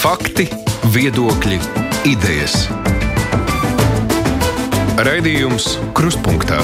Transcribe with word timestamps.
Fakti, 0.00 0.46
viedokļi, 0.94 1.58
idejas. 2.08 2.54
Raidījums 4.96 5.74
Kruspunkta 5.92 6.56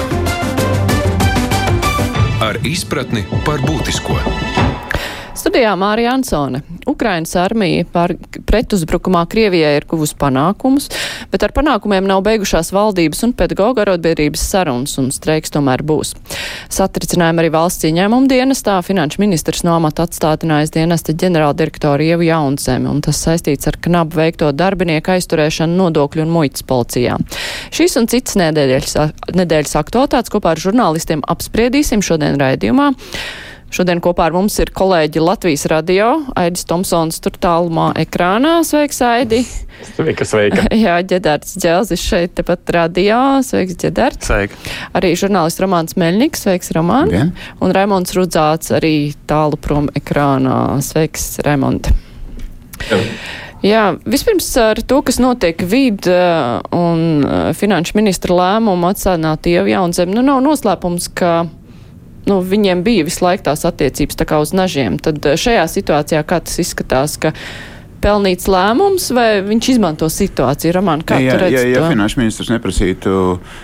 ar 2.41 2.57
izpratni 2.64 3.27
par 3.45 3.61
būtisko. 3.61 4.17
Studijā 5.37 5.75
Mārija 5.77 6.14
Ansone. 6.17 6.62
Ukrainas 6.88 7.37
armija 7.37 7.85
par 7.93 8.16
pretuzbrukumā 8.46 9.24
Krievijai 9.30 9.76
ir 9.78 9.86
guvusi 9.88 10.16
panākumus, 10.20 10.88
bet 11.32 11.45
ar 11.46 11.54
panākumiem 11.56 12.06
nav 12.08 12.22
beigušās 12.26 12.72
valdības 12.74 13.24
un 13.26 13.34
pedagoģa 13.36 13.84
arotbiedrības 13.86 14.45
sarunas, 14.50 14.96
un 15.00 15.10
streiks 15.14 15.52
tomēr 15.54 15.84
būs. 15.86 16.14
Satricinājumi 16.72 17.45
arī 17.45 17.52
valsts 17.54 17.86
ieņēmuma 17.88 18.30
dienestā. 18.30 18.78
Finanšu 18.86 19.22
ministrs 19.22 19.64
no 19.66 19.77
amata 19.77 20.06
atstātinājis 20.06 20.74
dienesta 20.74 21.14
ģenerāldirektoru 21.18 22.06
Ievu 22.06 22.28
Jaunsemi, 22.28 22.90
un 22.90 23.02
tas 23.04 23.20
saistīts 23.22 23.68
ar 23.70 23.78
knabu 23.82 24.20
veikto 24.20 24.52
darbinieku 24.56 25.16
aizturēšanu 25.16 25.78
nodokļu 25.80 26.26
un 26.26 26.34
muitas 26.34 26.66
policijā. 26.66 27.18
Šīs 27.74 27.98
un 28.01 28.10
citas 28.10 28.38
nedēļas, 28.40 28.96
nedēļas 29.37 29.76
aktualitātes 29.82 30.32
kopā 30.32 30.54
ar 30.54 30.62
žurnālistiem 30.62 31.24
apspriedīsim 31.26 32.04
šodien 32.04 32.38
raidījumā. 32.40 32.92
Šodien 33.66 33.98
kopā 33.98 34.29
ar 34.29 34.34
mums 34.37 34.55
ir 34.62 34.70
kolēģi 34.70 35.20
Latvijas 35.20 35.66
radio, 35.70 36.11
Aidis 36.38 36.62
Tomsons 36.70 37.19
tur 37.23 37.34
tālumā 37.43 37.88
ekrānā. 37.98 38.61
Sveiks, 38.65 39.01
Aidi! 39.02 39.41
Sveika, 39.97 40.27
sveika! 40.29 40.69
Jā, 40.84 41.01
ģedards 41.02 41.57
Dželzis 41.59 42.05
šeit 42.05 42.37
tepat 42.38 42.71
radio. 42.77 43.19
Sveiks, 43.43 43.74
ģedards! 43.83 44.30
Sveika! 44.30 44.60
Arī 44.97 45.10
žurnālists 45.19 45.62
Romāns 45.65 45.98
Meļņiks. 45.98 46.47
Sveiks, 46.47 46.71
Romān! 46.79 47.10
Labdien. 47.10 47.34
Un 47.59 47.74
Raimons 47.74 48.15
Rudzāts 48.15 48.71
arī 48.77 48.95
tālu 49.27 49.59
prom 49.59 49.91
ekrānā. 49.98 50.79
Sveiks, 50.87 51.41
Raimond! 51.46 51.91
Jā, 53.66 53.85
vispirms 54.07 54.46
ar 54.62 54.79
to, 54.79 55.02
kas 55.02 55.19
notiek 55.19 55.59
vid 55.66 56.07
un 56.07 57.01
uh, 57.27 57.52
finanšu 57.57 57.99
ministra 57.99 58.37
lēmumu 58.37 58.93
atstādināt 58.93 59.49
Ievu 59.51 59.74
Jaunzem, 59.74 60.12
nu 60.15 60.23
nav 60.23 60.45
noslēpums, 60.45 61.10
ka 61.18 61.49
nu, 62.27 62.41
viņiem 62.43 62.82
bija 62.87 63.07
visu 63.07 63.24
laiku 63.24 63.46
tās 63.49 63.65
attiecības 63.69 64.19
tā 64.19 64.27
kā 64.28 64.41
uz 64.43 64.53
nažiem. 64.56 64.99
Tad 65.03 65.25
eh, 65.27 65.38
šajā 65.41 65.65
situācijā 65.71 66.22
kā 66.27 66.41
tas 66.44 66.60
izskatās, 66.62 67.16
ka 67.22 67.33
pelnīts 68.03 68.49
lēmums 68.50 69.09
vai 69.16 69.28
viņš 69.47 69.71
izmanto 69.75 70.09
situāciju? 70.12 70.75
Roman, 70.77 71.05
kā 71.06 71.21
ja, 71.22 71.34
tu 71.34 71.44
redzi 71.44 71.56
ja, 71.59 71.65
ja 71.71 71.84
to? 71.84 71.93
finanšu 71.93 72.21
ministrs 72.21 72.50
neprasītu 72.53 73.12
uh, 73.37 73.55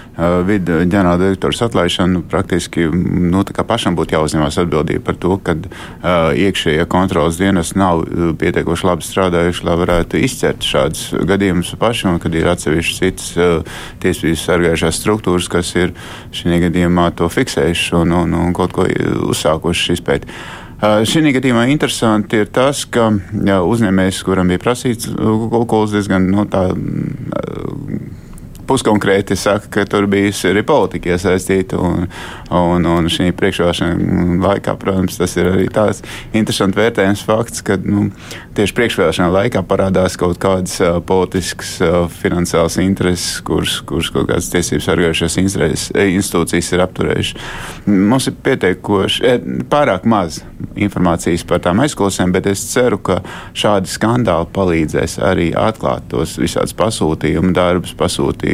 vidu 0.48 0.80
ģenerāldirektoru 0.82 1.58
atlaišanu, 1.66 2.22
praktiski 2.30 2.86
nu, 2.92 3.44
pašam 3.68 3.96
būtu 3.98 4.16
jāuzņemās 4.16 4.58
atbildība 4.62 5.04
par 5.08 5.18
to, 5.22 5.36
ka 5.44 5.56
uh, 5.56 6.30
iekšējie 6.36 6.86
kontrolas 6.92 7.40
dienas 7.40 7.74
nav 7.78 8.04
uh, 8.04 8.30
pietiekoši 8.38 8.88
labi 8.88 9.08
strādājuši, 9.08 9.66
lai 9.68 9.76
varētu 9.82 10.22
izcert 10.22 10.66
šādus 10.66 11.12
gadījumus 11.28 11.74
paši, 11.80 12.08
un 12.12 12.18
kad 12.22 12.34
ir 12.38 12.50
atsevišķas 12.52 13.02
citas 13.02 13.30
uh, 13.36 13.76
tiesības 14.02 14.48
sargājušās 14.48 15.02
struktūras, 15.02 15.50
kas 15.52 15.74
ir 15.78 15.94
šī 16.34 16.64
gadījumā 16.66 17.10
to 17.18 17.30
fiksējuši 17.32 17.94
un, 18.02 18.16
un, 18.24 18.40
un 18.46 18.56
kaut 18.56 18.74
ko 18.76 18.88
uzsākuši 19.32 19.98
izpēt. 19.98 20.28
Šī 20.82 21.30
gadījumā 21.36 21.68
interesanti 21.70 22.40
ir 22.42 22.48
tas, 22.50 22.80
ka 22.90 23.04
uzņēmējs, 23.62 24.22
kuram 24.26 24.48
bija 24.50 24.58
prasīts 24.64 25.12
alkohols, 25.14 25.92
diezgan 25.94 26.26
no 26.32 26.42
tā 26.50 26.64
uh, 26.74 27.92
puskonkrēti 28.68 29.36
saka, 29.38 29.68
ka 29.72 29.84
tur 29.88 30.06
bijusi 30.10 30.50
arī 30.50 30.62
politika 30.66 31.12
iesaistīta. 31.14 31.78
Un, 31.82 32.06
un, 32.52 32.86
un 32.88 33.08
šī 33.12 33.30
priekšvēlēšana 33.36 34.38
laikā, 34.42 34.74
protams, 34.80 35.18
tas 35.20 35.34
ir 35.40 35.50
arī 35.50 35.66
tāds 35.72 36.02
interesants 36.36 36.78
vērtējums 36.78 37.24
fakts, 37.26 37.64
ka 37.66 37.78
nu, 37.82 38.08
tieši 38.56 38.76
priekšvēlēšana 38.78 39.32
laikā 39.36 39.64
parādās 39.68 40.18
kaut 40.20 40.38
kādas 40.42 40.76
uh, 40.84 41.00
politiskas, 41.06 41.74
uh, 41.84 42.06
finansiālas 42.22 42.78
intereses, 42.82 43.40
kuras, 43.46 43.80
kaut 43.82 44.30
kādas 44.30 44.50
tiesības 44.52 44.88
sargājušās 44.90 45.38
institūcijas 45.42 46.72
ir 46.72 46.84
apturējušas. 46.86 47.50
Mums 47.88 48.30
ir 48.30 48.38
pietiekoši 48.46 49.36
pārāk 49.72 50.06
maz 50.08 50.42
informācijas 50.78 51.44
par 51.48 51.62
tām 51.64 51.82
aizklausēm, 51.84 52.32
bet 52.34 52.46
es 52.50 52.62
ceru, 52.70 53.00
ka 53.02 53.20
šādi 53.58 53.90
skandāli 53.90 54.50
palīdzēs 54.54 55.18
arī 55.24 55.50
atklāt 55.58 56.06
tos 56.12 56.36
visādus 56.40 56.76
pasūtījumu 56.78 57.52
darbus, 57.56 57.96
pasūtījumu 57.98 58.51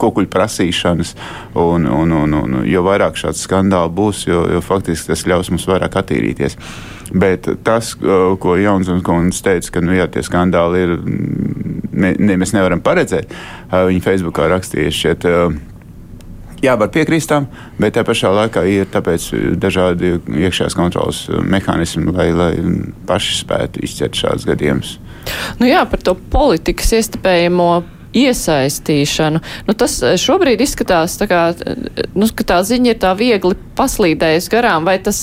kukuļu 0.00 0.30
prasīšanas. 0.32 1.14
Un, 1.60 1.86
un, 1.90 2.16
un, 2.22 2.38
un, 2.40 2.58
jo 2.68 2.84
vairāk 2.86 3.18
šādu 3.20 3.40
skandālu 3.40 3.92
būs, 3.94 4.24
jo, 4.28 4.44
jo 4.56 4.62
faktiski 4.64 5.12
tas 5.12 5.26
ļaus 5.30 5.52
mums 5.52 5.68
vairāk 5.70 5.98
attīrīties. 6.00 6.58
Bet 7.14 7.46
tas, 7.66 7.92
ko 7.94 8.56
Jaunzēns 8.58 9.04
kundze 9.06 9.44
teica, 9.44 9.76
ka 9.76 9.84
nu, 9.84 9.94
jā, 9.94 10.08
tie 10.10 10.24
skandāli 10.26 10.80
ir, 10.86 10.96
ne, 11.92 12.14
ne, 12.18 12.38
mēs 12.40 12.54
nevaram 12.56 12.82
paredzēt, 12.82 13.30
viņa 13.70 14.02
Facebookā 14.04 14.48
rakstīja 14.50 14.94
šķiet. 14.94 15.28
Jā, 16.64 16.78
var 16.80 16.88
piekrist 16.88 17.28
tam, 17.28 17.46
bet 17.76 17.92
tajā 17.94 18.06
pašā 18.08 18.30
laikā 18.32 18.62
ir 18.72 18.88
dažādi 19.60 20.14
iekšējās 20.16 20.76
kontrolas 20.78 21.24
mehānismi, 21.28 22.08
lai, 22.14 22.30
lai 22.32 22.52
paši 23.04 23.42
spētu 23.42 23.84
izcert 23.84 24.16
šādus 24.16 24.48
gadījumus. 24.48 24.94
Nu 25.60 25.68
jā, 25.68 25.82
par 25.88 26.00
to 26.04 26.16
politikas 26.32 26.94
iestipējamo 26.96 27.68
iesaistīšanu. 28.14 29.42
Nu, 29.68 29.76
tas 29.78 29.98
šobrīd 30.22 30.62
izskatās, 30.64 31.18
tā 31.20 31.28
kā, 31.30 31.42
nu, 32.14 32.30
ka 32.30 32.46
tā 32.54 32.60
ziņa 32.66 32.94
ir 32.94 33.02
tā 33.02 33.12
viegli 33.18 33.58
paslīdējusi 33.78 34.54
garām, 34.54 34.86
vai 34.88 34.96
tas 35.02 35.18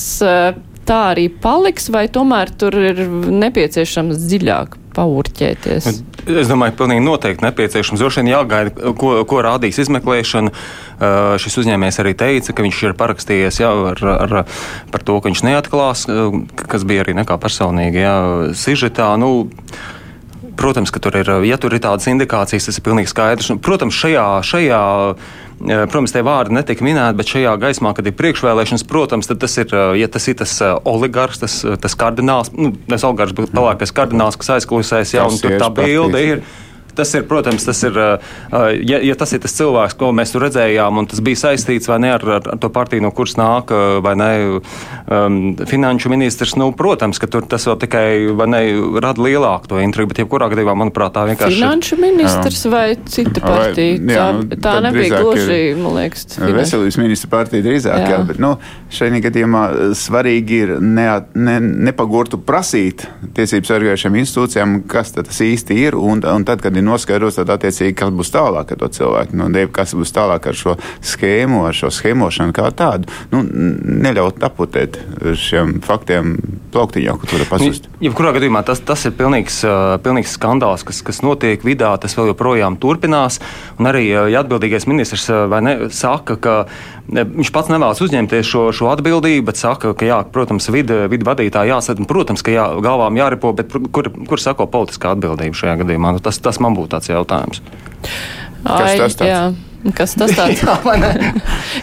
tā 0.88 1.00
arī 1.13 1.28
paliks, 1.31 1.90
vai 1.94 2.07
tomēr 2.12 2.52
tur 2.59 2.75
ir 2.75 3.03
nepieciešams 3.31 4.22
dziļāk 4.28 4.78
paurķēties? 4.96 5.88
Es 6.22 6.50
domāju, 6.50 6.75
pilnīgi 6.81 7.03
noteikti 7.06 7.46
nepieciešams. 7.46 8.02
Droši 8.02 8.22
vien 8.22 8.31
jāgaida, 8.34 8.91
ko, 9.00 9.13
ko 9.28 9.40
rādīs 9.46 9.79
izmeklēšana. 9.85 10.52
Šis 11.41 11.58
uzņēmējs 11.63 12.02
arī 12.03 12.13
teica, 12.18 12.53
ka 12.53 12.66
viņš 12.66 12.81
ir 12.90 12.97
parakstījies 13.00 13.62
jau 13.63 13.72
ar, 13.94 14.03
ar, 14.12 14.35
par 14.91 15.08
to, 15.08 15.18
ka 15.18 15.31
viņš 15.31 15.46
neatklās, 15.47 16.06
kas 16.59 16.85
bija 16.88 17.06
arī 17.06 17.16
nekā 17.22 17.40
personīgi 17.41 18.03
jā, 18.03 18.18
sižetā. 18.58 19.09
Nu, 19.22 19.47
Protams, 20.59 20.91
ka 20.91 21.00
tur 21.03 21.16
ir, 21.19 21.29
ja 21.47 21.57
tur 21.62 21.73
ir 21.73 21.81
tādas 21.84 22.09
indikācijas, 22.12 22.67
tas 22.67 22.78
ir 22.78 22.85
pilnīgi 22.85 23.12
skaidrs. 23.12 23.51
Un, 23.53 23.62
protams, 23.63 23.97
šajā, 23.97 24.28
šajā 24.47 24.81
Protams, 25.62 26.09
tie 26.09 26.23
vārdi 26.25 26.56
netika 26.57 26.81
minēti, 26.81 27.17
bet 27.19 27.29
šajā 27.29 27.51
gaismā, 27.62 27.91
kad 27.94 28.07
ir 28.09 28.16
priekšvēlēšanas, 28.17 28.84
protams, 28.90 29.29
tas 29.29 29.57
ir, 29.61 29.75
ja 30.00 30.07
tas 30.09 30.25
ir 30.31 30.40
tas 30.40 30.56
oligarks, 30.90 31.41
tas, 31.44 31.59
tas 31.84 31.95
kardināls, 32.01 32.50
nu, 32.57 32.72
tas 32.90 33.06
oligarks, 33.06 33.35
bet 33.38 33.53
pelēkais 33.53 33.94
kardināls, 33.94 34.40
kas 34.41 34.56
aizklausēs, 34.57 35.13
jā, 35.13 35.28
un 35.29 35.38
tur 35.38 35.59
tā 35.61 35.69
bilde 35.78 36.23
ir. 36.25 36.41
Tas 36.96 37.13
ir, 37.16 37.25
protams, 37.29 37.66
tas 37.68 37.81
ir, 37.88 37.97
ja, 38.88 39.00
ja 39.00 39.16
tas 39.19 39.31
ir 39.35 39.41
tas 39.44 39.53
cilvēks, 39.56 39.96
ko 40.00 40.12
mēs 40.16 40.34
tur 40.34 40.46
redzējām, 40.46 41.00
un 41.02 41.07
tas 41.12 41.22
bija 41.24 41.40
saistīts 41.46 41.90
vai 41.91 42.00
ne 42.03 42.12
ar, 42.16 42.25
ar, 42.38 42.50
to 42.62 42.69
partiju, 42.74 43.06
no 43.06 43.12
kuras 43.16 43.38
nāk, 43.40 43.72
vai 44.03 44.13
ne, 44.19 44.31
um, 45.07 45.40
finanšu 45.68 46.12
ministrs, 46.12 46.56
nu, 46.59 46.72
protams, 46.78 47.19
ka 47.22 47.29
tur 47.31 47.47
tas 47.50 47.66
vēl 47.69 47.79
tikai, 47.85 48.06
vai 48.38 48.50
ne, 48.52 48.62
rada 49.03 49.24
lielāku 49.24 49.72
to 49.72 49.81
intrigu, 49.84 50.12
bet 50.12 50.24
jebkurā 50.24 50.50
gadījumā, 50.52 50.75
manuprāt, 50.84 51.16
tā 51.16 51.25
vienkārši. 51.29 51.59
Finanšu 51.62 52.00
ministrs 52.02 52.66
jā. 52.66 52.74
vai 52.74 52.85
cita 53.06 53.44
partija? 53.44 53.97
Vai, 54.02 54.18
jā, 54.18 54.28
tā, 54.56 54.59
tā 54.68 54.75
nebija 54.88 55.22
gluži, 55.22 55.59
man 55.79 55.97
liekas. 56.00 56.28
Veselības 56.41 57.00
ministra 57.02 57.31
partija 57.31 57.66
drīzāk, 57.66 58.03
jā, 58.03 58.12
jā 58.16 58.22
bet, 58.28 58.41
nu, 58.44 58.53
šajā 58.91 59.23
gadījumā 59.28 59.63
svarīgi 59.97 60.62
ir 60.66 60.75
ne, 60.84 61.08
ne, 61.35 61.58
nepagurtu 61.90 62.40
prasīt 62.46 63.06
tiesību 63.35 63.69
sargājušiem 63.69 64.18
institūcijām, 64.22 64.78
kas 64.91 65.13
tas 65.16 65.41
īsti 65.46 65.78
ir, 65.85 65.97
un, 66.00 66.23
un 66.28 66.46
tad, 66.47 66.63
kad 66.63 66.75
ir 66.78 66.80
noskaidrots, 66.85 67.39
tad 67.39 67.51
attiecīgi, 67.55 67.95
kas 68.01 68.13
būs 68.15 68.33
tālāk 68.33 68.73
ar 68.73 68.81
to 68.81 68.89
cilvēku. 68.97 69.37
Nu, 69.39 69.49
kas 69.73 69.95
būs 69.97 70.13
tālāk 70.15 70.47
ar 70.51 70.57
šo 70.57 70.77
schēmu, 70.99 71.63
ar 71.67 71.77
šo 71.77 71.91
schēmošanu 71.93 72.55
kā 72.55 72.69
tādu. 72.75 73.11
Nu, 73.33 73.43
neļaut 73.45 74.41
aputēt 74.45 74.99
šiem 75.39 75.79
faktiem 75.85 76.37
plauktiņā, 76.71 77.15
kur 77.19 77.31
tur 77.31 77.43
ir 77.43 77.49
pazust. 77.49 77.89
Nu, 77.91 78.05
jebkurā 78.07 78.33
gadījumā 78.37 78.63
tas, 78.67 78.81
tas 78.85 79.05
ir 79.09 79.15
pilnīgs, 79.17 79.61
pilnīgs 80.05 80.37
skandāls, 80.37 80.85
kas, 80.87 81.01
kas 81.05 81.22
notiek 81.25 81.63
vidā, 81.67 81.91
tas 82.01 82.16
vēl 82.17 82.31
joprojām 82.31 82.79
turpinās. 82.81 83.41
Un 83.79 83.91
arī, 83.91 84.07
ja 84.11 84.41
atbildīgais 84.43 84.87
ministrs 84.89 85.27
ne, 85.61 85.75
saka, 85.93 86.37
ka 86.41 86.55
viņš 87.11 87.51
pats 87.53 87.72
nevēlas 87.72 88.01
uzņemties 88.03 88.47
šo, 88.47 88.63
šo 88.75 88.89
atbildību, 88.93 89.45
bet 89.49 89.59
saka, 89.59 89.93
ka, 89.97 90.07
jā, 90.07 90.19
protams, 90.31 90.69
vidu 90.73 91.01
vid 91.11 91.25
vadītāji 91.27 91.73
jāsadz, 91.73 92.03
protams, 92.09 92.43
ka 92.45 92.53
jā, 92.53 92.67
galvām 92.84 93.17
jāripo, 93.19 93.51
bet 93.57 93.73
kur, 93.93 94.09
kur 94.29 94.41
sako 94.41 94.67
politiskā 94.72 95.16
atbildība 95.16 95.57
šajā 95.57 95.77
gadījumā? 95.84 96.16
Nu, 96.16 96.23
tas, 96.23 96.39
tas 96.43 96.61
man 96.63 96.71
būtu 96.78 96.96
tāds 96.96 97.12
jautājums. 97.12 97.62
Ai, 98.64 98.97
Kas 98.97 98.97
tas 98.97 99.20
tāds? 99.20 99.29
jā. 99.29 99.44
Kas 99.97 100.14
tas 100.14 100.34
tāds? 100.38 100.62
jā, 100.66 100.76
vai 100.85 100.97
ne? 101.02 101.32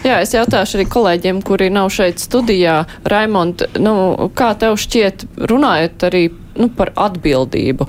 Jā, 0.05 0.21
es 0.23 0.31
jautāšu 0.31 0.79
arī 0.79 0.85
kolēģiem, 0.91 1.41
kuri 1.43 1.67
nav 1.73 1.89
šeit 1.91 2.21
studijā. 2.23 2.81
Raimond, 3.11 3.65
nu, 3.83 3.93
kā 4.37 4.53
tev 4.59 4.79
šķiet, 4.79 5.25
runājot 5.51 6.07
arī 6.07 6.23
nu, 6.59 6.69
par 6.75 6.93
atbildību, 6.95 7.87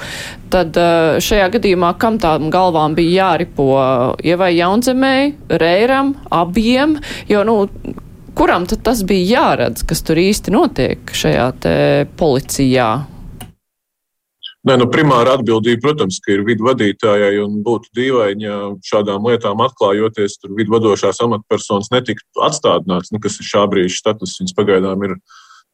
tad 0.50 0.76
eh, 0.78 1.20
šajā 1.22 1.48
gadījumā 1.56 1.94
kam 2.02 2.18
tām 2.22 2.50
galvām 2.54 2.94
bija 2.98 3.30
jāripo 3.30 3.70
Ievai 4.26 4.52
Jaunzemēji, 4.58 5.34
Reiram, 5.62 6.14
abiem, 6.34 6.98
jo, 7.30 7.44
nu, 7.46 7.56
kuram 8.38 8.66
tad 8.70 8.84
tas 8.86 9.02
bija 9.06 9.40
jāredz, 9.40 9.86
kas 9.86 10.04
tur 10.06 10.20
īsti 10.22 10.54
notiek 10.54 11.14
šajā 11.22 11.48
te 11.62 11.74
policijā? 12.18 12.90
Nē, 14.60 14.74
nu, 14.76 14.84
primāra 14.92 15.38
atbildība, 15.38 15.80
protams, 15.86 16.18
ir 16.28 16.42
vidu 16.44 16.66
vadītājai 16.66 17.38
un 17.40 17.62
būtu 17.64 17.94
dīvaini, 17.96 18.44
ja 18.44 18.56
šādām 18.84 19.24
lietām 19.30 19.62
atklājoties, 19.64 20.34
tur 20.36 20.52
vidu 20.58 20.74
vadošās 20.74 21.22
amatpersonas 21.24 21.88
netiktu 21.94 22.42
atstādināts, 22.44 23.08
nu, 23.14 23.22
kas 23.24 23.38
ir 23.40 23.48
šā 23.48 23.64
brīža 23.72 23.96
status. 24.02 24.36
Viņas 24.42 24.58
pagaidām 24.58 25.06
ir, 25.08 25.16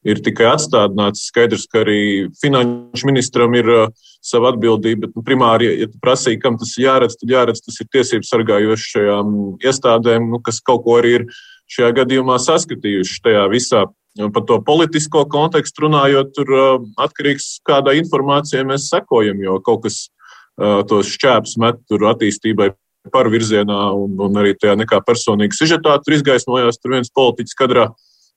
ir 0.06 0.22
tikai 0.22 0.46
atstādināts. 0.52 1.24
Skaidrs, 1.32 1.66
ka 1.72 1.82
arī 1.82 1.98
finanšu 2.38 3.10
ministram 3.10 3.58
ir 3.58 3.72
uh, 3.74 4.06
sava 4.22 4.54
atbildība, 4.54 5.08
bet 5.08 5.18
nu, 5.18 5.26
primāri, 5.26 5.66
ja, 5.66 5.82
ja 5.82 5.90
prasīja, 6.06 6.44
kam 6.46 6.62
tas 6.62 6.78
ir 6.78 6.86
jāredz, 6.86 7.18
tad 7.18 7.34
jāredz, 7.34 7.66
tas 7.66 7.82
ir 7.82 7.90
tiesības 7.90 8.30
sargājošajām 8.36 9.36
iestādēm, 9.66 10.30
nu, 10.30 10.38
kas 10.46 10.62
kaut 10.62 10.86
ko 10.86 11.00
arī 11.00 11.16
ir 11.24 11.28
šajā 11.74 11.90
gadījumā 12.04 12.38
saskatījuši 12.38 13.22
tajā 13.26 13.48
visā 13.50 13.88
Par 14.16 14.44
to 14.48 14.56
politisko 14.64 15.26
kontekstu 15.28 15.86
runājot, 15.86 16.32
tur 16.36 16.52
uh, 16.56 16.84
atkarīgs 17.04 17.58
kādai 17.68 17.98
informācijai 18.00 18.64
mēs 18.68 18.88
sekojam, 18.88 19.42
jo 19.44 19.58
kaut 19.64 19.84
kas 19.84 20.06
uh, 20.06 20.80
tos 20.88 21.10
šķēpus 21.12 21.56
met 21.60 21.82
tur 21.90 22.06
attīstībai 22.12 22.70
par 23.12 23.28
virzienā, 23.30 23.80
un, 23.94 24.16
un 24.24 24.40
arī 24.40 24.56
tajā 24.56 24.74
nekā 24.80 25.02
personīga 25.06 25.54
sižetā 25.54 25.98
tur 26.02 26.16
izgaismojās 26.16 26.80
tur 26.80 26.96
viens 26.96 27.12
politiķis 27.12 27.58
kadrā. 27.58 27.90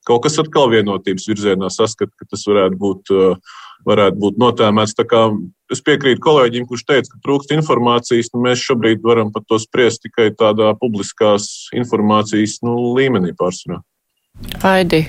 Kaut 0.08 0.24
kas 0.26 0.38
atkal 0.42 0.70
vienotības 0.72 1.28
virzienā 1.30 1.70
saskat, 1.72 2.12
ka 2.18 2.28
tas 2.28 2.44
varētu 2.50 2.80
būt, 2.80 3.12
uh, 3.16 3.58
varētu 3.88 4.20
būt 4.20 4.40
notēmēts. 4.42 4.96
Es 5.70 5.84
piekrītu 5.86 6.24
kolēģim, 6.26 6.66
kurš 6.68 6.86
teica, 6.88 7.12
ka 7.14 7.20
trūkst 7.26 7.54
informācijas. 7.54 8.32
Nu, 8.34 8.42
mēs 8.48 8.64
šobrīd 8.66 9.04
varam 9.06 9.30
par 9.32 9.44
to 9.48 9.60
spriest 9.62 10.02
tikai 10.04 10.32
tādā 10.34 10.72
publiskās 10.82 11.70
informācijas 11.78 12.58
nu, 12.66 12.76
līmenī 12.98 13.36
pārsvarā. 13.38 13.84
Aidi, 14.66 15.04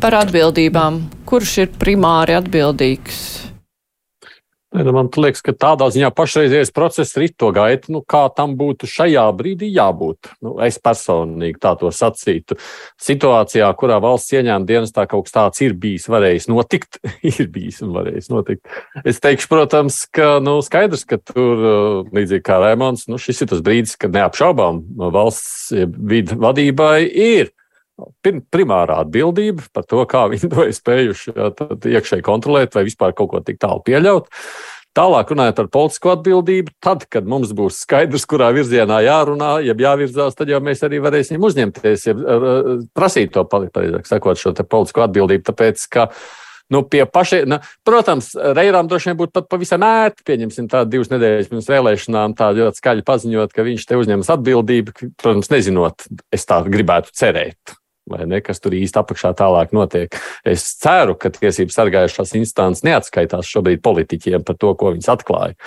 par 0.00 0.16
atbildībām. 0.22 1.02
Kurš 1.28 1.58
ir 1.64 1.72
primāri 1.80 2.36
atbildīgs? 2.38 3.42
Nu 4.72 4.92
man 4.96 5.10
liekas, 5.12 5.42
ka 5.44 5.52
tādā 5.52 5.90
ziņā 5.92 6.08
pašreizējais 6.16 6.70
process 6.72 7.18
rit 7.20 7.34
to 7.36 7.50
gaitu, 7.52 7.90
nu, 7.92 8.00
kā 8.08 8.22
tam 8.32 8.54
būtu 8.56 8.88
šajā 8.88 9.26
brīdī 9.36 9.68
jābūt. 9.68 10.30
Nu, 10.40 10.54
es 10.64 10.78
personīgi 10.80 11.60
tā 11.60 11.74
to 11.76 11.90
sacītu. 11.92 12.56
Situācijā, 13.00 13.68
kurā 13.76 14.00
valsts 14.00 14.32
ieņēmuma 14.32 14.68
dienestā 14.68 15.04
kaut 15.10 15.28
kas 15.28 15.36
tāds 15.36 15.64
ir 15.66 15.76
bijis, 15.76 16.08
varējis 16.08 16.48
notikt, 16.48 17.02
ir 17.34 17.50
bijis 17.52 17.82
un 17.84 17.92
varējis 17.98 18.32
notikt. 18.32 18.64
Es 19.04 19.20
teikšu, 19.20 19.50
protams, 19.52 20.06
ka 20.08 20.38
nu, 20.40 20.56
skaidrs, 20.64 21.04
ka 21.04 21.20
tur, 21.20 22.08
līdzīgi 22.08 22.46
kā 22.48 22.62
Rēmons, 22.64 23.10
nu, 23.12 23.20
šis 23.20 23.44
ir 23.44 23.52
tas 23.52 23.60
brīdis, 23.64 23.98
kad 24.00 24.16
neapšaubām 24.16 24.86
valsts 25.12 25.68
vidu 25.84 26.40
vadībai 26.40 27.02
ir 27.12 27.52
primārā 28.52 29.00
atbildība 29.04 29.66
par 29.74 29.86
to, 29.88 30.04
kā 30.08 30.26
viņi 30.32 30.50
to 30.52 30.66
ir 30.68 30.76
spējuši 30.76 31.34
iekšēji 31.92 32.26
kontrolēt 32.26 32.76
vai 32.76 32.86
vispār 32.88 33.16
kaut 33.16 33.32
ko 33.32 33.42
tik 33.44 33.60
tālu 33.62 33.82
pieļaut. 33.86 34.30
Tālāk 34.92 35.30
runājot 35.32 35.56
par 35.56 35.68
politisko 35.72 36.10
atbildību, 36.18 36.74
tad, 36.84 37.06
kad 37.08 37.24
mums 37.28 37.54
būs 37.56 37.78
skaidrs, 37.86 38.26
kurā 38.28 38.50
virzienā 38.52 38.98
jārunā, 39.06 39.54
ja 39.64 39.72
jāvirzās, 39.72 40.36
tad 40.36 40.52
jau 40.52 40.60
mēs 40.60 40.84
arī 40.84 41.00
varēsim 41.00 41.40
uzņemties, 41.40 42.04
ja 42.10 42.14
prasīt 42.92 43.32
to, 43.32 43.46
pareizāk 43.48 44.10
sakot, 44.10 44.40
šo 44.40 44.52
politisko 44.60 45.06
atbildību. 45.06 45.46
Tāpēc, 45.48 45.86
ka 45.96 46.10
nu, 46.76 46.84
pie 46.84 47.06
pašiem, 47.08 47.48
nu, 47.54 47.62
protams, 47.88 48.34
Reirām 48.36 48.90
droši 48.90 49.12
vien 49.12 49.20
būtu 49.24 49.32
pat 49.40 49.48
pavisam 49.56 49.88
ērti, 49.88 50.28
pieņemsim 50.28 50.68
tādu 50.68 50.98
divas 50.98 51.12
nedēļas 51.14 51.52
pirms 51.54 51.72
vēlēšanām, 51.72 52.36
tā 52.36 52.52
ļoti 52.60 52.84
skaļi 52.84 53.08
paziņot, 53.08 53.56
ka 53.56 53.64
viņš 53.64 53.88
te 53.88 54.00
uzņemas 54.00 54.34
atbildību, 54.36 54.98
protams, 55.16 55.48
nezinot, 55.56 56.04
es 56.36 56.44
tā 56.44 56.60
gribētu 56.68 57.16
cerēt 57.16 57.80
vai 58.12 58.26
ne, 58.28 58.42
kas 58.44 58.62
tur 58.62 58.76
īsti 58.76 59.00
apakšā 59.00 59.32
tālāk 59.38 59.74
notiek. 59.76 60.14
Es 60.44 60.66
ceru, 60.82 61.16
ka 61.18 61.32
tiesības 61.34 61.80
sargājušās 61.80 62.36
instances 62.38 62.86
neatskaitās 62.86 63.48
šobrīd 63.48 63.82
politiķiem 63.84 64.46
par 64.46 64.60
to, 64.60 64.76
ko 64.78 64.94
viņas 64.94 65.12
atklāja. 65.16 65.58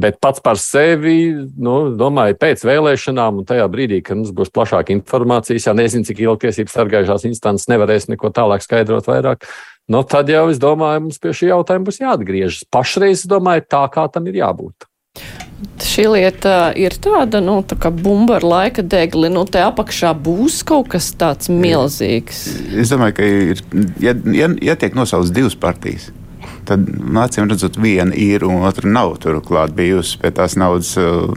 Bet 0.00 0.20
pats 0.22 0.38
par 0.38 0.54
sevi, 0.62 1.32
nu, 1.58 1.74
domāju, 1.98 2.36
pēc 2.38 2.62
vēlēšanām 2.62 3.40
un 3.42 3.48
tajā 3.48 3.66
brīdī, 3.72 3.98
kad 4.06 4.20
mums 4.20 4.30
būs 4.36 4.52
plašāka 4.54 4.94
informācija, 4.94 5.58
ja 5.58 5.74
nezinu, 5.74 6.06
cik 6.06 6.22
ilgi 6.22 6.46
tiesības 6.46 6.76
sargājušās 6.78 7.26
instances 7.26 7.66
nevarēs 7.72 8.06
neko 8.12 8.30
tālāk 8.36 8.62
skaidrot 8.62 9.10
vairāk, 9.10 9.50
nu, 9.90 10.04
tad 10.06 10.30
jau 10.30 10.46
es 10.52 10.62
domāju, 10.62 11.08
mums 11.08 11.18
pie 11.18 11.34
šī 11.34 11.50
jautājuma 11.50 11.90
būs 11.90 12.02
jāatgriežas. 12.04 12.64
Pašreiz, 12.70 13.26
domāju, 13.26 13.66
tā 13.66 13.82
kā 13.90 14.06
tam 14.14 14.30
ir 14.30 14.44
jābūt. 14.44 14.86
Šī 15.84 16.06
lieta 16.08 16.70
ir 16.78 16.94
tāda, 17.02 17.42
nu, 17.44 17.58
tā 17.66 17.76
kā 17.80 17.90
bumba 17.92 18.38
ar 18.38 18.46
laika 18.46 18.84
degli, 18.84 19.28
nu, 19.32 19.42
te 19.44 19.60
apakšā 19.60 20.14
būs 20.16 20.62
kaut 20.68 20.88
kas 20.92 21.10
tāds 21.20 21.50
milzīgs. 21.52 22.46
Es 22.80 22.92
domāju, 22.92 23.16
ka 23.18 23.28
ir, 23.28 23.60
ja, 24.00 24.14
ja, 24.32 24.48
ja 24.70 24.76
tiek 24.80 24.96
nosaukts 24.96 25.32
divas 25.36 25.56
partijas, 25.60 26.08
tad 26.68 26.88
acīm 27.20 27.50
redzot, 27.50 27.76
viena 27.80 28.16
ir 28.16 28.44
un 28.48 28.64
otra 28.68 28.88
nav 28.88 29.16
turklāt 29.20 29.74
bijusi 29.76 30.20
pie 30.22 30.32
tās 30.36 30.56
naudas 30.60 30.94
uh, 31.00 31.28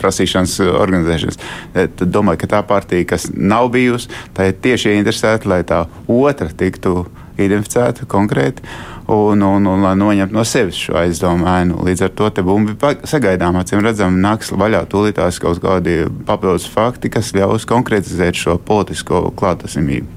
prasīšanas, 0.00 0.58
uh, 0.62 0.72
organizēšanas. 0.84 1.40
Tad 1.74 2.06
domāju, 2.06 2.44
ka 2.44 2.52
tā 2.56 2.62
partija, 2.66 3.08
kas 3.14 3.30
nav 3.34 3.72
bijusi, 3.74 4.12
tā 4.36 4.50
ir 4.50 4.60
tieši 4.62 4.94
interesēta, 5.00 5.50
lai 5.50 5.62
tā 5.66 5.84
otra 6.06 6.50
tiktu 6.54 7.06
identificēta 7.36 8.06
konkrēti 8.10 8.62
un, 9.06 9.42
un, 9.42 9.66
un 9.70 9.84
lai 9.84 9.94
noņemtu 9.98 10.34
no 10.34 10.44
sevis 10.46 10.78
šo 10.86 10.96
aizdomu 11.00 11.46
ainu. 11.50 11.78
Līdz 11.86 12.06
ar 12.08 12.12
to 12.18 12.30
te 12.34 12.44
bumbi 12.46 12.76
sagaidām, 13.06 13.58
acīm 13.60 13.84
redzam, 13.84 14.18
nāks 14.22 14.52
vaļā 14.54 14.84
tūlītās 14.90 15.40
kaut 15.42 15.62
kādi 15.62 16.04
papildus 16.26 16.68
fakti, 16.70 17.12
kas 17.12 17.32
ļaus 17.36 17.68
konkretizēt 17.68 18.38
šo 18.38 18.58
politisko 18.58 19.28
klātesamību. 19.38 20.14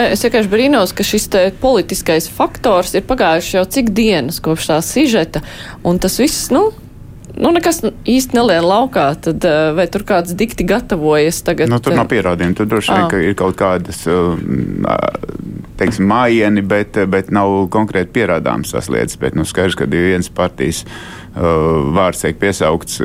Es 0.00 0.22
vienkārši 0.24 0.48
brīnos, 0.48 0.94
ka 0.96 1.04
šis 1.04 1.28
politiskais 1.60 2.28
faktors 2.32 2.94
ir 2.96 3.04
pagājuši 3.08 3.56
jau 3.58 3.64
cik 3.76 3.90
dienas 3.96 4.40
kopš 4.44 4.70
tā 4.70 4.78
sižeta, 4.84 5.42
un 5.84 5.98
tas 6.00 6.16
viss, 6.20 6.48
nu, 6.54 6.70
nu, 7.36 7.52
nekas 7.54 7.82
īsti 7.84 8.38
nelien 8.38 8.64
laukā, 8.64 9.10
tad 9.28 9.44
vai 9.76 9.86
tur 9.92 10.04
kāds 10.08 10.34
dikti 10.38 10.66
gatavojas 10.68 11.42
tagad? 11.46 11.70
Nu, 11.70 11.80
tur 11.82 11.96
nav 11.98 12.08
pierādījumu. 12.10 12.56
Tur 12.58 12.70
droši 12.70 12.94
vien 12.94 13.06
ah. 13.06 13.26
ir 13.30 13.36
kaut 13.38 13.58
kādas, 13.60 14.04
eh, 14.08 14.16
teiksim, 15.78 16.08
mājieni, 16.10 16.64
bet, 16.66 16.98
bet 17.10 17.32
nav 17.34 17.68
konkrēti 17.74 18.14
pierādāmas 18.18 18.74
tās 18.74 18.90
lietas. 18.92 19.18
Bet, 19.20 19.38
nu, 19.38 19.46
skaidrs, 19.48 19.78
ka 19.78 19.86
ja 19.88 20.04
viens 20.12 20.30
partijas 20.34 20.84
uh, 20.84 21.88
vārds 21.94 22.24
tiek 22.24 22.40
piesaukts, 22.40 23.00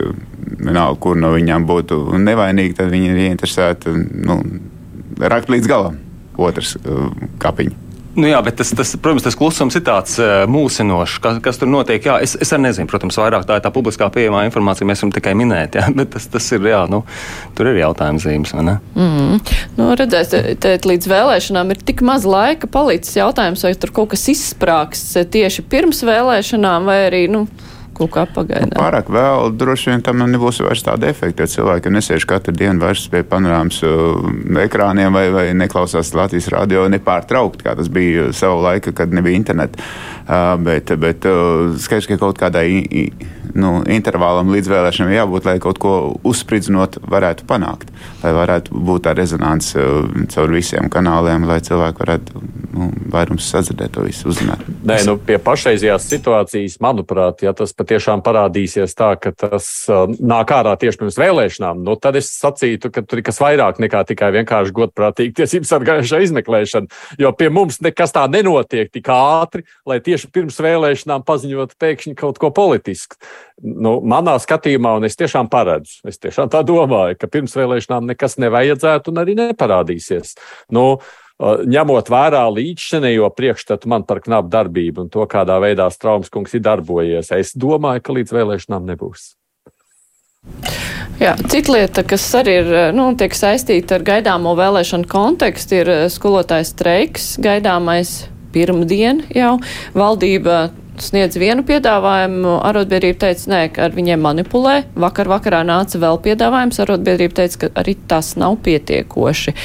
vienalga, 0.58 1.00
kur 1.04 1.20
no 1.20 1.34
viņām 1.36 1.68
būtu 1.70 2.02
nevainīgi, 2.24 2.78
tad 2.80 2.92
viņi 2.94 3.14
ir 3.14 3.22
ieinteresēti 3.28 3.96
nu, 4.25 4.42
rakt 5.22 5.54
līdz 5.54 5.70
galam 5.70 6.00
otrs 6.42 6.75
uh, 6.81 7.10
kapiņš. 7.42 7.80
Nu 8.13 8.27
jā, 8.30 8.38
bet 8.45 8.60
tas, 8.60 8.69
tas, 8.77 8.92
protams, 9.01 9.24
tas 9.25 9.38
klusums 9.38 9.74
ir 9.77 9.81
tāds 9.88 10.19
uh, 10.21 10.44
mūsinošs, 10.51 11.15
kas, 11.24 11.39
kas 11.42 11.57
tur 11.57 11.69
notiek. 11.71 12.04
Jā, 12.06 12.19
es, 12.21 12.36
es 12.38 12.54
arī 12.54 12.68
nezinu, 12.68 12.89
protams, 12.92 13.18
vairāk 13.18 13.48
tā 13.50 13.57
ir 13.57 13.63
tā 13.65 13.71
publiskā 13.74 14.10
pieejamā 14.13 14.43
informācija, 14.46 14.86
mēs 14.86 15.01
varam 15.01 15.13
tikai 15.15 15.34
minēt, 15.39 15.79
jā, 15.79 15.88
bet 15.98 16.13
tas, 16.13 16.27
tas 16.29 16.51
ir, 16.53 16.67
jā, 16.70 16.84
nu, 16.91 17.01
tur 17.58 17.72
ir 17.72 17.82
jautājums 17.82 18.27
zīmes, 18.27 18.53
vai 18.53 18.67
ne? 18.70 18.77
Mm. 18.93 19.41
Nu, 19.79 19.89
redzēs, 19.98 20.34
te, 20.62 20.75
līdz 20.86 21.10
vēlēšanām 21.10 21.74
ir 21.74 21.82
tik 21.89 22.05
maz 22.05 22.27
laika 22.29 22.70
palicis 22.70 23.17
jautājums, 23.17 23.65
vai 23.65 23.74
tur 23.82 23.96
kaut 23.98 24.13
kas 24.13 24.27
izsprāgs 24.29 25.08
tieši 25.34 25.65
pirms 25.74 26.05
vēlēšanām, 26.05 26.89
vai 26.91 27.00
arī, 27.08 27.25
nu, 27.34 27.48
kaut 27.97 28.12
kā 28.13 28.25
pagaidām. 28.35 28.73
Pārāk 28.77 29.12
vēl 29.13 29.53
droši 29.59 29.91
vien 29.91 30.03
tam 30.05 30.23
nebūs 30.23 30.62
vairs 30.65 30.83
tāda 30.85 31.09
efekta, 31.12 31.45
jo 31.45 31.53
cilvēki 31.55 31.93
nesēž 31.93 32.27
katru 32.29 32.55
dienu 32.57 32.81
vairs 32.83 33.05
pie 33.12 33.23
panorāmas 33.27 33.81
uh, 33.88 34.23
ekrāniem 34.63 35.13
vai, 35.15 35.27
vai 35.33 35.45
neklausās 35.57 36.13
Latvijas 36.17 36.50
radio 36.53 36.85
nepārtraukti, 36.91 37.65
kā 37.67 37.75
tas 37.79 37.91
bija 37.93 38.31
savu 38.35 38.63
laiku, 38.65 38.95
kad 38.97 39.13
nebija 39.13 39.39
interneta. 39.39 39.83
Uh, 40.23 40.53
bet 40.63 40.93
bet 41.00 41.27
uh, 41.29 41.73
skaidrs, 41.79 42.09
ka 42.09 42.19
kaut 42.21 42.39
kādai 42.41 42.83
nu, 43.55 43.71
intervālam 43.91 44.51
līdz 44.53 44.69
vēlēšanām 44.71 45.13
jābūt, 45.13 45.47
lai 45.50 45.57
kaut 45.63 45.79
ko 45.81 45.93
uzspridzinot 46.27 47.00
varētu 47.09 47.47
panākt, 47.50 47.91
lai 48.23 48.33
varētu 48.35 48.83
būt 48.88 49.05
tā 49.07 49.13
rezonance 49.17 49.79
uh, 49.79 50.07
caur 50.33 50.53
visiem 50.53 50.89
kanāliem, 50.93 51.47
lai 51.50 51.59
cilvēki 51.63 52.03
varētu 52.03 52.43
nu, 52.73 52.89
vairums 53.13 53.47
sadzirdēt 53.51 53.93
to 53.97 54.05
visu, 54.07 54.29
uzzināt. 54.31 54.63
Nē, 54.88 55.00
nu, 55.07 55.17
pie 55.21 55.38
pašreizējās 55.43 56.07
situācijas, 56.09 56.79
manuprāt, 56.83 57.43
ja 57.45 57.53
tas 57.57 57.75
patiešām 57.77 58.23
parādīsies 58.25 58.95
tā, 58.97 59.13
ka 59.21 59.33
tas 59.35 59.69
uh, 59.91 60.05
nāk 60.19 60.53
ārā 60.55 60.75
tieši 60.79 61.01
pirms 61.03 61.19
vēlēšanām, 61.21 61.83
nu, 61.85 61.97
tad 62.00 62.17
es 62.19 62.31
sacītu, 62.38 62.91
ka 62.93 63.05
tur 63.05 63.21
ir 63.21 63.27
kas 63.27 63.41
vairāk 63.43 63.81
nekā 63.83 64.03
tikai 64.09 64.31
vienkārši 64.39 64.75
godprātīgi 64.75 65.38
tiesību 65.41 65.69
sargājušā 65.69 66.23
izmeklēšana. 66.27 67.01
Jo 67.21 67.33
pie 67.38 67.50
mums 67.53 67.79
nekas 67.83 68.13
tā 68.15 68.25
nenotiek 68.31 68.91
tik 68.93 69.09
ātri, 69.13 69.65
lai 69.89 70.00
tieši 70.03 70.29
pirms 70.33 70.59
vēlēšanām 70.63 71.25
paziņot 71.27 71.77
pēkšņi 71.81 72.15
kaut 72.19 72.41
ko 72.41 72.51
politisku. 72.53 73.19
Nu, 73.63 73.98
manā 74.02 74.36
skatījumā, 74.42 74.96
un 74.98 75.08
es 75.08 75.18
tiešām 75.20 75.50
paredzu, 75.52 76.02
es 76.10 76.18
tiešām 76.22 76.50
tā 76.52 76.63
domāju, 76.68 77.18
ka 77.20 77.30
pirms 77.32 77.54
vēlēšanām 77.56 78.10
nekas 78.10 78.40
nevajadzētu 78.42 79.13
un 79.13 79.22
arī 79.22 79.36
neparādīsies. 79.38 80.34
Nu, 80.74 80.98
ņemot 81.44 82.10
vērā 82.13 82.44
līdzšinējo 82.54 83.30
priekšstatu 83.38 83.90
man 83.92 84.06
par 84.10 84.22
knapu 84.25 84.52
darbību 84.54 85.06
un 85.06 85.13
to, 85.13 85.25
kādā 85.30 85.60
veidā 85.63 85.90
Straums 85.94 86.34
kungs 86.34 86.54
ir 86.58 86.66
darbojies, 86.66 87.32
es 87.36 87.54
domāju, 87.58 88.04
ka 88.04 88.20
līdz 88.20 88.36
vēlēšanām 88.36 88.92
nebūs. 88.94 89.34
Jā, 91.22 91.38
cita 91.48 91.72
lieta, 91.72 92.04
kas 92.04 92.25
arī 92.36 92.58
ir 92.60 92.70
nu, 92.98 93.12
saistīta 93.16 93.96
ar 93.96 94.06
gaidāmo 94.08 94.56
vēlēšanu 94.60 95.08
kontekstu, 95.08 95.84
ir 95.84 95.92
skolotājs 96.12 96.74
streiks, 96.74 97.28
gaidāmais 97.44 98.25
pirmdien 98.54 99.24
jau. 99.34 99.58
Valdība 99.96 100.72
sniedz 101.03 101.38
vienu 101.39 101.65
piedāvājumu, 101.67 102.57
arotbiedrība 102.69 103.19
teica, 103.25 103.50
nē, 103.51 103.62
ka 103.75 103.88
ar 103.88 103.95
viņiem 103.95 104.24
manipulē. 104.24 104.75
Vakar 105.00 105.29
vakarā 105.31 105.63
nāca 105.67 106.01
vēl 106.01 106.19
piedāvājums, 106.24 106.79
arotbiedrība 106.83 107.41
teica, 107.41 107.65
ka 107.65 107.72
arī 107.83 107.98
tas 108.10 108.33
nav 108.39 108.57
pietiekoši. 108.65 109.55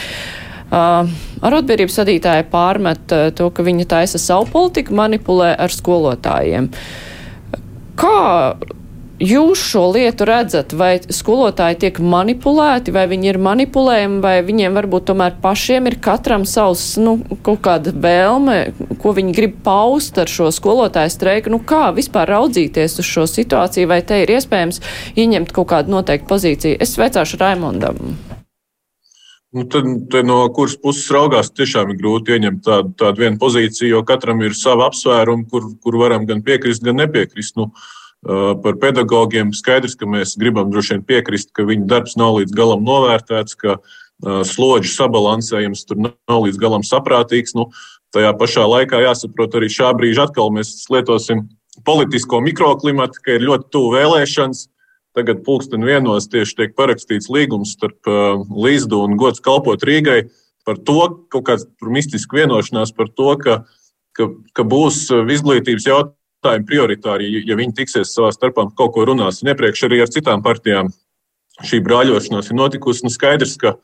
Uh, 0.69 1.09
arotbiedrības 1.49 1.97
vadītāja 2.03 2.45
pārmet 2.53 3.15
uh, 3.17 3.29
to, 3.33 3.49
ka 3.55 3.65
viņa 3.65 3.87
taisa 3.89 4.21
savu 4.21 4.51
politiku, 4.53 4.97
manipulē 4.99 5.55
ar 5.57 5.73
skolotājiem. 5.73 6.69
Kā 7.99 8.19
jūs 9.19 9.61
šo 9.71 9.89
lietu 9.95 10.27
redzat, 10.29 10.73
vai 10.79 10.99
skolotāji 11.03 11.79
tiek 11.85 11.99
manipulēti, 12.03 12.93
vai 12.95 13.07
viņi 13.11 13.33
ir 13.33 13.41
manipulējami, 13.43 14.21
vai 14.23 14.37
viņiem 14.47 14.79
varbūt 14.79 15.09
tomēr 15.11 15.37
pašiem 15.43 15.91
ir 15.91 15.99
katram 16.03 16.47
savs, 16.49 16.97
nu, 17.03 17.19
kaut 17.47 17.61
kāda 17.67 17.93
vēlme, 17.95 18.59
ko 19.03 19.15
viņi 19.17 19.35
grib 19.37 19.59
paust 19.67 20.19
ar 20.23 20.31
šo 20.31 20.53
skolotāju 20.55 21.13
streiku? 21.15 21.53
Nu, 21.53 21.61
kā 21.61 21.91
vispār 21.97 22.31
raudzīties 22.31 22.99
uz 23.03 23.11
šo 23.11 23.27
situāciju, 23.31 23.91
vai 23.91 24.01
te 24.07 24.23
ir 24.23 24.35
iespējams 24.39 24.83
ieņemt 25.19 25.53
kaut 25.55 25.71
kādu 25.75 25.97
noteiktu 25.99 26.31
pozīciju? 26.31 26.81
Es 26.81 26.97
veicāšu 27.01 27.43
Raimondam. 27.43 28.01
Nu, 29.57 29.65
tad, 29.65 29.87
tad 30.13 30.27
no 30.29 30.43
kuras 30.53 30.75
puses 30.77 31.09
raugās, 31.11 31.49
tiešām 31.57 31.95
ir 31.95 32.03
grūti 32.03 32.35
ieņemt 32.37 32.67
tādu, 32.67 32.91
tādu 33.01 33.25
vienu 33.25 33.41
pozīciju, 33.41 33.95
jo 33.97 34.03
katram 34.07 34.43
ir 34.45 34.53
sava 34.55 34.91
apsvēruma, 34.91 35.49
kur, 35.49 35.71
kur 35.81 35.97
varam 35.99 36.29
gan 36.29 36.45
piekrist, 36.45 36.85
gan 36.85 37.01
nepiekrist. 37.01 37.57
Nu, 37.57 37.71
uh, 37.73 37.95
Par 38.27 38.75
pedagogiem 38.83 39.53
skaidrs, 39.55 39.95
ka 39.95 40.09
mēs 40.11 40.35
gribam 40.41 40.73
droši 40.73 40.97
vien 40.97 41.05
piekrist, 41.07 41.53
ka 41.55 41.63
viņu 41.69 41.87
darbs 41.91 42.17
nav 42.19 42.41
līdz 42.41 42.55
galam 42.57 42.83
novērtēts, 42.87 43.55
ka 43.55 43.79
slodžu 44.49 44.91
sabalansējums 44.91 45.85
tur 45.87 46.01
nav 46.03 46.41
līdz 46.43 46.59
galam 46.59 46.83
saprātīgs. 46.83 47.55
Nu, 47.55 47.69
tajā 48.15 48.33
pašā 48.41 48.67
laikā 48.67 49.05
jāsaprot 49.05 49.55
arī 49.55 49.71
šā 49.71 49.93
brīža 49.95 50.27
atkal 50.27 50.51
mēs 50.51 50.73
lietosim 50.91 51.47
politisko 51.87 52.43
mikroklimatu, 52.43 53.23
ka 53.23 53.37
ir 53.37 53.47
ļoti 53.47 53.71
tuvu 53.71 53.95
vēlēšanas. 53.95 54.67
Tagad 55.17 55.45
pulksten 55.47 55.87
vienos 55.87 56.29
tieši 56.31 56.59
tiek 56.59 56.77
parakstīts 56.79 57.31
līgums 57.33 57.73
starp 57.79 58.11
uh, 58.11 58.43
Līsdu 58.51 59.01
un 59.07 59.17
Gods 59.19 59.43
kalpot 59.43 59.83
Rīgai 59.87 60.27
par 60.69 60.77
to, 60.85 61.01
kaut 61.33 61.47
kāds 61.47 61.65
mistisks 61.87 62.35
vienošanās 62.35 62.93
par 62.95 63.09
to, 63.17 63.33
ka, 63.41 63.55
ka, 64.19 64.29
ka 64.53 64.67
būs 64.69 65.07
izglītības 65.09 65.87
jautājums 65.89 66.18
jautājumi 66.39 66.67
prioritāri, 66.67 67.29
ja 67.47 67.57
viņi 67.57 67.75
tiksies 67.75 68.15
savā 68.15 68.31
starpā 68.33 68.69
kaut 68.77 68.95
ko 68.95 69.05
runās. 69.05 69.43
Un 69.43 69.51
iepriekš 69.51 69.89
arī 69.89 70.03
ar 70.03 70.09
citām 70.09 70.43
partijām 70.43 70.91
šī 71.65 71.81
brāļošanās 71.83 72.51
ir 72.51 72.57
notikusi. 72.57 73.05
Nu, 73.05 73.11
skaidrs, 73.11 73.57
ka 73.59 73.75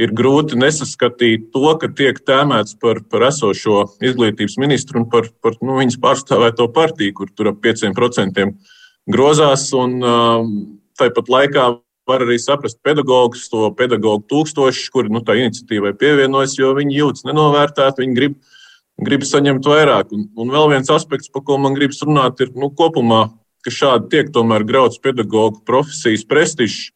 ir 0.00 0.12
grūti 0.16 0.56
nesaskatīt 0.56 1.50
to, 1.52 1.76
ka 1.76 1.88
tiek 1.92 2.18
tēmēts 2.24 2.78
par, 2.80 3.02
par 3.04 3.26
esošo 3.28 3.84
izglītības 4.00 4.56
ministru 4.58 5.02
un 5.02 5.10
par, 5.10 5.28
par 5.42 5.58
nu, 5.60 5.76
viņas 5.76 6.00
pārstāvēto 6.00 6.70
partiju, 6.72 7.14
kur 7.14 7.30
tur 7.36 7.52
ap 7.52 7.60
5% 7.60 8.48
grozās. 9.10 9.68
Un, 9.76 10.00
um, 10.00 10.54
tāpat 10.96 11.28
laikā 11.28 11.66
var 12.08 12.24
arī 12.24 12.38
saprast 12.40 12.80
pedagogus, 12.82 13.44
to 13.52 13.68
pedagogu 13.76 14.24
tūkstošus, 14.30 14.88
kuri 14.90 15.12
nu, 15.12 15.20
tā 15.20 15.36
iniciatīvai 15.36 15.92
pievienojas, 16.00 16.56
jo 16.58 16.72
viņi 16.78 16.96
jūtas 16.96 17.28
nenovērtēti, 17.28 18.06
viņi 18.06 18.16
grib 18.16 18.40
grib 19.06 19.24
saņemt 19.26 19.66
vairāk. 19.66 20.14
Un, 20.16 20.28
un 20.36 20.52
vēl 20.52 20.70
viens 20.74 20.92
aspekts, 20.92 21.30
par 21.32 21.44
ko 21.46 21.58
man 21.60 21.76
gribas 21.76 22.02
runāt, 22.06 22.40
ir 22.44 22.52
nu, 22.56 22.70
kopumā, 22.76 23.26
ka 23.64 23.72
šādi 23.74 24.10
tiek 24.12 24.32
tomēr 24.34 24.64
grauds 24.68 25.00
pedagoģu 25.02 25.64
profesijas 25.68 26.26
prestižs. 26.28 26.90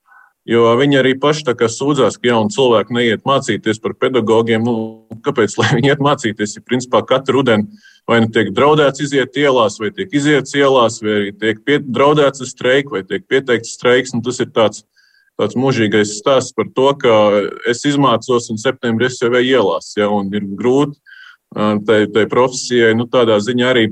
Jo 0.44 0.75
viņi 0.76 0.99
arī 1.00 1.14
paši 1.16 1.54
sūdzās, 1.73 2.18
ka 2.20 2.28
jauni 2.28 2.52
cilvēki 2.52 2.92
neiet 2.92 3.23
mācīties 3.25 3.80
par 3.80 3.94
pedagogiem. 3.96 4.61
Nu, 4.61 5.06
kāpēc 5.25 5.56
viņi 5.56 5.88
iet 5.88 6.04
mācīties? 6.04 6.58
Ja 6.58 6.64
principā 6.64 7.00
katru 7.08 7.40
rudeni 7.40 7.80
vai 8.08 8.20
nu 8.20 8.30
tiek 8.32 8.50
draudēts 8.54 9.02
iziet 9.04 9.37
ielās, 9.40 9.78
vai 9.80 9.90
tiek 9.94 10.12
iziet 10.12 10.50
ielās, 10.56 11.00
vai 11.02 11.14
arī 11.18 11.30
tiek 11.40 11.62
pie, 11.64 11.78
draudēts 11.80 12.44
ar 12.44 12.50
streiku, 12.50 12.99
vai 12.99 13.04
tiek 13.08 13.25
pieteikts 13.28 13.76
streiks. 13.78 14.12
Nu, 14.12 14.20
tas 14.25 14.40
ir 14.44 14.50
tāds, 14.52 14.84
tāds 15.40 15.56
mūžīgais 15.58 16.16
stāsts 16.18 16.54
par 16.56 16.68
to, 16.76 16.90
ka 17.00 17.14
es 17.70 17.84
izmācos 17.88 18.50
un 18.52 18.61
septembrī 18.61 19.08
es 19.08 19.20
jau 19.23 19.32
eju 19.32 19.56
ielās. 19.56 19.94
Ja, 19.96 20.11
ir 20.12 20.49
grūti 20.58 21.00
tai, 21.54 22.00
tai 22.11 22.26
profesijai, 22.30 22.94
nu, 22.99 23.06
tādā 23.11 23.38
ziņā 23.42 23.70
arī 23.70 23.87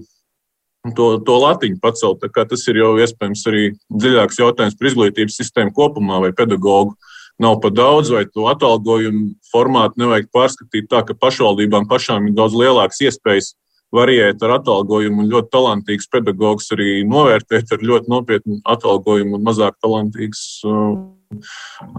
to, 0.96 1.06
to 1.22 1.38
latiņu 1.44 1.78
pacelt. 1.82 2.26
Tas 2.34 2.66
ir 2.70 2.82
jau 2.82 2.92
iespējams 2.98 3.46
arī 3.50 3.64
dziļāks 3.86 4.42
jautājums 4.42 4.78
par 4.78 4.90
izglītības 4.90 5.38
sistēmu 5.38 5.74
kopumā, 5.76 6.20
vai 6.24 6.32
pedagoģu 6.36 6.96
nav 7.42 7.58
par 7.62 7.72
daudz, 7.74 8.12
vai 8.12 8.26
to 8.28 8.46
atalgojumu 8.50 9.32
formātu 9.52 10.02
nevajag 10.02 10.28
pārskatīt 10.34 10.90
tā, 10.90 11.02
ka 11.06 11.16
pašvaldībām 11.18 11.88
pašām 11.90 12.28
ir 12.28 12.36
daudz 12.38 12.58
lielākas 12.58 13.00
iespējas 13.08 13.54
variēt 13.92 14.42
ar 14.44 14.56
atalgojumu 14.56 15.24
un 15.24 15.32
ļoti 15.32 15.52
talantīgs 15.52 16.08
pedagogs 16.12 16.70
arī 16.74 17.02
novērtēt 17.08 17.74
ar 17.76 17.82
ļoti 17.90 18.12
nopietnu 18.12 18.60
atalgojumu 18.74 19.36
un 19.38 19.48
mazāk 19.48 19.76
talantīgs 19.84 20.44
uh, 20.68 20.94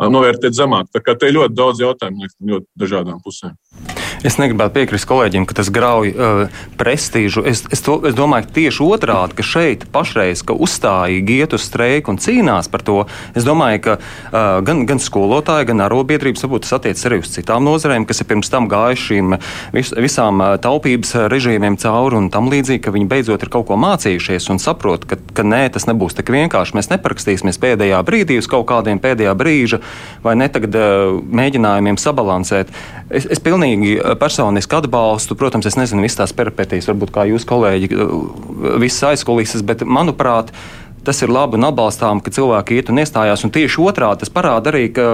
novērtēt 0.09 0.57
zemāk. 0.57 0.89
Tā 0.93 1.03
kā 1.05 1.17
te 1.17 1.29
ir 1.29 1.37
ļoti 1.37 1.57
daudz 1.57 1.83
jautājumu 1.85 2.23
no 2.25 2.55
ļoti 2.55 2.85
dažādām 2.85 3.21
pusēm. 3.25 3.57
Es 4.23 4.37
negribētu 4.39 4.77
piekrist 4.77 5.03
kolēģiem, 5.09 5.43
ka 5.43 5.55
tas 5.57 5.67
grauj 5.73 6.13
uh, 6.15 6.61
prestižu. 6.79 7.41
Es, 7.49 7.65
es, 7.75 7.81
to, 7.83 7.97
es 8.07 8.15
domāju, 8.15 8.47
ka 8.47 8.55
tieši 8.55 8.85
otrādi, 8.85 9.35
ka 9.35 9.43
šeit 9.43 9.83
pašreiz, 9.91 10.45
ka 10.47 10.55
uzstājīgi 10.55 11.41
iet 11.43 11.55
uz 11.57 11.65
streiku 11.67 12.13
un 12.13 12.19
cīnās 12.23 12.71
par 12.71 12.85
to, 12.87 13.01
es 13.35 13.43
domāju, 13.43 13.81
ka 13.83 13.95
uh, 13.99 14.61
gan, 14.63 14.85
gan 14.87 15.01
skolotāji, 15.03 15.67
gan 15.73 15.83
arotbiedrības, 15.83 16.45
varbūt 16.45 16.63
tas 16.63 16.77
attiecas 16.77 17.03
arī 17.09 17.19
uz 17.19 17.33
citām 17.33 17.67
nozarēm, 17.67 18.05
kas 18.07 18.23
ir 18.23 18.29
pirms 18.29 18.51
tam 18.53 18.69
gājuši 18.71 19.09
šīm 19.09 19.35
vis, 19.75 19.91
visām 20.05 20.39
uh, 20.39 20.53
taupības 20.63 21.11
režīmiem 21.33 21.75
cauri 21.83 22.21
un 22.21 22.31
tam 22.31 22.47
līdzīgi, 22.53 22.85
ka 22.87 22.95
viņi 22.95 23.09
beidzot 23.11 23.43
ir 23.43 23.51
kaut 23.51 23.67
ko 23.67 23.79
mācījušies 23.83 24.47
un 24.55 24.63
saprot, 24.63 25.03
ka, 25.09 25.19
ka 25.35 25.43
nē, 25.43 25.65
tas 25.75 25.89
nebūs 25.91 26.15
tik 26.15 26.31
vienkārši. 26.31 26.79
Mēs 26.79 26.91
neparakstīsimies 26.93 27.59
pēdējā 27.59 27.99
brīdī 28.07 28.39
uz 28.39 28.47
kaut 28.47 28.69
kādiem 28.71 29.03
pēdējā 29.03 29.35
brīža 29.35 29.83
vai 30.23 30.39
ne 30.39 30.47
tagad 30.47 30.79
uh, 30.79 31.19
mēģinājumiem 31.27 31.99
sabalansēt. 31.99 32.71
Es, 33.11 33.27
es 33.27 33.43
pilnīgi 33.43 33.99
personiski 34.19 34.77
atbalstu. 34.79 35.37
Protams, 35.39 35.67
es 35.69 35.79
nezinu 35.79 36.05
visas 36.05 36.21
tās 36.21 36.35
peripetijas, 36.37 36.87
varbūt 36.91 37.13
kā 37.15 37.27
jūs 37.29 37.47
kolēģi, 37.49 37.91
visas 38.83 39.13
aizkulises, 39.13 39.65
bet 39.65 39.85
manuprāt, 39.87 40.53
tas 41.03 41.21
ir 41.21 41.31
labi 41.31 41.57
un 41.59 41.67
atbalstām, 41.67 42.21
ka 42.23 42.31
cilvēki 42.33 42.77
iet 42.79 42.89
un 42.91 43.01
iestājās. 43.01 43.43
Un 43.43 43.51
tieši 43.53 43.81
otrādi 43.83 44.23
tas 44.23 44.31
parāda 44.33 44.71
arī, 44.71 44.85
ka, 44.95 45.07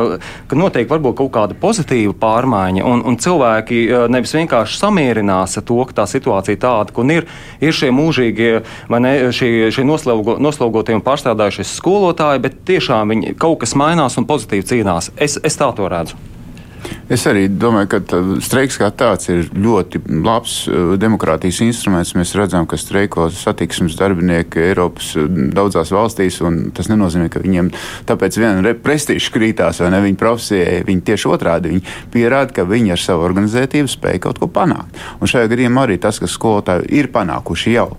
ka 0.50 0.58
notiek 0.60 0.90
varbūt 0.90 1.18
kaut 1.18 1.32
kāda 1.34 1.58
pozitīva 1.60 2.14
pārmaiņa, 2.22 2.86
un, 2.86 3.04
un 3.10 3.18
cilvēki 3.22 3.82
nevis 4.14 4.36
vienkārši 4.38 4.80
samierinās 4.80 5.58
ar 5.60 5.66
to, 5.66 5.80
ka 5.90 6.02
tā 6.02 6.08
situācija 6.10 6.62
tāda, 6.62 6.94
un 7.02 7.16
ir, 7.18 7.30
ir 7.64 7.76
šie 7.76 7.92
mūžīgie, 7.96 8.52
vai 8.92 9.04
ne, 9.06 9.14
šie, 9.36 9.70
šie 9.74 9.86
noslogo, 9.88 10.38
noslogotie 10.42 10.98
un 10.98 11.06
pārstrādājušie 11.06 11.66
skolotāji, 11.74 12.46
bet 12.46 12.62
tiešām 12.70 13.16
viņi 13.16 13.38
kaut 13.42 13.64
kas 13.66 13.78
mainās 13.80 14.20
un 14.22 14.30
pozitīvi 14.30 14.70
cīnās. 14.74 15.14
Es, 15.18 15.40
es 15.42 15.58
tā 15.58 15.74
to 15.76 15.90
redzu. 15.90 16.20
Es 17.10 17.24
arī 17.30 17.48
domāju, 17.50 17.90
ka 17.90 18.20
streiks 18.46 18.78
kā 18.78 18.90
tāds 18.94 19.32
ir 19.32 19.48
ļoti 19.50 20.02
labs 20.26 20.56
uh, 20.70 20.94
demokrātijas 21.02 21.62
instruments. 21.66 22.14
Mēs 22.18 22.36
redzam, 22.38 22.68
ka 22.70 22.78
streiko 22.78 23.30
satiksmes 23.34 23.98
darbinieki 24.00 24.62
Eiropas 24.70 25.12
uh, 25.18 25.26
daudzās 25.56 25.94
valstīs, 25.96 26.40
un 26.46 26.70
tas 26.76 26.92
nenozīmē, 26.92 27.30
ka 27.34 27.42
viņiem 27.44 27.72
tāpēc 28.10 28.40
viena 28.42 28.76
prestiža 28.78 29.34
krītās 29.34 29.82
vai 29.84 29.92
ne 29.96 30.04
viņa 30.06 30.22
profesijai. 30.22 30.84
Viņi 30.88 31.06
tieši 31.10 31.32
otrādi 31.34 31.74
viņi 31.74 31.98
pierāda, 32.14 32.54
ka 32.60 32.68
viņi 32.70 32.94
ar 32.94 33.02
savu 33.02 33.26
organizētību 33.30 33.90
spēj 33.90 34.22
kaut 34.28 34.42
ko 34.42 34.52
panākt. 34.54 35.02
Un 35.20 35.30
šajā 35.30 35.50
gadījumā 35.54 35.88
arī 35.88 35.98
tas, 36.02 36.22
ka 36.22 36.30
skolotāji 36.30 36.92
ir 37.00 37.10
panākuši 37.14 37.74
jau 37.74 37.90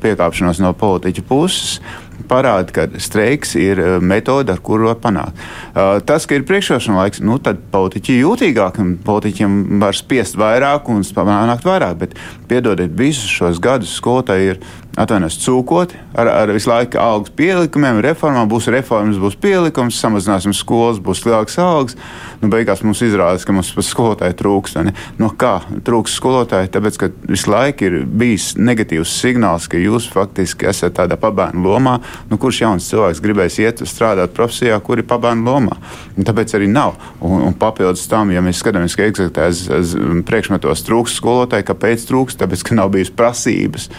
piekāpšanos 0.00 0.62
no 0.62 0.72
politiķa 0.78 1.26
puses 1.28 1.80
parāda, 2.28 2.72
ka 2.74 2.86
streiks 3.00 3.54
ir 3.58 3.80
eh, 3.80 3.96
metode, 4.02 4.52
ar 4.52 4.62
kuru 4.64 4.90
var 4.90 4.98
panākt. 5.02 5.38
Uh, 5.70 5.98
tas, 6.06 6.26
ka 6.26 6.36
ir 6.36 6.44
priekšrošana 6.48 6.98
laiks, 7.02 7.22
nu, 7.24 7.38
tad 7.42 7.60
politiķi 7.72 8.16
ir 8.16 8.24
jūtīgāki 8.24 8.82
un 8.82 8.94
politiķiem 9.04 9.56
var 9.82 9.96
spiest 9.96 10.38
vairāk 10.40 10.90
un 10.92 11.04
panākt 11.16 11.66
vairāk. 11.68 11.98
Bet 12.00 12.16
piedodiet, 12.50 12.92
visus 12.98 13.30
šos 13.30 13.60
gadus 13.62 13.94
skolotāji 13.98 14.54
ir 14.54 14.62
atvainojas 14.98 15.38
cūkoti 15.40 15.98
ar, 16.18 16.28
ar 16.32 16.52
visu 16.54 16.70
laiku 16.70 16.98
algas 17.00 17.32
pielikumiem, 17.36 18.00
reformām. 18.04 18.48
Būs 18.50 18.68
reformas, 18.72 19.20
būs 19.20 19.36
pielikums, 19.40 19.98
samazināsim 20.00 20.54
skolas, 20.56 20.98
būs 21.02 21.22
lielāks 21.26 21.58
algas. 21.62 21.96
Nu, 22.40 22.50
beigās 22.52 22.82
mums 22.82 23.02
izrādās, 23.04 23.46
ka 23.46 23.54
mums 23.54 23.70
skolotāji 23.86 24.36
trūkst. 24.40 24.80
No 25.20 25.30
kā 25.38 25.60
trūkst 25.86 26.18
skolotāji? 26.18 26.72
Tāpēc, 26.74 26.98
ka 27.00 27.10
visu 27.28 27.52
laiku 27.52 27.86
ir 27.86 27.98
bijis 28.04 28.52
negatīvs 28.58 29.14
signāls, 29.22 29.68
ka 29.70 29.80
jūs 29.80 30.08
faktiski 30.10 30.70
esat 30.70 30.96
tādā 30.98 31.18
pabērnu 31.20 31.62
lomā. 31.66 31.98
Nu, 32.30 32.40
kurš 32.40 32.62
jauns 32.64 32.90
cilvēks 32.90 33.22
gribēs 33.24 33.60
iet 33.62 33.84
strādāt 33.88 34.34
profesijā, 34.36 34.80
kur 34.84 35.00
ir 35.00 35.08
pabērnu 35.10 35.46
lomā? 35.46 35.78
Un 36.16 36.26
tāpēc 36.26 36.56
arī 36.58 36.70
nav. 36.70 36.96
Un, 37.20 37.44
un 37.46 37.56
papildus 37.58 38.08
tam, 38.10 38.32
ja 38.34 38.42
mēs 38.44 38.62
skatāmies, 38.62 38.96
ka 38.98 39.06
eksaktais 39.06 39.94
priekšmetos 40.26 40.86
trūkst 40.88 41.20
skolotāji, 41.20 41.68
kāpēc 41.70 42.08
trūkst? 42.10 42.40
Tāpēc, 42.40 42.66
ka 42.66 42.80
nav 42.80 42.92
bijusi 42.94 43.14
prasības 43.16 43.90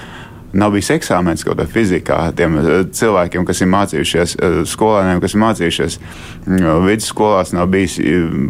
nav 0.53 0.73
bijis 0.75 0.91
eksāmenis 0.97 1.45
kaut 1.45 1.55
kādā 1.55 1.67
fizikā 1.71 2.17
tiem 2.37 2.57
cilvēkiem, 2.95 3.45
kas 3.47 3.61
ir 3.63 3.69
mācījušies, 3.71 4.35
skolēniem, 4.71 5.21
kas 5.23 5.35
ir 5.35 5.41
mācījušies 5.43 5.97
mm, 5.99 6.67
vidusskolās, 6.87 7.53
nav 7.55 7.69
bijis 7.71 7.97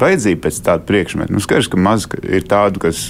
vajadzība 0.02 0.46
pēc 0.48 0.62
tāda 0.66 0.88
priekšmeta. 0.88 1.34
Nu, 1.34 1.44
skaidrs, 1.44 1.70
ka 1.72 1.82
maz 1.82 2.08
ir 2.24 2.48
tādu, 2.50 2.82
kas 2.88 3.06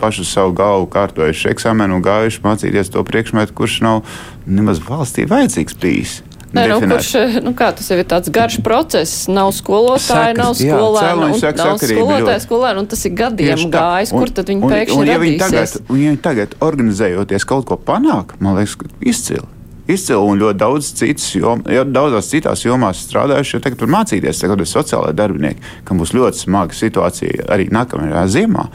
pašu 0.00 0.26
savu 0.28 0.54
galvu 0.58 0.90
kārtojuši 0.92 1.50
eksāmenu 1.54 1.98
un 1.98 2.04
gājuši 2.04 2.44
mācīties 2.44 2.92
to 2.94 3.04
priekšmetu, 3.06 3.56
kurš 3.56 3.80
nav 3.86 4.04
nemaz 4.46 4.82
valstī 4.84 5.28
vajadzīgs 5.30 5.80
bijis. 5.80 6.20
Nē, 6.54 6.64
nu, 6.70 6.76
kurš, 6.86 7.08
nu, 7.42 7.52
kā 7.58 7.70
tas 7.74 7.88
jau 7.90 7.96
ir 7.98 8.06
tāds 8.06 8.30
garš 8.34 8.60
process, 8.62 9.24
nav 9.30 9.50
skolotāja, 9.56 10.36
nav 10.38 10.54
skolēna, 10.58 11.30
un 11.32 11.40
saka, 11.40 11.66
nav 11.66 11.80
skolotāja, 11.82 12.42
skolēna, 12.44 12.84
un 12.84 12.90
tas 12.92 13.02
ir 13.08 13.16
gadiem 13.18 13.64
gājis, 13.74 14.12
kur 14.14 14.30
tad 14.36 14.52
viņi 14.52 14.70
pēkšņi 14.70 14.94
un, 14.94 15.02
un, 15.02 15.10
ja 15.10 15.18
viņi 15.22 15.40
tagad, 15.42 15.74
un, 15.82 15.98
ja 15.98 16.12
viņi 16.12 16.22
tagad 16.22 16.54
organizējoties 16.62 17.48
kaut 17.50 17.66
ko 17.70 17.78
panāk, 17.90 18.36
man 18.44 18.60
liekas, 18.60 18.78
izcili. 19.02 19.42
Izcili 19.90 20.16
un 20.16 20.38
ļoti 20.40 20.60
daudz 20.62 20.92
citas, 20.96 21.26
jom, 21.36 21.64
daudzās 21.92 22.30
citās 22.30 22.62
jomās 22.64 23.02
strādājuši, 23.04 23.56
jo 23.58 23.64
tagad 23.66 23.82
tur 23.82 23.90
mācīties, 23.92 24.40
tagad 24.40 24.62
ir 24.62 24.70
sociālai 24.70 25.12
darbinieki, 25.16 25.74
kam 25.84 26.00
būs 26.00 26.14
ļoti 26.16 26.46
smaga 26.46 26.78
situācija 26.78 27.50
arī 27.52 27.66
nākamajā 27.74 28.22
ziemā. 28.32 28.70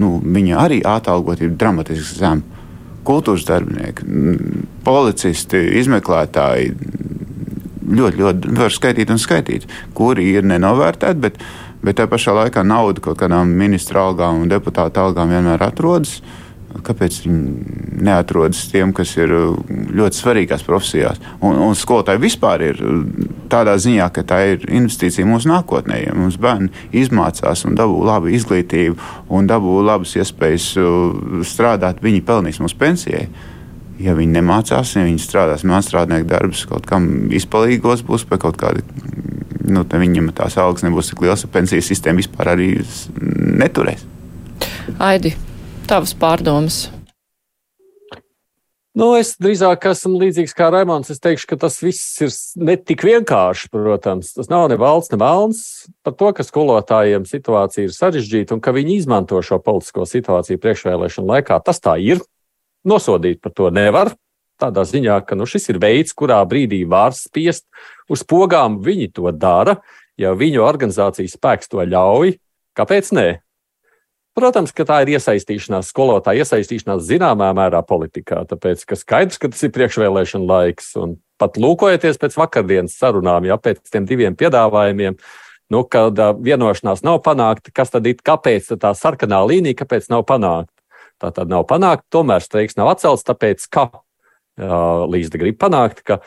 Nu, 0.00 0.16
viņi 0.22 0.56
arī 0.56 0.78
atalgot 0.86 1.42
ir 1.44 1.52
dramatiski 1.58 2.22
zemi 2.22 2.55
kultūras 3.06 3.46
darbinieki, 3.48 4.06
policisti, 4.86 5.62
izmeklētāji. 5.82 6.72
Ļoti, 7.86 8.18
ļoti 8.18 8.56
var 8.58 8.74
skaitīt 8.74 9.12
un 9.14 9.20
skaitīt, 9.22 9.68
kuri 9.94 10.32
ir 10.34 10.46
nenovērtēti, 10.50 11.22
bet, 11.22 11.38
bet 11.86 12.00
tajā 12.00 12.10
pašā 12.10 12.34
laikā 12.40 12.64
nauda 12.66 13.04
kaut 13.04 13.20
kādām 13.20 13.52
ministra 13.58 14.08
algām 14.08 14.42
un 14.42 14.50
deputāta 14.50 15.06
algām 15.06 15.30
vienmēr 15.30 15.62
atrodas. 15.68 16.18
Uh, 16.18 16.45
kāpēc 16.84 17.18
viņi 17.24 18.02
neatrodas 18.06 18.66
tiem, 18.72 18.92
kas 18.96 19.14
ir 19.16 19.32
uh, 19.32 19.56
ļoti 19.96 20.20
svarīgās 20.20 20.64
profesijās. 20.66 21.20
Un, 21.40 21.58
un 21.68 21.76
skolotāji 21.78 22.22
vispār 22.22 22.64
ir 22.68 22.80
uh, 22.82 23.02
tādā 23.52 23.76
ziņā, 23.80 24.08
ka 24.14 24.24
tā 24.26 24.40
ir 24.52 24.66
investīcija 24.68 25.26
mūsu 25.28 25.50
nākotnē. 25.52 26.02
Ja 26.04 26.16
mums 26.16 26.38
bērni 26.42 26.70
izmācās 26.96 27.64
un 27.68 27.76
dabū 27.78 28.02
labu 28.06 28.32
izglītību 28.36 28.96
un 29.36 29.50
dabū 29.50 29.78
labas 29.86 30.16
iespējas 30.18 30.70
uh, 30.82 31.44
strādāt, 31.46 32.02
viņi 32.04 32.24
pelnīs 32.26 32.60
mūsu 32.62 32.78
pensijai. 32.80 33.28
Ja 34.02 34.12
viņi 34.16 34.34
nemācās, 34.34 34.92
ja 34.92 35.06
viņi 35.06 35.22
strādās 35.22 35.64
mākslinieka 35.64 36.28
darbus, 36.28 36.66
kaut 36.68 36.84
kam 36.88 37.30
izpalīgos 37.32 38.04
būs 38.04 38.26
pie 38.28 38.36
kaut 38.42 38.58
kāda, 38.60 38.84
nu, 39.64 39.86
viņam 39.88 40.34
tās 40.36 40.58
algas 40.60 40.84
nebūs 40.84 41.14
tik 41.14 41.24
liels, 41.24 41.46
ka 41.46 41.54
pensijas 41.56 41.88
sistēma 41.88 42.20
vispār 42.20 42.52
arī 42.52 42.74
neturēs. 43.56 44.04
Aidi, 45.02 45.32
tavas 45.88 46.14
pārdomas? 46.18 46.86
Nu, 48.96 49.10
es 49.12 49.34
drīzāk 49.36 49.82
esmu 49.90 50.16
līdzīgs 50.22 50.54
kā 50.56 50.70
Raimons. 50.72 51.10
Es 51.12 51.20
teikšu, 51.20 51.50
ka 51.50 51.58
tas 51.66 51.74
viss 51.84 52.22
ir 52.24 52.30
ne 52.64 52.78
tik 52.80 53.04
vienkārši. 53.04 53.68
Protams, 53.68 54.30
tas 54.38 54.48
nav 54.48 54.70
ne 54.72 54.78
valsts, 54.80 55.12
ne 55.12 55.18
melns. 55.20 55.60
Par 56.00 56.14
to, 56.16 56.30
ka 56.32 56.46
skolotājiem 56.46 57.26
situācija 57.28 57.90
ir 57.90 57.92
sarežģīta 57.92 58.56
un 58.56 58.62
ka 58.64 58.72
viņi 58.72 58.96
izmanto 58.96 59.42
šo 59.44 59.60
politisko 59.60 60.08
situāciju 60.08 60.62
priekšvēlēšanu 60.64 61.28
laikā, 61.28 61.60
tas 61.66 61.82
tā 61.84 61.98
ir. 62.00 62.24
Nosodīt 62.88 63.42
par 63.44 63.52
to 63.52 63.68
nevar. 63.68 64.14
Tādā 64.56 64.86
ziņā, 64.88 65.20
ka 65.28 65.36
nu, 65.36 65.44
šis 65.44 65.68
ir 65.74 65.82
veids, 65.82 66.16
kurā 66.16 66.40
brīdī 66.48 66.86
var 66.88 67.12
spiest 67.12 67.66
uz 68.08 68.24
pogām. 68.24 68.80
Viņi 68.80 69.10
to 69.18 69.28
dara, 69.36 69.82
ja 70.16 70.32
viņu 70.32 70.64
organizācijas 70.64 71.36
spēks 71.36 71.68
to 71.68 71.84
ļauj. 71.84 72.38
Kāpēc 72.72 73.12
nē? 73.12 73.28
Protams, 74.36 74.68
ka 74.76 74.84
tā 74.84 74.98
ir 75.00 75.14
iesaistīšanās, 75.14 75.88
skolotāja 75.94 76.44
iesaistīšanās 76.44 77.06
zināmā 77.08 77.48
mērā 77.56 77.80
politikā, 77.88 78.42
tāpēc, 78.50 78.82
ka 78.84 78.98
skaidrs, 79.00 79.38
ka 79.40 79.48
tas 79.48 79.62
ir 79.64 79.72
priekšvēlēšana 79.72 80.44
laiks. 80.50 80.90
Un 81.00 81.14
pat 81.40 81.56
lūkojoties 81.56 82.20
pēc 82.20 82.36
vakardienas 82.36 82.98
sarunām, 83.00 83.46
ja 83.48 83.56
pēc 83.56 83.80
tiem 83.88 84.04
diviem 84.08 84.36
piedāvājumiem, 84.36 85.16
nu, 85.72 85.80
kad 85.88 86.20
vienošanās 86.44 87.00
nav 87.06 87.22
panākta, 87.24 87.72
kas 87.72 87.94
tad 87.94 88.08
ir, 88.10 88.20
kāpēc 88.20 88.74
tā 88.82 88.92
sarkanā 88.92 89.40
līnija, 89.48 89.80
kāpēc 89.80 90.10
nav 90.12 90.26
panākta? 90.28 90.72
Tā 91.16 91.32
tad 91.32 91.48
nav 91.48 91.64
panākta, 91.70 92.04
tomēr 92.12 92.44
streiks 92.44 92.76
nav 92.76 92.92
atcelts, 92.92 93.24
tāpēc, 93.24 93.64
ka 93.72 93.88
uh, 93.88 95.06
Līsda 95.08 95.40
grib 95.40 95.56
panākt, 95.62 96.04
ka 96.04 96.20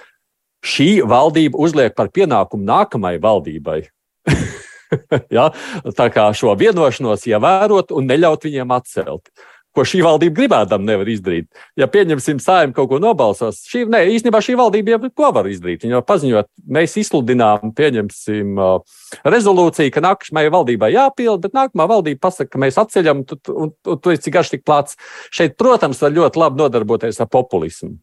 šī 0.66 1.04
valdība 1.06 1.62
uzliek 1.62 1.94
par 1.94 2.10
pienākumu 2.10 2.66
nākamajai 2.66 3.22
valdībai 3.22 3.84
ja? 5.38 5.50
Tā 5.98 6.10
kā 6.14 6.30
šo 6.36 6.56
vienošanos 6.60 7.28
ievērot 7.30 7.96
un 7.96 8.10
neļaut 8.10 8.50
viņiem 8.50 8.76
atcelt. 8.76 9.32
Ko 9.70 9.84
šī 9.86 10.00
valdība 10.02 10.34
gribēdam 10.34 10.82
nevar 10.82 11.08
izdarīt. 11.14 11.46
Ja 11.78 11.86
pieņemsim 11.88 12.40
sājumu 12.42 12.74
kaut 12.74 12.90
ko 12.90 12.98
nobalsos, 13.00 13.62
šī, 13.70 13.84
ne, 13.94 14.02
īstenībā 14.16 14.42
šī 14.42 14.56
valdība 14.58 14.96
jau 14.96 15.12
ko 15.14 15.30
var 15.36 15.46
izdarīt. 15.48 15.86
Viņa 15.86 16.00
jau 16.00 16.02
paziņot, 16.10 16.50
mēs 16.74 16.98
izsludinām, 17.04 17.70
pieņemsim 17.78 18.58
uh, 18.58 19.06
rezolūciju, 19.30 19.94
ka 19.94 20.04
nākamajai 20.08 20.56
valdībai 20.58 20.90
jāpild, 20.96 21.46
bet 21.46 21.54
nākamā 21.56 21.86
valdība 21.94 22.26
pasaka, 22.26 22.56
ka 22.56 22.66
mēs 22.66 22.82
atceļam, 22.82 23.22
un 23.54 23.74
tu 23.94 24.16
esi 24.16 24.34
garš 24.34 24.56
tik 24.56 24.66
plāts. 24.66 24.98
Šeit, 25.30 25.54
protams, 25.62 26.02
var 26.02 26.18
ļoti 26.18 26.42
labi 26.48 26.64
nodarboties 26.66 27.22
ar 27.22 27.30
populismu. 27.30 28.00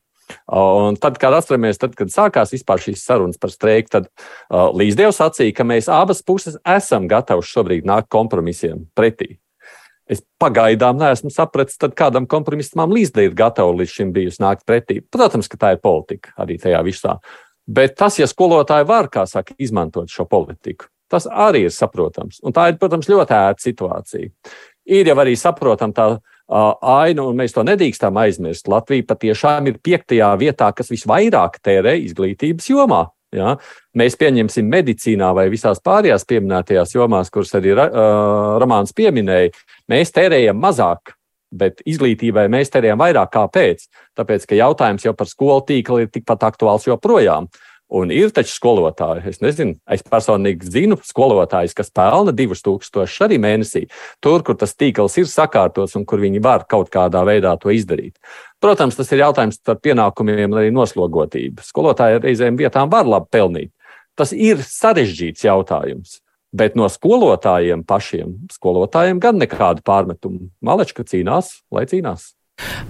Un 0.50 0.98
tad, 1.00 1.18
kad 1.22 1.34
atceramies, 1.36 1.78
tad, 1.78 1.94
kad 1.98 2.10
sākās 2.12 2.54
šīs 2.54 3.02
sarunas 3.02 3.38
par 3.38 3.52
streiku, 3.54 3.92
tad 3.92 4.08
uh, 4.10 4.70
Līsdevs 4.74 5.20
sacīja, 5.22 5.54
ka 5.54 5.66
mēs 5.66 5.90
abas 5.92 6.22
puses 6.26 6.58
esam 6.66 7.08
gatavi 7.10 7.46
šobrīd 7.46 7.86
nākt 7.86 8.10
kompromisiem 8.12 8.86
pretī. 8.96 9.36
Es 10.06 10.20
pagaidām 10.38 11.00
neesmu 11.00 11.32
sapratis, 11.34 11.78
kādam 11.98 12.28
kompromisam 12.30 12.86
Līsde 12.94 13.24
ir 13.26 13.34
gatava 13.34 13.72
līdz 13.74 13.90
šim 13.90 14.12
bijusi 14.14 14.42
nākt 14.42 14.62
pretī. 14.66 15.00
Protams, 15.02 15.48
ka 15.50 15.58
tā 15.58 15.72
ir 15.74 15.82
politika 15.82 16.30
arī 16.42 16.60
tajā 16.62 16.82
visā. 16.86 17.16
Bet 17.66 17.96
tas, 17.98 18.20
ja 18.20 18.28
skolotāji 18.30 18.86
var, 18.86 19.10
kā 19.10 19.24
saka, 19.26 19.56
izmantot 19.58 20.10
šo 20.10 20.28
politiku, 20.30 20.86
tas 21.10 21.26
arī 21.26 21.64
ir 21.66 21.74
saprotams. 21.74 22.38
Un 22.46 22.54
tā 22.54 22.68
ir, 22.70 22.78
protams, 22.78 23.10
ļoti 23.10 23.34
ērta 23.34 23.66
situācija. 23.66 24.30
Ir 24.86 25.10
jau 25.10 25.18
arī 25.18 25.34
saprotama 25.38 25.96
tā 25.96 26.06
ainu, 26.46 27.30
un 27.30 27.40
mēs 27.40 27.54
to 27.56 27.64
nedrīkstam 27.66 28.16
aizmirst. 28.22 28.68
Latvija 28.70 29.06
patiešām 29.08 29.70
ir 29.70 29.80
piektajā 29.82 30.30
vietā, 30.38 30.70
kas 30.76 30.90
visvairāk 30.92 31.58
tērē 31.64 31.96
izglītības 32.04 32.70
jomā. 32.70 33.02
Ja? 33.34 33.56
Mēs 33.98 34.16
pieņemsim 34.20 34.68
medicīnā 34.70 35.32
vai 35.34 35.48
visās 35.52 35.82
pārējās 35.84 36.26
pieminētajās 36.30 36.94
jomās, 36.94 37.30
kuras 37.34 37.54
arī 37.58 37.74
uh, 37.74 38.56
Ramāns 38.62 38.94
pieminēja, 38.96 39.54
mēs 39.90 40.14
tērējam 40.14 40.58
mazāk. 40.62 41.16
Bet 41.56 41.78
izglītībai 41.86 42.48
mēs 42.52 42.72
tērējam 42.74 42.98
vairāk. 43.00 43.30
Kāpēc? 43.32 43.84
Tāpēc, 44.18 44.48
ka 44.50 44.58
jautājums 44.58 45.04
jau 45.06 45.14
par 45.16 45.30
skolu 45.30 45.62
tīklu 45.68 46.02
ir 46.02 46.10
tikpat 46.12 46.42
aktuāls 46.48 46.88
joprojām. 46.88 47.46
Un 47.86 48.10
ir 48.10 48.32
taču 48.34 48.50
skolotāji, 48.50 49.22
es 49.30 49.38
nezinu, 49.38 49.76
es 49.94 50.02
personīgi 50.02 50.66
zinu 50.74 50.96
skolotājus, 51.06 51.74
kas 51.78 51.92
pelna 51.94 52.32
2000 52.34 53.22
arī 53.22 53.38
mēnesī, 53.38 53.84
tur, 54.18 54.42
kur 54.42 54.58
tas 54.58 54.74
tīkls 54.74 55.14
ir 55.22 55.28
sakārtots 55.30 55.94
un 55.94 56.02
kur 56.08 56.18
viņi 56.24 56.42
var 56.42 56.66
kaut 56.66 56.90
kādā 56.90 57.22
veidā 57.28 57.54
to 57.62 57.70
izdarīt. 57.70 58.18
Protams, 58.58 58.98
tas 58.98 59.12
ir 59.14 59.22
jautājums 59.22 59.62
par 59.62 59.78
pienākumiem 59.78 60.50
un 60.50 60.58
arī 60.64 60.74
noslogotību. 60.74 61.62
Skolotāji 61.62 62.24
reizēm 62.24 62.58
vietām 62.58 62.90
var 62.90 63.06
labi 63.06 63.30
pelnīt. 63.30 63.70
Tas 64.18 64.32
ir 64.34 64.64
sarežģīts 64.66 65.46
jautājums. 65.46 66.20
Bet 66.56 66.76
no 66.78 66.86
skolotājiem 66.88 67.82
pašiem, 67.86 68.32
skolotājiem 68.54 69.20
gan 69.20 69.38
nekādu 69.38 69.84
pārmetumu. 69.86 70.48
Malečka 70.64 71.04
cīnās, 71.06 71.60
lai 71.74 71.84
cīnās. 71.90 72.35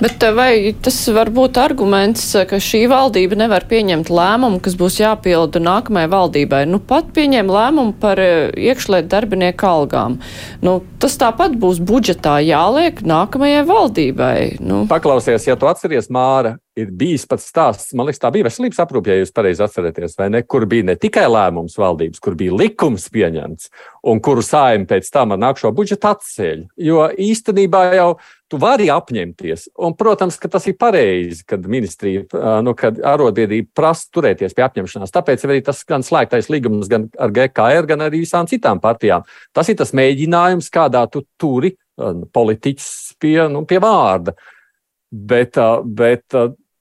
Bet 0.01 0.23
eh, 0.23 0.33
vai 0.37 0.51
tas 0.85 0.99
var 1.15 1.31
būt 1.35 1.59
arguments, 1.59 2.29
eh, 2.37 2.45
ka 2.49 2.61
šī 2.63 2.85
valdība 2.93 3.39
nevar 3.41 3.65
pieņemt 3.71 4.11
lēmumu, 4.13 4.61
kas 4.63 4.77
būs 4.79 5.01
jāpilda 5.01 5.63
nākamajai 5.63 6.11
valdībai? 6.13 6.61
Nu, 6.69 6.79
pat 6.79 7.09
pieņem 7.17 7.51
lēmumu 7.51 7.97
par 8.03 8.21
eh, 8.23 8.53
iekšlietu 8.69 9.11
darbinieku 9.15 9.67
algām. 9.71 10.21
Nu, 10.63 10.79
tas 11.03 11.17
tāpat 11.21 11.57
būs 11.63 11.81
budžetā 11.81 12.39
jāliek 12.45 13.01
nākamajai 13.03 13.65
valdībai. 13.67 14.37
Nu. 14.61 14.85
Paklausies, 14.91 15.49
ja 15.49 15.57
tu 15.59 15.71
atceries, 15.71 16.11
Māra, 16.13 16.59
ir 16.77 16.93
bijis 16.93 17.25
pats 17.29 17.49
stāsts, 17.49 17.95
man 17.97 18.09
liekas, 18.09 18.21
tā 18.21 18.31
bija 18.35 18.47
veselības 18.47 18.81
aprūpe, 18.85 19.11
ja 19.11 19.23
jūs 19.23 19.33
pareizi 19.35 19.65
atceraties, 19.65 20.17
vai 20.19 20.29
ne? 20.33 20.43
Kur 20.45 20.67
bija 20.69 20.85
ne 20.91 20.97
tikai 21.01 21.25
lēmums 21.31 21.77
valdības, 21.81 22.21
kur 22.23 22.37
bija 22.39 22.55
likums 22.57 23.09
pieņemts, 23.13 23.71
un 24.13 24.21
kuru 24.25 24.45
sājumi 24.45 24.89
pēc 24.91 25.09
tam 25.15 25.33
ar 25.33 25.41
nākšo 25.41 25.73
budžetu 25.77 26.11
atceļ. 26.11 26.67
Jo 26.89 27.07
īstenībā 27.27 27.83
jau 27.97 28.11
tu 28.53 28.61
vari 28.63 28.91
apņemties, 28.93 29.71
un, 29.83 29.97
protams, 29.99 30.37
ka 30.39 30.51
tas 30.53 30.69
ir 30.71 30.77
pareizi, 30.79 31.41
kad 31.49 31.65
ministrija, 31.71 32.27
nu, 32.63 32.77
kad 32.79 33.01
arotbiedrība 33.15 33.73
prasa 33.75 34.07
turēties 34.15 34.55
pie 34.55 34.67
apņemšanās. 34.67 35.15
Tāpēc 35.17 35.47
arī 35.49 35.63
tas 35.67 35.81
gan 35.89 36.05
slēgtais 36.07 36.51
līgums 36.53 36.93
gan 36.93 37.09
ar 37.19 37.33
GKR, 37.35 37.89
gan 37.89 38.05
arī 38.07 38.23
visām 38.23 38.47
citām 38.51 38.83
partijām. 38.85 39.25
Tas 39.57 39.73
ir 39.73 39.81
tas 39.81 39.97
mēģinājums, 39.97 40.71
kādā 40.71 41.07
tu 41.11 41.25
turi 41.41 41.73
politiķus 41.97 43.17
pie, 43.23 43.41
nu, 43.51 43.65
pie 43.67 43.81
vārda. 43.83 44.37
Bet, 45.11 45.57
bet 45.97 46.35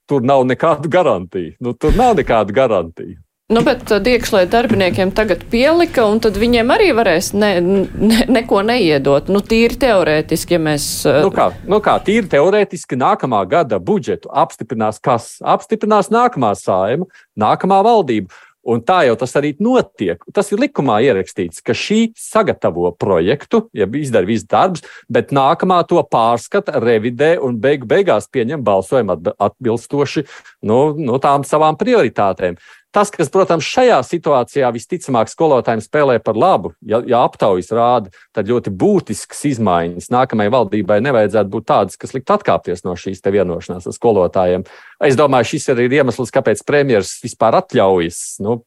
tur 0.08 0.24
nav 0.26 0.46
nekādu 0.48 0.90
garantiju. 0.90 1.54
Nu, 1.60 1.74
tur 1.74 1.96
nav 1.98 2.16
nekādu 2.18 2.54
garantiju. 2.56 3.20
Nu, 3.46 3.60
bet 3.62 3.86
iekšlietu 3.86 4.50
darbiniekiem 4.50 5.12
tagad 5.14 5.44
pielika, 5.52 6.02
un 6.10 6.18
tad 6.18 6.34
viņiem 6.34 6.70
arī 6.74 6.88
varēs 6.98 7.28
ne, 7.38 7.50
ne, 7.62 8.24
neko 8.26 8.58
neiedot. 8.66 9.28
Nu, 9.30 9.38
tīri 9.38 9.78
teorētiski, 9.84 10.56
ja 10.56 10.62
mēs. 10.64 10.86
Nu 11.22 11.30
kā, 11.34 11.52
nu 11.70 11.78
kā, 11.84 11.94
tīri 12.02 12.26
teorētiski 12.32 12.98
nākamā 12.98 13.44
gada 13.46 13.78
budžetu 13.78 14.32
apstiprinās 14.34 14.98
kas? 14.98 15.36
Apstiprinās 15.46 16.10
nākamā 16.10 16.50
saima, 16.58 17.06
nākamā 17.38 17.78
valdība. 17.86 18.34
Un 18.66 18.82
tā 18.82 19.04
jau 19.06 19.14
tas 19.18 19.32
arī 19.38 19.52
notiek. 19.62 20.22
Tas 20.34 20.50
ir 20.50 20.60
likumā 20.64 20.98
ierakstīts, 21.06 21.62
ka 21.62 21.74
šī 21.76 22.00
sagatavo 22.18 22.90
projektu, 22.98 23.66
ja 23.76 23.86
izdara 23.86 24.26
visu 24.26 24.48
darbus, 24.50 24.82
bet 25.12 25.30
nākamā 25.36 25.82
to 25.86 26.02
pārskata, 26.10 26.80
revidē 26.82 27.36
un 27.42 27.60
beigu 27.62 27.86
beigās 27.86 28.26
pieņem 28.32 28.64
balsojumu 28.66 29.20
atbilstoši 29.36 30.26
nu, 30.66 30.80
nu, 30.98 31.20
tām 31.22 31.46
savām 31.46 31.78
prioritātēm. 31.78 32.58
Tas, 32.94 33.10
kas, 33.12 33.28
protams, 33.28 33.66
šajā 33.66 33.98
situācijā 34.06 34.68
visticamāk 34.72 35.28
skolotājiem 35.28 35.82
spēlē 35.84 36.14
par 36.24 36.38
labu, 36.38 36.70
ja, 36.80 37.02
ja 37.04 37.20
aptaujas 37.26 37.68
rāda, 37.74 38.12
tad 38.32 38.48
ļoti 38.48 38.72
būtisks 38.72 39.42
izmaiņas 39.50 40.08
nākamajai 40.14 40.52
valdībai 40.54 40.96
nevajadzētu 41.04 41.52
būt 41.52 41.66
tādas, 41.68 41.98
kas 42.00 42.14
likt 42.16 42.32
atkāpties 42.32 42.86
no 42.86 42.94
šīs 42.96 43.20
vienošanās 43.20 43.90
ar 43.90 43.96
skolotājiem. 43.96 44.64
Es 45.04 45.18
domāju, 45.18 45.50
šis 45.52 45.68
arī 45.74 45.90
ir 45.90 45.98
iemesls, 45.98 46.32
kāpēc 46.32 46.64
premjerministrs 46.64 47.26
vispār 47.26 47.58
atļaujas 47.60 48.22
nu, 48.46 48.58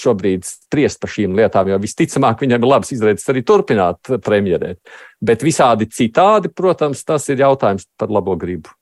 šobrīd 0.00 0.48
spriest 0.48 1.02
par 1.02 1.12
šīm 1.12 1.36
lietām, 1.36 1.68
jo 1.68 1.80
visticamāk 1.84 2.40
viņam 2.40 2.64
ir 2.64 2.74
labs 2.74 2.96
izredzes 2.96 3.28
arī 3.28 3.44
turpināt 3.44 4.14
premjerēt. 4.24 4.80
Bet 5.20 5.44
visādi 5.44 5.90
citādi, 5.92 6.48
protams, 6.48 7.04
tas 7.04 7.28
ir 7.28 7.44
jautājums 7.44 7.90
par 8.00 8.08
labo 8.08 8.40
gribu. 8.40 8.72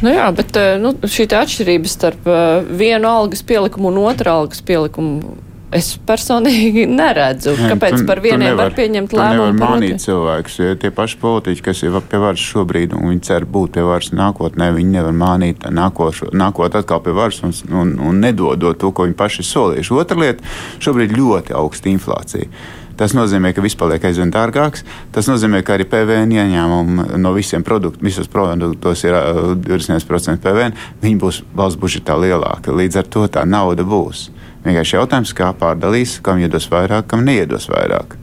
Nu 0.00 0.14
jā, 0.14 0.30
bet 0.36 0.56
eh, 0.56 0.78
nu, 0.80 0.94
šī 1.04 1.28
atšķirība 1.36 1.90
starp 1.90 2.26
eh, 2.30 2.66
vienu 2.80 3.08
algas 3.10 3.44
pielikumu 3.46 3.92
un 3.92 4.02
otru 4.06 4.32
algas 4.32 4.64
pielikumu. 4.64 5.36
Es 5.70 5.92
personīgi 6.02 6.82
neredzu, 6.98 7.52
Nē, 7.54 7.68
kāpēc 7.74 8.00
tu, 8.00 8.06
par 8.08 8.18
vieniem 8.24 8.48
nevar, 8.48 8.72
var 8.72 8.74
pieņemt 8.74 9.12
lēmumu. 9.14 9.52
Nevar 9.52 9.76
mānīt 9.76 10.02
cilvēkus, 10.02 10.56
jo 10.58 10.72
tie 10.82 10.90
paši 10.94 11.20
politiķi, 11.22 11.62
kas 11.68 11.84
ir 11.86 11.94
pie 12.10 12.22
varas 12.22 12.42
šobrīd 12.42 12.96
un 12.96 13.12
viņi 13.12 13.22
cer 13.28 13.46
būt 13.46 13.76
pie 13.76 13.84
varas 13.86 14.10
nākotnē, 14.10 14.72
viņi 14.74 14.96
nevar 14.96 15.14
mānīt 15.14 15.68
nākošo, 15.70 16.32
nākot 16.34 16.74
atkal 16.80 17.04
pie 17.04 17.14
varas 17.14 17.38
un, 17.46 17.54
un, 17.70 17.94
un 18.08 18.18
nedodot 18.24 18.80
to, 18.82 18.90
ko 18.90 19.06
viņi 19.06 19.18
paši 19.20 19.46
solījuši. 19.46 19.96
Otra 20.02 20.18
lieta- 20.18 20.56
šobrīd 20.88 21.14
ļoti 21.14 21.54
augsta 21.60 21.92
inflācija. 21.92 22.50
Tas 23.00 23.14
nozīmē, 23.16 23.54
ka 23.56 23.62
viss 23.64 23.78
paliek 23.80 24.02
aizvien 24.04 24.28
dārgāks. 24.28 24.82
Tas 25.14 25.24
nozīmē, 25.30 25.62
ka 25.64 25.78
arī 25.78 25.86
PVN 25.88 26.34
ieņēmumi 26.36 27.06
no 27.22 27.32
visiem 27.32 27.64
produktiem, 27.64 28.04
visos 28.10 28.28
produktos 28.28 29.06
ir 29.06 29.16
20% 29.64 30.42
PVN. 30.44 30.76
Viņi 31.00 31.20
būs 31.22 31.40
valsts 31.56 31.80
budžetā 31.80 32.18
lielāki. 32.20 32.74
Līdz 32.76 33.00
ar 33.00 33.08
to 33.08 33.24
tā 33.32 33.46
nauda 33.48 33.86
būs. 33.88 34.26
Vienkārši 34.66 34.98
jautājums, 34.98 35.32
kā 35.32 35.48
pārdalīs, 35.56 36.18
kam 36.20 36.42
iedos 36.44 36.68
vairāk, 36.68 37.08
kam 37.08 37.24
neiedos 37.24 37.70
vairāk. 37.72 38.18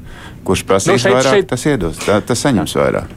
Kurš 0.46 0.62
prasīs 0.70 0.94
nu, 0.94 1.02
šeit, 1.02 1.16
vairāk, 1.16 1.40
šeit... 1.40 1.48
tas 1.50 1.66
iedos, 1.66 2.02
tā, 2.06 2.20
tas 2.22 2.44
saņems 2.46 2.76
vairāk. 2.78 3.16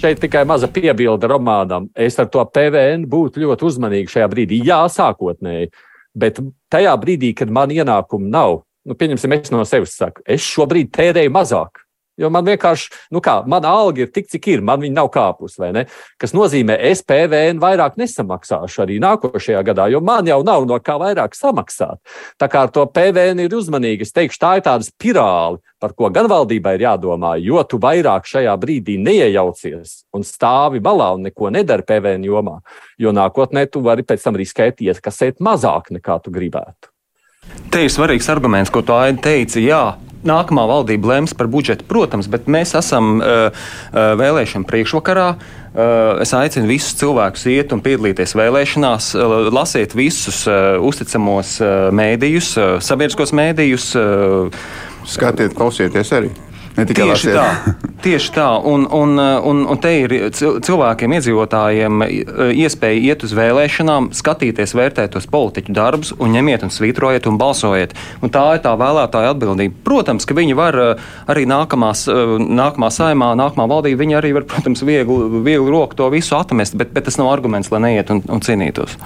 Šeit 0.00 0.20
tikai 0.20 0.46
maza 0.48 0.68
piebilde 0.72 1.28
romānam. 1.28 1.90
Es 1.92 2.16
ar 2.20 2.30
to 2.32 2.40
PVN 2.48 3.04
būtu 3.12 3.44
ļoti 3.44 3.68
uzmanīgs 3.68 4.16
šajā 4.16 4.30
brīdī. 4.32 4.62
Jā, 4.64 4.80
sākotnēji, 4.92 5.68
bet 6.16 6.40
tajā 6.72 6.96
brīdī, 7.00 7.34
kad 7.36 7.52
man 7.52 7.72
ienākumu 7.72 8.32
nav, 8.32 8.62
nu, 8.86 8.96
pieņemsim, 8.98 9.34
es 9.36 9.52
no 9.54 9.64
sevis 9.68 9.96
saku, 9.98 10.24
es 10.26 10.46
šobrīd 10.46 10.94
tērēju 10.94 11.34
mazāk. 11.34 11.82
Jo 12.16 12.30
man 12.32 12.46
vienkārši, 12.46 12.88
nu 13.12 13.20
kā, 13.20 13.42
mana 13.44 13.74
alga 13.76 14.06
ir 14.06 14.08
tik, 14.12 14.30
cik 14.32 14.46
ir, 14.48 14.62
man 14.64 14.80
viņa 14.80 14.96
nav 14.96 15.10
kāpus, 15.12 15.58
vai 15.60 15.68
ne? 15.76 15.82
Kas 16.20 16.32
nozīmē, 16.32 16.78
es 16.88 17.02
PVN 17.04 17.60
vairāk 17.60 17.98
nesamaksāšu 18.00 18.86
arī 18.86 18.96
nākošajā 19.04 19.60
gadā, 19.66 19.90
jo 19.92 20.00
man 20.00 20.24
jau 20.28 20.38
nav 20.46 20.64
no 20.68 20.78
kā 20.80 20.96
vairāk 21.02 21.36
samaksāt. 21.36 22.00
Tā 22.40 22.48
kā 22.48 22.64
ar 22.64 22.72
to 22.72 22.86
PVN 22.88 23.44
ir 23.44 23.58
uzmanīgi. 23.58 24.08
Es 24.08 24.16
teikšu, 24.16 24.40
tā 24.40 24.54
ir 24.56 24.64
tāda 24.64 24.88
spirāli, 24.88 25.60
par 25.82 25.92
ko 25.92 26.08
gan 26.08 26.30
valdībai 26.32 26.78
ir 26.78 26.86
jādomā, 26.86 27.36
jo 27.36 27.60
tu 27.68 27.76
vairāk 27.84 28.24
šajā 28.32 28.56
brīdī 28.64 28.96
neiejaucies 28.96 30.06
un 30.16 30.24
stāvi 30.24 30.80
malā 30.80 31.12
un 31.18 31.28
neko 31.28 31.52
nedari 31.52 31.84
PVN 31.84 32.24
jomā, 32.32 32.62
jo 32.96 33.12
nākotnē 33.12 33.68
tu 33.68 33.84
vari 33.84 34.08
pēc 34.08 34.24
tam 34.24 34.40
riskēt 34.40 34.80
iekasēt 34.88 35.44
mazāk 35.44 35.92
nekā 35.92 36.22
tu 36.24 36.32
gribētu. 36.32 36.95
Te 37.72 37.84
ir 37.84 37.92
svarīgs 37.92 38.28
arguments, 38.32 38.72
ko 38.72 38.82
tu 38.86 38.94
Aida 38.96 39.20
teici. 39.26 39.64
Jā, 39.66 39.96
nākamā 40.26 40.66
valdība 40.68 41.14
lems 41.14 41.34
par 41.36 41.48
budžetu, 41.50 41.86
protams, 41.88 42.28
bet 42.30 42.48
mēs 42.50 42.74
esam 42.78 43.18
uh, 43.18 43.50
uh, 43.50 44.14
vēlēšana 44.20 44.68
priekšvakarā. 44.68 45.28
Uh, 45.76 46.22
es 46.24 46.32
aicinu 46.36 46.70
visus 46.70 46.96
cilvēkus 46.96 47.44
iet 47.52 47.74
un 47.76 47.82
piedalīties 47.84 48.32
vēlēšanās, 48.38 49.12
uh, 49.18 49.36
lasiet 49.52 49.96
visus 49.98 50.44
uh, 50.48 50.78
uzticamos 50.80 51.58
uh, 51.60 51.90
mēdījus, 51.96 52.54
uh, 52.56 52.74
sabiedriskos 52.84 53.34
mēdījus. 53.36 53.92
Uh, 54.00 54.66
Skatiet, 55.06 55.54
klausieties 55.54 56.10
arī. 56.16 56.32
Tieši 56.76 57.32
tā, 57.32 57.44
tieši 58.04 58.32
tā. 58.36 58.46
Un, 58.68 58.84
un, 58.92 59.16
un, 59.16 59.62
un 59.64 59.78
te 59.80 59.92
ir 60.02 60.12
cilvēkiem, 60.36 61.14
iedzīvotājiem 61.16 62.02
iespēja 62.52 63.00
iet 63.12 63.24
uz 63.24 63.32
vēlēšanām, 63.36 64.10
skatīties, 64.16 64.74
vērtēt 64.76 65.14
tos 65.14 65.28
politiķu 65.32 65.72
darbus, 65.76 66.12
un 66.20 66.34
ņemiet 66.36 66.66
un 66.66 66.72
svītrojiet 66.74 67.28
un 67.30 67.38
balsojiet. 67.40 67.94
Un 68.20 68.32
tā 68.34 68.42
ir 68.58 68.62
tā 68.66 68.74
vēlētāja 68.76 69.32
atbildība. 69.32 69.80
Protams, 69.86 70.28
ka 70.28 70.36
viņi 70.36 70.58
var 70.58 70.78
arī 71.24 71.46
nākamās, 71.48 72.04
nākamā 72.44 72.92
saimā, 72.92 73.32
nākamā 73.40 73.68
valdība, 73.72 74.02
viņi 74.04 74.18
arī 74.20 74.34
var, 74.36 74.44
protams, 74.50 74.84
viegli, 74.84 75.40
viegli 75.46 75.72
roku 75.72 75.96
to 75.96 76.10
visu 76.12 76.36
atmest, 76.36 76.76
bet, 76.76 76.92
bet 76.92 77.08
tas 77.08 77.16
nav 77.16 77.32
arguments, 77.32 77.72
lai 77.72 77.80
neiet 77.86 78.12
un, 78.12 78.20
un 78.28 78.44
cīnītos. 78.44 78.98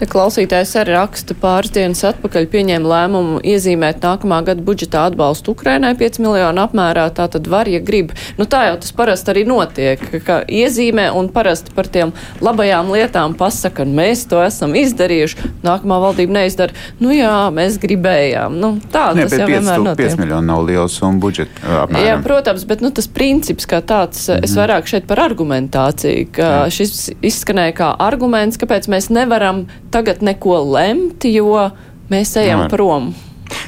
Te 0.00 0.08
klausītājs 0.08 0.72
arī 0.80 0.96
raksta 0.96 1.36
pāris 1.36 1.76
dienas 1.76 2.00
atpakaļ 2.08 2.48
pieņēma 2.56 2.92
lēmumu 2.94 3.44
iezīmēt 3.44 4.00
nākamā 4.06 4.40
gada 4.48 4.64
budžetā 4.64 5.04
atbalstu 5.10 5.52
Ukrainai 5.52 5.92
5 5.98 6.22
miljonu 6.24 6.64
apmērā 6.64 7.08
tā 7.18 7.28
tad 7.32 7.50
var, 7.50 7.68
ja 7.70 7.80
grib. 7.84 8.14
Nu, 8.38 8.46
tā 8.50 8.64
jau 8.70 8.78
tas 8.82 8.94
parasti 8.96 9.32
arī 9.34 9.44
notiek, 9.48 10.02
ka 10.26 10.40
iezīmē 10.46 11.08
un 11.18 11.30
parasti 11.34 11.74
par 11.76 11.90
tiem 11.92 12.14
labajām 12.44 12.92
lietām 12.94 13.36
pasaka, 13.38 13.84
un 13.86 13.94
mēs 13.98 14.26
to 14.30 14.40
esam 14.44 14.76
izdarījuši. 14.78 15.52
Nākamā 15.66 16.00
valdība 16.02 16.38
neizdara. 16.40 16.76
Nu 17.02 17.12
jā, 17.14 17.34
mēs 17.54 17.78
gribējām. 17.82 18.58
Nu, 18.62 18.74
tā 18.92 19.10
ne, 19.16 19.26
tas 19.26 19.38
jau 19.40 19.48
vienmēr 19.50 19.84
notiek. 19.84 20.14
5 20.14 20.22
miljoni 20.22 20.50
nav 20.50 20.64
liels 20.68 20.98
un 21.06 21.20
budžets. 21.22 21.62
Apmēram. 21.62 22.06
Jā, 22.06 22.16
protams, 22.24 22.66
bet 22.68 22.84
nu, 22.84 22.92
tas 22.94 23.10
princips 23.10 23.68
kā 23.68 23.82
tāds, 23.84 24.26
mm 24.28 24.38
es 24.38 24.54
mhm. 24.54 24.60
vairāk 24.60 24.90
šeit 24.90 25.06
par 25.08 25.22
argumentāciju, 25.24 26.28
ka 26.36 26.48
jā. 26.48 26.60
šis 26.78 27.08
izskanēja 27.26 27.74
kā 27.78 27.92
arguments, 28.08 28.60
kāpēc 28.60 28.88
mēs 28.92 29.10
nevaram 29.14 29.66
tagad 29.94 30.22
neko 30.24 30.60
lemt, 30.76 31.26
jo 31.28 31.68
mēs 32.12 32.36
ejam 32.40 32.64
Nevar. 32.64 32.72
prom. 32.72 33.10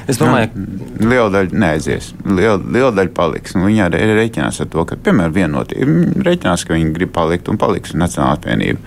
Es 0.09 0.19
domāju, 0.21 0.49
ka 0.53 0.61
nu, 0.61 1.09
liela 1.11 1.29
daļa 1.33 1.61
neaizies. 1.63 2.11
Liela, 2.25 2.57
liela 2.61 2.91
daļa 2.97 3.13
paliks. 3.17 3.55
Nu, 3.57 3.67
viņi 3.69 3.83
arī 3.85 4.01
rēķinās 4.17 4.61
ar 4.63 4.71
to, 4.73 4.85
ka, 4.89 4.97
piemēram, 5.05 5.35
vienoti 5.35 5.85
rēķinās, 6.25 6.65
ka 6.65 6.77
viņi 6.77 6.95
grib 6.95 7.13
palikt 7.15 7.51
un 7.51 7.59
paliks 7.61 7.93
Nacionālā 7.97 8.39
apvienība. 8.39 8.81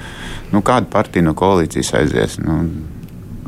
Nu, 0.55 0.63
kāda 0.67 0.91
partija 0.91 1.27
no 1.27 1.35
koalīcijas 1.39 1.95
aizies? 2.01 2.39
Nu, 2.43 2.63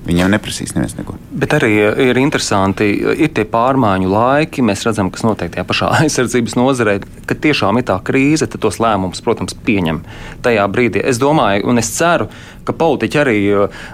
Viņiem 0.06 0.30
neprasīs 0.30 0.74
neviens 0.76 0.94
neko. 0.94 1.16
Bet 1.34 1.56
arī 1.56 1.70
ir 2.06 2.18
interesanti, 2.20 2.86
ir 2.94 3.32
tie 3.34 3.42
pārmaiņu 3.50 4.10
laiki. 4.12 4.62
Mēs 4.66 4.84
redzam, 4.86 5.10
kas 5.10 5.24
notiek 5.26 5.50
tajā 5.54 5.66
pašā 5.66 5.90
aizsardzības 6.04 6.56
nozarē, 6.58 6.98
kad 7.26 7.42
tiešām 7.42 7.80
ir 7.80 7.88
tā 7.90 7.98
krīze, 8.06 8.46
tad 8.50 8.62
tos 8.62 8.78
lēmumus, 8.82 9.24
protams, 9.26 9.56
pieņem 9.66 10.02
tajā 10.46 10.66
brīdī. 10.70 11.02
Es 11.02 11.18
domāju, 11.22 11.66
un 11.70 11.82
es 11.82 11.90
ceru, 11.96 12.28
ka 12.66 12.74
politiķi 12.76 13.22
arī, 13.22 13.38
uh, 13.66 13.86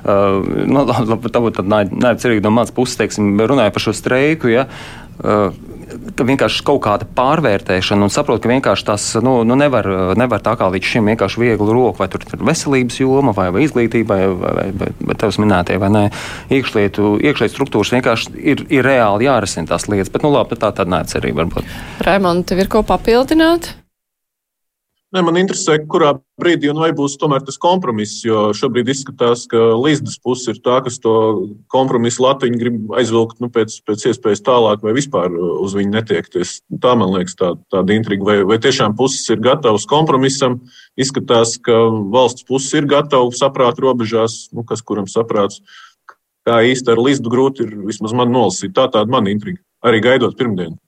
nu, 0.69 0.85
varbūt 0.89 1.33
tāda 1.59 1.85
neapcerīga 1.89 2.45
no 2.45 2.55
manas 2.59 2.75
puses, 2.77 3.01
teiksim, 3.01 3.35
runāja 3.41 3.73
par 3.73 3.87
šo 3.87 3.97
streiku. 3.97 4.53
Ja, 4.53 4.69
uh, 4.69 5.49
ka 5.53 5.82
vienkārši 6.03 6.65
kaut 6.67 6.81
kāda 6.85 7.07
pārvērtēšana 7.17 8.07
un 8.07 8.13
saprot, 8.13 8.43
ka 8.43 8.51
vienkārši 8.51 8.87
tas 8.89 9.09
nu, 9.25 9.41
nu 9.49 9.57
nevar, 9.59 9.89
nevar 10.19 10.43
tā 10.45 10.55
kā 10.61 10.69
līdz 10.73 10.93
šim 10.95 11.11
vienkārši 11.13 11.43
viegli 11.43 11.75
roku, 11.75 12.01
vai 12.03 12.09
tur 12.13 12.25
ir 12.27 12.47
veselības 12.49 13.01
joma, 13.03 13.35
vai, 13.37 13.49
vai 13.55 13.67
izglītība, 13.67 14.17
vai, 14.17 14.55
vai, 14.57 14.67
vai, 14.83 14.91
vai 15.11 15.19
tevs 15.19 15.41
minētie, 15.43 15.79
vai 15.83 15.93
nē, 15.93 16.07
iekšlietu, 16.59 17.17
iekšlietu 17.23 17.57
struktūras 17.57 17.95
vienkārši 17.97 18.35
ir, 18.39 18.65
ir 18.73 18.87
reāli 18.87 19.29
jārisina 19.29 19.75
tās 19.75 19.89
lietas. 19.91 20.13
Bet, 20.13 20.25
nu 20.27 20.33
labi, 20.35 20.59
tā 20.59 20.73
tāda 20.73 20.99
neatcerība 20.99 21.45
varbūt. 21.45 21.79
Raimond, 22.07 22.49
tev 22.51 22.65
ir 22.65 22.73
ko 22.73 22.85
papildināt? 22.87 23.75
Ne, 25.13 25.21
man 25.21 25.37
interesē, 25.37 25.75
kurā 25.93 26.15
brīdī 26.41 26.71
un 26.73 26.79
vai 26.81 26.89
būs 26.97 27.19
tomēr 27.21 27.43
tas 27.45 27.59
kompromiss, 27.61 28.23
jo 28.25 28.47
šobrīd 28.57 28.89
izskatās, 28.89 29.43
ka 29.51 29.61
Līsdas 29.77 30.15
puse 30.25 30.55
ir 30.55 30.61
tā, 30.65 30.79
kas 30.87 30.97
to 31.05 31.13
kompromisu 31.73 32.25
Latviju 32.25 32.57
grib 32.57 32.95
aizvilkt 32.97 33.43
nu, 33.45 33.51
pēc, 33.53 33.75
pēc 33.85 34.07
iespējas 34.09 34.41
tālāk 34.47 34.81
vai 34.87 34.95
vispār 34.97 35.37
uz 35.37 35.77
viņu 35.77 35.93
netiekties. 35.93 36.55
Tā 36.81 36.95
man 36.97 37.13
liekas 37.13 37.37
tā, 37.37 37.51
tāda 37.75 37.93
intriga, 37.93 38.25
vai, 38.25 38.39
vai 38.49 38.57
tiešām 38.65 38.97
puses 38.97 39.29
ir 39.35 39.43
gatavas 39.45 39.85
kompromisam. 39.91 40.63
Izskatās, 40.97 41.59
ka 41.61 41.77
valsts 42.15 42.49
puses 42.49 42.73
ir 42.81 42.89
gatava 42.89 43.29
saprāt 43.37 43.85
robežās, 43.85 44.47
nu, 44.57 44.65
kas 44.65 44.81
kuram 44.81 45.11
saprāts. 45.13 45.61
Kā 46.49 46.63
īsti 46.73 46.89
ar 46.89 47.05
Līsdu 47.05 47.29
grūti 47.31 47.67
ir 47.67 47.77
vismaz 47.85 48.17
man 48.17 48.33
nolasīt. 48.33 48.73
Tā 48.81 48.89
tāda 48.89 49.13
man 49.13 49.29
intriga, 49.29 49.61
arī 49.85 50.01
gaidot 50.09 50.41
pirmdienu. 50.41 50.81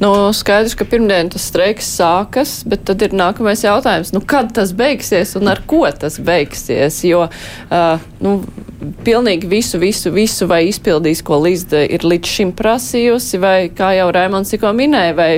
Nu, 0.00 0.10
skaidrs, 0.36 0.74
ka 0.76 0.84
pirmdien 0.84 1.30
tas 1.32 1.46
streiks 1.48 1.86
sākas, 1.96 2.58
bet 2.68 2.84
tad 2.88 3.00
ir 3.04 3.14
nākamais 3.16 3.62
jautājums, 3.64 4.10
nu, 4.12 4.20
kad 4.20 4.50
tas 4.56 4.74
beigsies 4.76 5.32
un 5.38 5.48
ar 5.48 5.62
ko 5.68 5.86
tas 5.96 6.18
beigsies. 6.20 6.98
Jo 7.08 7.22
uh, 7.28 8.04
nu, 8.24 8.34
pilnīgi 9.06 9.48
visu, 9.48 9.80
visu, 9.82 10.12
visu 10.12 10.48
vai 10.50 10.64
izpildīs, 10.68 11.22
ko 11.24 11.40
Līsda 11.42 11.84
ir 11.88 12.04
līdz 12.04 12.34
šim 12.36 12.52
prasījusi, 12.58 13.40
vai, 13.42 13.56
kā 13.72 13.94
jau 13.96 14.10
Raimons 14.12 14.52
tikko 14.52 14.74
minēja, 14.76 15.16
vai 15.18 15.30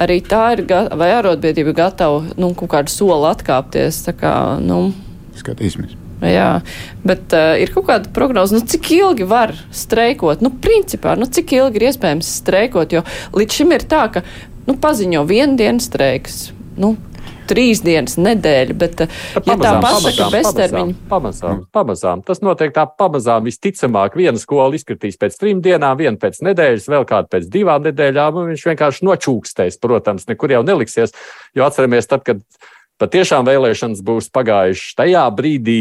arī 0.00 0.20
tā 0.26 0.44
ir, 0.56 0.66
vai 0.70 1.10
arotbiedrība 1.16 1.74
gatava 1.82 2.22
nu, 2.36 2.52
kaut 2.54 2.70
kādu 2.76 2.94
soli 2.94 3.30
atkāpties. 3.32 4.04
Tā 4.06 4.16
kā, 4.22 4.34
nu, 4.62 4.84
Skatīsimies. 5.40 5.99
Jā, 6.20 6.48
bet 7.06 7.32
uh, 7.32 7.54
ir 7.56 7.72
kaut 7.72 7.86
kāda 7.88 8.10
prognoze, 8.12 8.56
nu, 8.56 8.64
cik 8.68 8.90
ilgi 8.98 9.24
var 9.28 9.54
streikot. 9.72 10.44
Nu, 10.44 10.52
principā, 10.52 11.16
nu, 11.16 11.28
cik 11.28 11.54
ilgi 11.56 11.80
ir 11.80 11.90
iespējams 11.90 12.32
streikot, 12.42 12.92
jo 12.92 13.04
līdz 13.36 13.60
šim 13.60 13.72
ir 13.76 13.86
tā, 13.88 14.06
ka 14.12 14.24
nu, 14.66 14.76
paziņo 14.80 15.24
vienu 15.28 15.56
dienu 15.60 15.80
streiks. 15.80 16.50
Nu, 16.80 16.96
Trīs 17.50 17.80
dienas 17.82 18.14
nedēļa, 18.14 18.74
bet, 18.78 19.00
ja 19.02 19.40
pamazām, 19.42 19.58
tā 19.58 19.70
pasaka 19.82 20.26
beztermiņa. 20.30 20.92
Pamazām, 21.10 21.62
pamazām. 21.74 22.20
Tas 22.26 22.38
notiek 22.46 22.70
tā 22.76 22.84
pamazām. 22.86 23.48
Visticamāk, 23.48 24.14
viena 24.20 24.38
skola 24.38 24.78
izkritīs 24.78 25.18
pēc 25.18 25.38
trim 25.40 25.62
dienām, 25.64 25.96
viena 25.98 26.14
pēc 26.20 26.38
nedēļas, 26.46 26.86
vēl 26.92 27.06
kāda 27.10 27.26
pēc 27.32 27.48
divām 27.50 27.82
nedēļām, 27.88 28.38
viņš 28.52 28.66
vienkārši 28.70 29.08
nočūkstēs. 29.08 29.80
Protams, 29.82 30.28
nekur 30.30 30.54
jau 30.54 30.62
neliksies, 30.66 31.16
jo 31.58 31.66
atceramies, 31.66 32.06
tad, 32.12 32.22
kad 32.28 32.44
patiešām 33.02 33.48
vēlēšanas 33.50 34.04
būs 34.06 34.30
pagājušas 34.30 34.94
tajā 35.02 35.26
brīdī, 35.34 35.80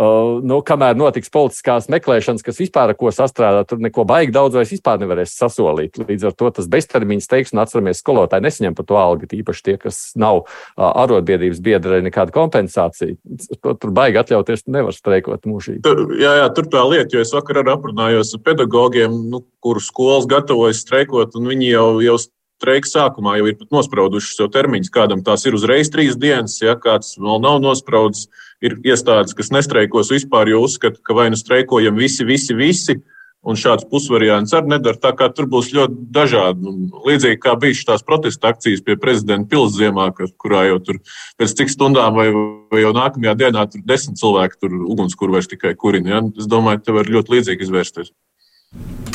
nu, 0.00 0.60
kamēr 0.66 0.96
notiks 0.96 1.32
politiskās 1.32 1.88
meklēšanas, 1.92 2.44
kas 2.44 2.60
vispār 2.60 2.92
ar 2.92 2.98
ko 2.98 3.10
sastrādāt, 3.14 3.68
tur 3.68 3.82
neko 3.82 4.06
baigi 4.08 4.32
daudz 4.34 4.56
vairs 4.56 4.72
vispār 4.72 5.00
nevarēs 5.02 5.34
sasolīt. 5.36 6.00
Līdz 6.00 6.30
ar 6.30 6.36
to 6.40 6.50
tas 6.56 6.68
beztermiņa 6.72 7.26
steigs, 7.26 7.52
un 7.54 7.62
atceramies, 7.64 8.00
skolotāji 8.00 8.46
nesaņem 8.46 8.78
par 8.78 8.88
to 8.88 8.98
algu, 9.00 9.28
īpaši 9.40 9.66
tie, 9.66 9.76
kas 9.82 10.00
nav 10.20 10.46
arotbiedrības 10.80 11.60
biedri, 11.64 12.00
nekāda 12.06 12.34
kompensācija. 12.34 13.18
To 13.60 13.76
tur 13.76 13.94
baigi 13.96 14.22
atļauties, 14.22 14.66
nevar 14.72 14.96
streikot 14.96 15.44
mūžīgi. 15.50 15.84
Tur, 15.84 16.06
jā, 16.20 16.36
jā, 16.42 16.50
tur 16.56 16.70
tā 16.72 16.84
lieta, 16.88 17.16
jo 17.16 17.24
es 17.26 17.34
vakar 17.36 17.60
arī 17.60 17.74
aprunājos 17.74 18.34
ar 18.38 18.44
pedagogiem, 18.46 19.16
nu, 19.32 19.44
kuru 19.60 19.82
skolas 19.84 20.28
gatavojas 20.30 20.80
streikot, 20.86 21.36
un 21.36 21.52
viņi 21.52 21.74
jau, 21.74 21.88
jau 22.04 22.20
streika 22.60 22.88
sākumā 22.88 23.38
jau 23.40 23.48
ir 23.48 23.60
nosprauduši 23.72 24.36
sev 24.36 24.50
termiņus, 24.52 24.92
kādam 24.92 25.24
tās 25.24 25.46
ir 25.48 25.56
uzreiz 25.56 25.90
trīs 25.92 26.18
dienas, 26.20 26.58
ja 26.60 26.76
kāds 26.76 27.16
vēl 27.20 27.40
nav 27.42 27.60
nospraudis 27.64 28.28
ir 28.60 28.76
iestādes, 28.84 29.36
kas 29.36 29.52
nestreikos 29.54 30.12
vispār, 30.12 30.52
jo 30.52 30.60
uzskata, 30.66 31.00
ka 31.02 31.16
vai 31.16 31.30
nu 31.32 31.40
streikojam 31.40 31.96
visi, 31.96 32.26
visi, 32.28 32.56
visi. 32.56 33.00
Un 33.40 33.56
šāds 33.56 33.86
pusvariants 33.88 34.52
arī 34.52 34.68
nedara. 34.68 34.98
Tā 35.00 35.14
kā 35.16 35.30
tur 35.32 35.46
būs 35.48 35.70
ļoti 35.72 35.94
dažādi. 36.12 36.74
Līdzīgi 37.08 37.38
kā 37.40 37.54
bija 37.56 37.78
šīs 37.78 38.04
protesta 38.04 38.50
akcijas 38.52 38.82
pie 38.84 38.98
prezidenta 39.00 39.48
pilsēmā, 39.48 40.10
kurā 40.36 40.66
jau 40.66 40.76
tur 40.84 40.98
pēc 41.40 41.54
cik 41.62 41.72
stundām 41.72 42.18
vai, 42.20 42.28
vai 42.68 42.82
jau 42.82 42.92
nākamajā 42.92 43.38
dienā 43.40 43.64
tur 43.72 43.80
desmit 43.88 44.20
cilvēki 44.20 44.60
tur 44.60 44.76
ugunskura 44.82 45.38
vairs 45.38 45.48
tikai 45.48 45.72
kurina. 45.72 46.18
Ja? 46.18 46.20
Es 46.36 46.52
domāju, 46.52 46.82
ka 46.82 46.90
te 46.90 46.98
var 46.98 47.08
ļoti 47.16 47.38
līdzīgi 47.38 47.64
izvērsties. 47.64 48.12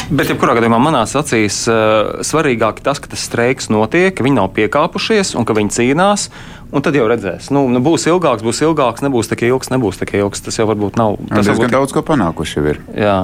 Bet, 0.05 0.27
jebkurā 0.29 0.53
gadījumā, 0.53 0.77
manās 0.83 1.15
acīs 1.17 1.63
uh, 1.71 2.19
svarīgāk 2.25 2.81
tas, 2.85 2.99
ka 3.01 3.09
tas 3.09 3.23
streiks 3.25 3.71
notiek, 3.73 4.11
ka 4.13 4.25
viņi 4.25 4.37
nav 4.37 4.51
piekāpušies 4.53 5.33
un 5.39 5.47
ka 5.49 5.55
viņi 5.57 5.73
cīnās. 5.73 6.27
Un 6.75 6.83
tad 6.85 6.97
jau 6.97 7.07
redzēs, 7.09 7.47
nu, 7.55 7.63
nu 7.71 7.81
būs 7.81 8.05
ilgāks, 8.11 8.45
būs 8.45 8.61
ilgāks, 8.67 9.01
nebūs 9.05 9.31
tik 9.31 9.45
ilgs, 9.47 9.71
nebūs 9.73 9.97
tik 10.01 10.13
ilgs. 10.19 10.43
Tas 10.45 10.59
jau 10.59 10.67
varbūt 10.69 10.99
nav. 11.01 11.17
Tas 11.31 11.49
jau 11.49 11.55
varbūt... 11.55 11.73
daudz 11.73 11.95
ko 11.95 12.03
panākuši 12.05 12.65
ir. 12.73 12.81
Jā. 12.99 13.17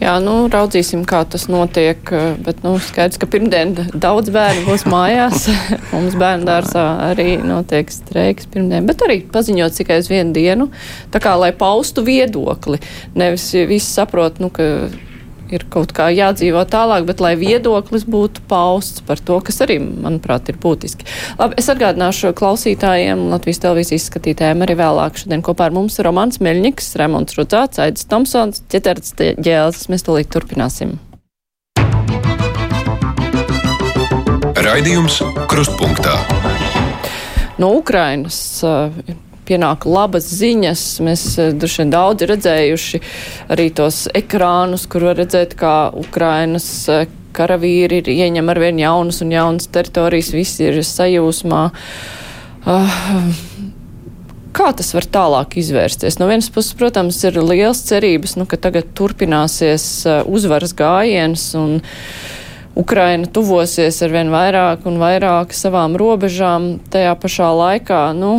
Jā, 0.00 0.16
nu, 0.22 0.48
raudzīsim, 0.50 1.04
kā 1.08 1.22
tas 1.30 1.46
notiek. 1.48 2.10
Bet 2.44 2.64
nu, 2.64 2.74
skaidrs, 2.82 3.20
ka 3.20 3.28
pirmdien 3.30 3.74
daudz 3.94 4.32
bērnu 4.34 4.66
būs 4.66 4.86
mājās. 4.94 5.46
Mums 5.92 6.18
bērnu 6.20 6.48
dārzā 6.48 6.84
arī 7.10 7.36
notiek 7.42 7.92
streiks 7.94 8.50
pirmdien, 8.50 8.88
bet 8.90 9.04
arī 9.06 9.20
paziņot 9.34 9.78
tikai 9.78 10.00
uz 10.02 10.10
vienu 10.10 10.34
dienu. 10.36 10.68
Tā 11.14 11.22
kā 11.22 11.36
lai 11.40 11.52
paustu 11.56 12.04
viedokli. 12.06 12.82
Nevis 13.14 13.48
visi 13.54 13.86
saprot, 13.86 14.42
nu, 14.42 14.50
ka 14.54 14.88
ir 15.52 15.64
kaut 15.72 15.92
kā 15.96 16.08
jādzīvo 16.14 16.62
tālāk, 16.70 17.06
bet 17.08 17.22
lai 17.24 17.34
viedoklis 17.40 18.06
būtu 18.08 18.44
pausts 18.50 19.04
par 19.06 19.20
to, 19.20 19.40
kas 19.44 19.60
arī, 19.64 19.78
manuprāt, 19.80 20.48
ir 20.50 20.58
būtiski. 20.60 21.08
Labi, 21.40 21.58
es 21.60 21.70
atgādināšu 21.72 22.34
klausītājiem, 22.38 23.28
Latvijas 23.32 23.62
televīzijas 23.64 24.08
skatītājiem 24.10 24.64
arī 24.64 24.78
vēlāk 24.80 25.20
šodien 25.20 25.44
kopā 25.44 25.68
ar 25.68 25.76
mums 25.76 25.98
Romans 26.04 26.40
Meļņiks, 26.44 26.94
Remons 27.00 27.36
Rudzāts, 27.38 27.82
Aidis 27.84 28.08
Tomsons, 28.10 28.64
Ķeterts 28.72 29.16
Ģēles. 29.18 29.88
Mēs 29.92 30.06
tūlīt 30.06 30.32
turpināsim. 30.32 30.96
Raidījums 34.64 35.20
Krustpunktā. 35.50 36.14
No 37.60 37.74
Ukrainas 37.78 38.38
pienāk 39.48 39.86
labas 39.88 40.28
ziņas. 40.40 40.82
Mēs 41.04 41.24
eh, 41.38 41.52
droši 41.56 41.82
vien 41.82 41.92
daudz 41.94 42.26
redzējuši 42.30 43.00
arī 43.54 43.68
tos 43.76 44.04
ekrānus, 44.14 44.88
kur 44.90 45.08
var 45.10 45.20
redzēt, 45.22 45.56
kā 45.60 45.76
Ukrainas 46.00 46.68
eh, 46.92 47.06
karavīri 47.34 48.02
ir 48.02 48.12
ieņem 48.14 48.52
arvien 48.52 48.78
jaunas 48.78 49.20
un 49.24 49.32
jaunas 49.34 49.70
teritorijas, 49.74 50.34
visi 50.36 50.68
ir 50.68 50.84
sajūsmā. 50.86 51.64
Uh, 52.64 52.94
Kā 54.54 54.68
tas 54.78 54.92
var 54.94 55.02
tālāk 55.10 55.56
izvērsties? 55.58 56.20
No 56.20 56.28
vienas 56.30 56.46
puses, 56.54 56.76
protams, 56.78 57.18
ir 57.26 57.40
liels 57.42 57.80
cerības, 57.88 58.36
nu, 58.38 58.46
ka 58.46 58.54
tagad 58.62 58.92
turpināsies 58.94 59.84
uzvaras 60.30 60.70
gājiens 60.78 61.48
un 61.58 61.80
uh, 61.80 62.33
Ukraina 62.74 63.28
tuvosies 63.30 64.00
ar 64.02 64.10
vien 64.10 64.32
vairāk 64.34 64.82
un 64.90 64.96
vairāk 64.98 65.52
savām 65.54 65.94
robežām, 65.98 66.80
tajā 66.90 67.12
pašā 67.22 67.50
laikā, 67.54 68.00
nu, 68.18 68.32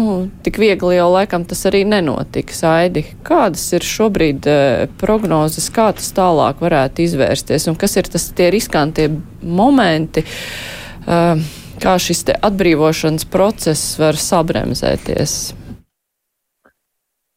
tik 0.44 0.60
viegli 0.60 0.98
jau 0.98 1.08
laikam 1.14 1.46
tas 1.48 1.64
arī 1.70 1.86
nenotiks. 1.88 2.60
Aidi, 2.68 3.06
kādas 3.24 3.64
ir 3.78 3.88
šobrīd 3.88 4.50
e, 4.52 4.58
prognozes, 5.00 5.70
kā 5.72 5.88
tas 5.96 6.12
tālāk 6.18 6.60
varētu 6.64 7.06
izvērsties 7.08 7.70
un 7.72 7.80
kas 7.80 7.96
ir 7.96 8.12
tas 8.12 8.28
tie 8.36 8.52
riskantie 8.52 9.08
momenti, 9.40 10.26
e, 11.08 11.22
kā 11.80 11.96
šis 11.96 12.28
te 12.28 12.36
atbrīvošanas 12.36 13.30
process 13.32 13.96
var 14.04 14.20
sabremzēties? 14.20 15.65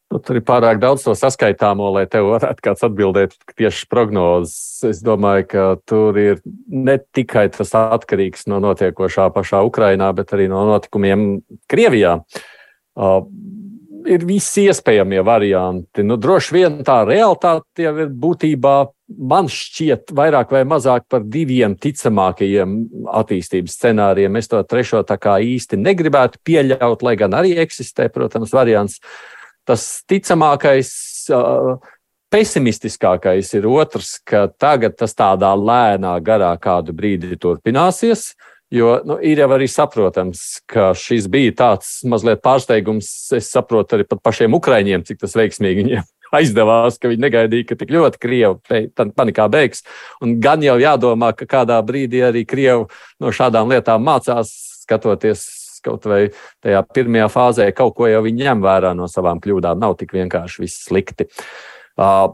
Nu, 0.09 0.17
tur 0.25 0.39
ir 0.39 0.45
pārāk 0.45 0.79
daudz 0.81 1.03
to 1.05 1.13
saskaitāmo, 1.13 1.91
lai 1.93 2.07
tev 2.09 2.31
varētu 2.31 2.63
kāds 2.65 2.85
atbildēt 2.87 3.35
tieši 3.59 3.85
prognozes. 3.91 4.55
Es 4.89 5.03
domāju, 5.05 5.45
ka 5.51 5.65
tur 5.85 6.17
ir 6.17 6.41
ne 6.65 6.97
tikai 7.13 7.45
tas 7.53 7.75
atkarīgs 7.77 8.47
no 8.49 8.57
notiekošā 8.63 9.29
pašā 9.35 9.61
Ukrainā, 9.69 10.09
bet 10.17 10.33
arī 10.33 10.49
no 10.49 10.65
notikumiem 10.71 11.27
Krievijā. 11.69 12.17
Uh, 12.97 13.21
ir 14.09 14.25
visi 14.25 14.65
iespējamie 14.65 15.21
varianti. 15.21 16.01
Nu, 16.01 16.17
droši 16.17 16.57
vien 16.57 16.81
tā 16.87 17.03
realitāte 17.05 17.85
jau 17.85 17.93
ir 18.01 18.09
būtībā, 18.09 18.75
man 19.29 19.45
šķiet, 19.53 20.09
vairāk 20.17 20.57
vai 20.57 20.65
mazāk 20.65 21.05
par 21.05 21.21
diviem 21.21 21.77
ticamākajiem 21.77 22.79
attīstības 23.13 23.77
scenārijiem. 23.77 24.41
Es 24.41 24.49
to 24.49 24.65
trešo 24.65 25.05
tā 25.05 25.21
kā 25.21 25.37
īsti 25.37 25.77
negribētu 25.77 26.41
pieļaut, 26.49 27.05
lai 27.05 27.19
gan 27.21 27.37
arī 27.37 27.59
eksistē, 27.61 28.09
protams, 28.09 28.57
variants. 28.57 28.97
Uh, 28.97 29.35
Tas 29.69 29.83
ticamākais, 30.09 30.91
pesimistiskākais 32.33 33.51
ir 33.57 33.67
otrs, 33.69 34.15
ka 34.25 34.47
tagad 34.49 34.95
tas 34.97 35.13
tādā 35.17 35.51
lēnā 35.53 36.15
garā 36.25 36.55
kādu 36.61 36.95
brīdi 36.97 37.37
turpināsies. 37.37 38.31
Jo 38.73 38.99
nu, 39.05 39.17
ir 39.25 39.41
jau 39.41 39.47
arī 39.55 39.65
saprotams, 39.69 40.59
ka 40.69 40.91
šis 40.97 41.25
bija 41.29 41.55
tāds 41.57 41.99
mazliet 42.05 42.41
pārsteigums. 42.45 43.07
Es 43.33 43.49
saprotu 43.49 43.97
arī 43.97 44.05
pašiem 44.09 44.57
ukraiņiem, 44.57 45.05
cik 45.07 45.21
tas 45.23 45.33
veiksmīgi 45.37 45.83
viņiem 45.83 46.09
aizdevās, 46.37 46.99
ka 47.01 47.09
viņi 47.09 47.25
negaidīja, 47.25 47.69
ka 47.71 47.77
tik 47.79 47.93
ļoti 47.93 48.21
krievi 48.21 48.83
panikā 49.17 49.47
beigs. 49.49 49.81
Un 50.21 50.37
gan 50.41 50.65
jau 50.65 50.77
jādomā, 50.81 51.31
ka 51.37 51.49
kādā 51.49 51.79
brīdī 51.85 52.21
arī 52.25 52.45
krievi 52.45 52.85
no 53.21 53.33
šādām 53.33 53.73
lietām 53.73 54.05
mācās, 54.05 54.53
skatoties 54.85 55.47
kaut 55.85 56.07
vai 56.09 56.21
tajā 56.63 56.83
pirmajā 56.95 57.29
fāzē 57.33 57.69
kaut 57.75 57.95
ko 57.97 58.09
jau 58.09 58.23
viņi 58.25 58.49
ņem 58.49 58.65
vērā 58.65 58.95
no 58.97 59.09
savām 59.11 59.41
kļūdām. 59.43 59.79
Nav 59.81 59.97
tik 59.99 60.15
vienkārši 60.17 60.65
viss 60.65 60.85
slikti. 60.89 61.29
Uh, 61.99 62.31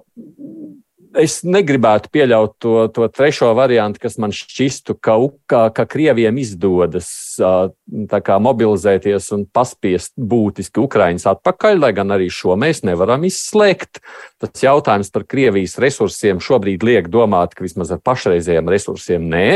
es 1.19 1.39
negribētu 1.45 2.09
pieļaut 2.13 2.55
to, 2.61 2.73
to 2.93 3.07
trešo 3.11 3.51
variantu, 3.57 4.01
kas 4.03 4.17
man 4.21 4.33
šķistu, 4.35 4.97
ka, 5.03 5.15
ka, 5.49 5.61
ka 5.75 5.85
Krievijam 5.89 6.37
izdodas 6.41 7.09
kā, 7.39 8.37
mobilizēties 8.43 9.31
un 9.35 9.45
paspiest 9.55 10.13
būtiski 10.19 10.81
Ukraiņus 10.83 11.27
atpakaļ, 11.35 11.79
lai 11.85 11.91
gan 11.97 12.15
arī 12.15 12.29
šo 12.33 12.57
mēs 12.59 12.83
nevaram 12.87 13.25
izslēgt. 13.27 14.01
Tas 14.41 14.65
jautājums 14.65 15.11
par 15.15 15.27
Krievijas 15.29 15.77
resursiem 15.81 16.43
šobrīd 16.43 16.85
liek 16.85 17.09
domāt, 17.13 17.55
ka 17.55 17.65
vismaz 17.65 17.93
ar 17.95 18.03
pašreizējiem 18.05 18.73
resursiem 18.75 19.29
nē. 19.31 19.47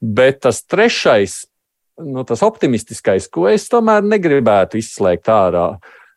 Bet 0.00 0.42
tas 0.44 0.62
trešais 0.68 1.44
nu, 2.02 2.24
tas 2.28 2.42
optimistiskais, 2.46 3.28
ko 3.32 3.46
es 3.50 3.68
tomēr 3.72 4.04
negribētu 4.06 4.80
izslēgt 4.80 5.30
ārā. 5.32 5.68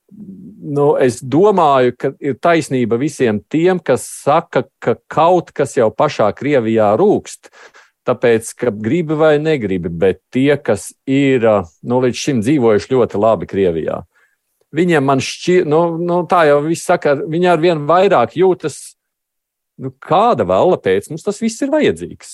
Nu, 0.10 0.92
es 0.98 1.20
domāju, 1.22 1.94
ka 2.00 2.12
ir 2.24 2.39
taisnība 2.42 2.98
visiem 3.00 3.44
tiem, 3.52 3.80
kas 3.80 4.08
saka, 4.10 4.65
ka 4.82 4.98
kaut 5.12 5.54
kas 5.56 5.78
jau 5.78 5.92
pašā 5.94 6.32
Krievijā 6.38 6.92
rūkst. 7.00 7.52
Tāpēc, 8.10 8.54
ka 8.58 8.72
gribi 8.74 9.13
vai 9.20 9.36
negribi, 9.38 9.92
bet 9.92 10.24
tie, 10.34 10.56
kas 10.58 10.89
ir 11.06 11.44
nu, 11.86 12.00
līdz 12.02 12.18
šim 12.18 12.39
dzīvojuši 12.42 12.96
ļoti 12.96 13.22
labi 13.22 13.50
Krievijā, 13.50 14.00
viņiem 14.74 15.06
man 15.06 15.22
šķiet, 15.22 15.68
nu, 15.70 15.84
nu, 16.02 16.24
tā 16.30 16.46
jau 16.50 16.62
viss 16.65 16.88
saka, 16.89 17.13
viņi 17.20 17.52
ar 17.52 17.62
vien 17.62 17.84
vairāk 17.89 18.38
jūtas. 18.39 18.80
Nu, 19.80 19.94
kāda 20.04 20.44
vēla 20.44 20.80
pēc 20.84 21.08
mums 21.12 21.24
tas 21.24 21.38
viss 21.39 21.62
ir 21.63 21.70
vajadzīgs? 21.72 22.34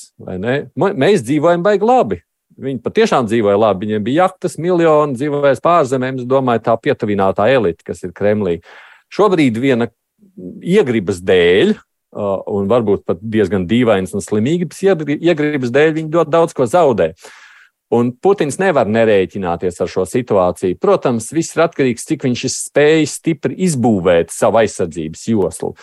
Mēs 0.79 1.25
dzīvojam 1.27 1.65
baigi 1.65 1.85
labi. 1.85 2.21
Viņi 2.61 2.79
patiešām 2.83 3.27
dzīvoja 3.27 3.57
labi. 3.59 3.87
Viņiem 3.87 4.03
bija 4.05 4.25
jahtas, 4.25 4.55
miljoni, 4.61 5.17
dzīvoja 5.19 5.55
pārzemēs. 5.63 6.21
Es 6.23 6.29
domāju, 6.29 6.63
tā 6.63 6.75
pietuvinātā 6.79 7.49
elite, 7.51 7.83
kas 7.87 8.03
ir 8.07 8.13
Kremlī. 8.15 8.59
Šobrīd 9.11 9.59
viena 9.59 9.89
iegribas 10.63 11.19
dēļ, 11.25 11.75
un 12.15 12.69
varbūt 12.71 13.03
pat 13.07 13.19
diezgan 13.19 13.65
dīvainas 13.67 14.15
un 14.15 14.23
slimīgas 14.23 14.79
iegribas 14.85 15.73
dēļ, 15.75 15.97
viņi 15.97 16.15
ļoti 16.15 16.31
daudz 16.31 16.55
ko 16.55 16.67
zaudē. 16.69 17.11
Un 17.93 18.09
Putins 18.17 18.57
nevar 18.57 18.89
nerēķināties 18.89 19.77
ar 19.83 19.91
šo 19.91 20.07
situāciju. 20.09 20.79
Protams, 20.81 21.29
viss 21.35 21.53
ir 21.55 21.65
atkarīgs 21.67 22.01
no 22.01 22.07
tā, 22.07 22.15
cik 22.15 22.25
viņš 22.25 22.45
ir 22.47 22.53
spējis 22.55 23.19
stipri 23.19 23.59
izbūvēt 23.67 24.33
savu 24.33 24.63
aizsardzības 24.63 25.27
joslu. 25.29 25.75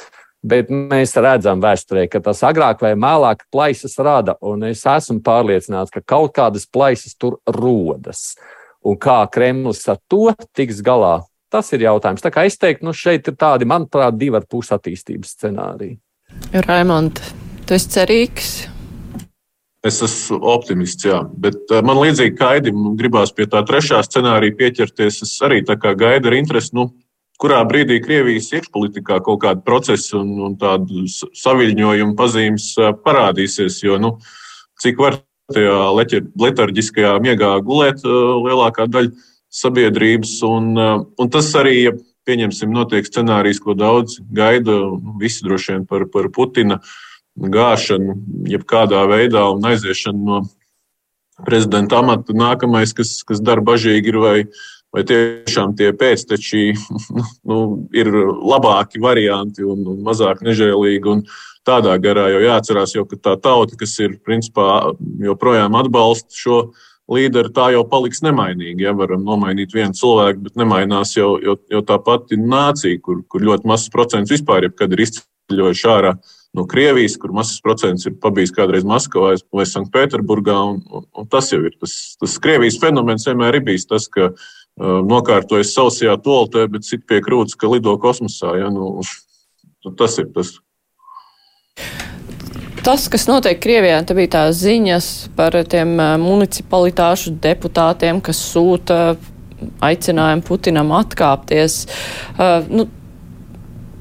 Bet 0.42 0.72
mēs 0.74 1.14
redzam 1.22 1.60
vēsturē, 1.62 2.08
ka 2.10 2.18
tas 2.24 2.40
agrāk 2.42 2.80
vai 2.82 2.96
vēlāk 2.98 3.44
plaisas 3.54 3.94
rada, 4.02 4.34
un 4.42 4.64
es 4.66 4.82
esmu 4.90 5.20
pārliecināts, 5.22 5.92
ka 5.94 6.02
kaut 6.02 6.34
kādas 6.34 6.66
plaisas 6.66 7.14
tur 7.14 7.38
rodas. 7.46 8.32
Un 8.82 8.98
kā 8.98 9.20
Kremlis 9.30 9.84
ar 9.86 10.00
to 10.10 10.32
tiks 10.50 10.82
galā, 10.82 11.20
tas 11.52 11.70
ir 11.76 11.86
jautājums. 11.86 12.24
Tā 12.24 12.32
kā 12.34 12.42
es 12.48 12.58
teiktu, 12.58 12.88
nu 12.88 12.96
šeit 12.96 13.30
ir 13.30 13.38
tādi, 13.38 13.68
manuprāt, 13.70 14.18
divi 14.18 14.40
ar 14.40 14.48
pus 14.50 14.72
attīstības 14.74 15.36
scenāriji. 15.36 16.00
Raimond, 16.66 17.22
tu 17.62 17.76
esi 17.78 17.92
cerīgs? 17.94 18.52
Es 19.86 19.98
esmu 20.02 20.38
optimists, 20.46 21.02
jā. 21.06 21.20
Bet 21.42 21.58
uh, 21.70 21.80
man 21.86 21.98
līdzīgi 21.98 22.36
kā 22.38 22.52
Aidim 22.56 22.92
gribās 22.98 23.32
pie 23.34 23.48
tā 23.50 23.64
trešā 23.66 23.98
scenārija 24.06 24.54
pieķerties. 24.58 25.22
Es 25.26 25.32
arī 25.42 25.62
tā 25.66 25.74
kā 25.78 25.96
gaidu 25.98 26.30
ar 26.30 26.36
interesi, 26.38 26.70
nu, 26.78 26.88
kurā 27.42 27.58
brīdī 27.66 27.98
Krievijas 28.04 28.52
iekšpolitikā 28.54 29.18
kaut 29.26 29.42
kāda 29.42 29.64
procesa 29.66 30.20
un, 30.20 30.30
un 30.46 30.54
tāda 30.60 31.04
saviļņojuma 31.42 32.16
pazīmes 32.18 32.68
parādīsies. 33.02 33.80
Jo 33.82 33.98
nu, 34.02 34.14
cik 34.82 35.02
var 35.02 35.18
tajā 35.52 35.76
letarģiskajā 36.38 37.16
miegā 37.24 37.52
gulēt 37.66 38.06
lielākā 38.06 38.86
daļa 38.90 39.12
sabiedrības, 39.52 40.38
un, 40.48 40.72
un 40.78 41.32
tas 41.32 41.50
arī, 41.60 41.92
pieņemsim, 42.28 42.70
notiek 42.72 43.08
scenārijs, 43.08 43.60
ko 43.60 43.74
daudz 43.76 44.20
gaida, 44.32 44.78
nu, 44.94 45.16
visi 45.20 45.44
droši 45.44 45.74
vien 45.74 45.86
par, 45.88 46.06
par 46.12 46.30
Putina 46.32 46.78
gāšanu, 47.36 48.16
jebkādā 48.48 49.02
veidā 49.10 49.44
un 49.52 49.64
aiziešanu 49.66 50.28
no 50.28 50.42
prezidenta 51.44 51.98
amata. 52.00 52.36
Nākamais, 52.36 52.94
kas, 52.96 53.18
kas 53.26 53.42
dara 53.44 53.64
bažīgi, 53.64 54.12
ir 54.12 54.20
vai 54.22 54.36
vai 54.92 55.04
tiešām 55.08 55.74
tie 55.78 55.90
pēcteči 55.96 56.72
nu, 57.48 57.58
ir 57.96 58.12
labāki 58.12 59.02
varianti 59.02 59.64
un, 59.64 59.86
un 59.94 60.04
mazāk 60.06 60.44
nežēlīgi. 60.44 61.16
Un 61.16 61.24
tādā 61.66 61.96
garā 62.02 62.28
jau 62.32 62.40
jāatcerās, 62.42 62.96
jo, 62.96 63.06
tā 63.16 63.36
tauta, 63.40 63.78
kas 63.78 63.94
ir 64.02 64.18
principā 64.24 64.94
joprojām 65.22 65.78
atbalsta 65.78 66.34
šo 66.36 66.62
līderi, 67.12 67.52
tā 67.54 67.70
jau 67.74 67.82
paliks 67.88 68.22
nemainīga. 68.24 68.88
Ja 68.88 68.94
varam 68.96 69.24
nomainīt 69.26 69.74
vienu 69.74 69.96
cilvēku, 69.96 70.46
bet 70.46 70.60
nemainās 70.60 71.16
jau, 71.16 71.34
jau, 71.42 71.56
jau 71.70 71.82
tā 71.86 71.98
pati 72.02 72.38
nācija, 72.40 73.00
kur, 73.02 73.24
kur 73.28 73.44
ļoti 73.48 73.68
mazs 73.68 73.90
procents 73.92 74.32
vispār 74.32 74.68
ir 74.68 75.04
izceļojuši 75.06 75.90
ārā. 75.92 76.14
No 76.52 76.66
Krievijas, 76.68 77.14
kur 77.16 77.32
mazs 77.32 77.62
procents 77.64 78.04
ir 78.04 78.18
pabijis 78.20 78.52
kādreiz 78.52 78.84
Maskavā 78.84 79.32
vai 79.56 79.64
Sanktpēterburgā. 79.68 80.56
Un, 80.68 80.82
un, 80.92 81.06
un 81.16 81.28
tas 81.32 81.48
jau 81.52 81.62
ir 81.64 81.72
tas, 81.80 81.94
tas 82.20 82.34
Krievijas 82.44 82.76
fenomens 82.82 83.24
vienmēr 83.28 83.56
ir 83.56 83.64
bijis 83.70 83.88
tas, 83.88 84.04
ka 84.12 84.34
nokārtojas 84.80 85.74
sausajā 85.76 86.16
toaletē, 86.22 86.66
bet 86.72 86.86
sit 86.88 87.06
pie 87.08 87.20
krūts, 87.24 87.56
ka 87.58 87.70
lido 87.70 87.96
kosmosā. 88.00 88.54
Ja? 88.60 88.70
Nu, 88.72 89.00
tas 89.98 90.18
ir 90.22 90.30
tas. 90.34 90.56
Tas, 92.82 93.04
kas 93.06 93.28
notiek 93.30 93.60
Krievijā, 93.62 94.00
tā 94.02 94.16
bija 94.18 94.32
tās 94.38 94.56
ziņas 94.64 95.10
par 95.38 95.54
tiem 95.70 95.94
municipalitāšu 96.18 97.36
deputātiem, 97.42 98.18
kas 98.24 98.40
sūta 98.42 99.14
aicinājumu 99.86 100.42
Putinam 100.42 100.90
atkāpties. 100.96 101.84
Uh, 102.34 102.66
nu, 102.66 102.88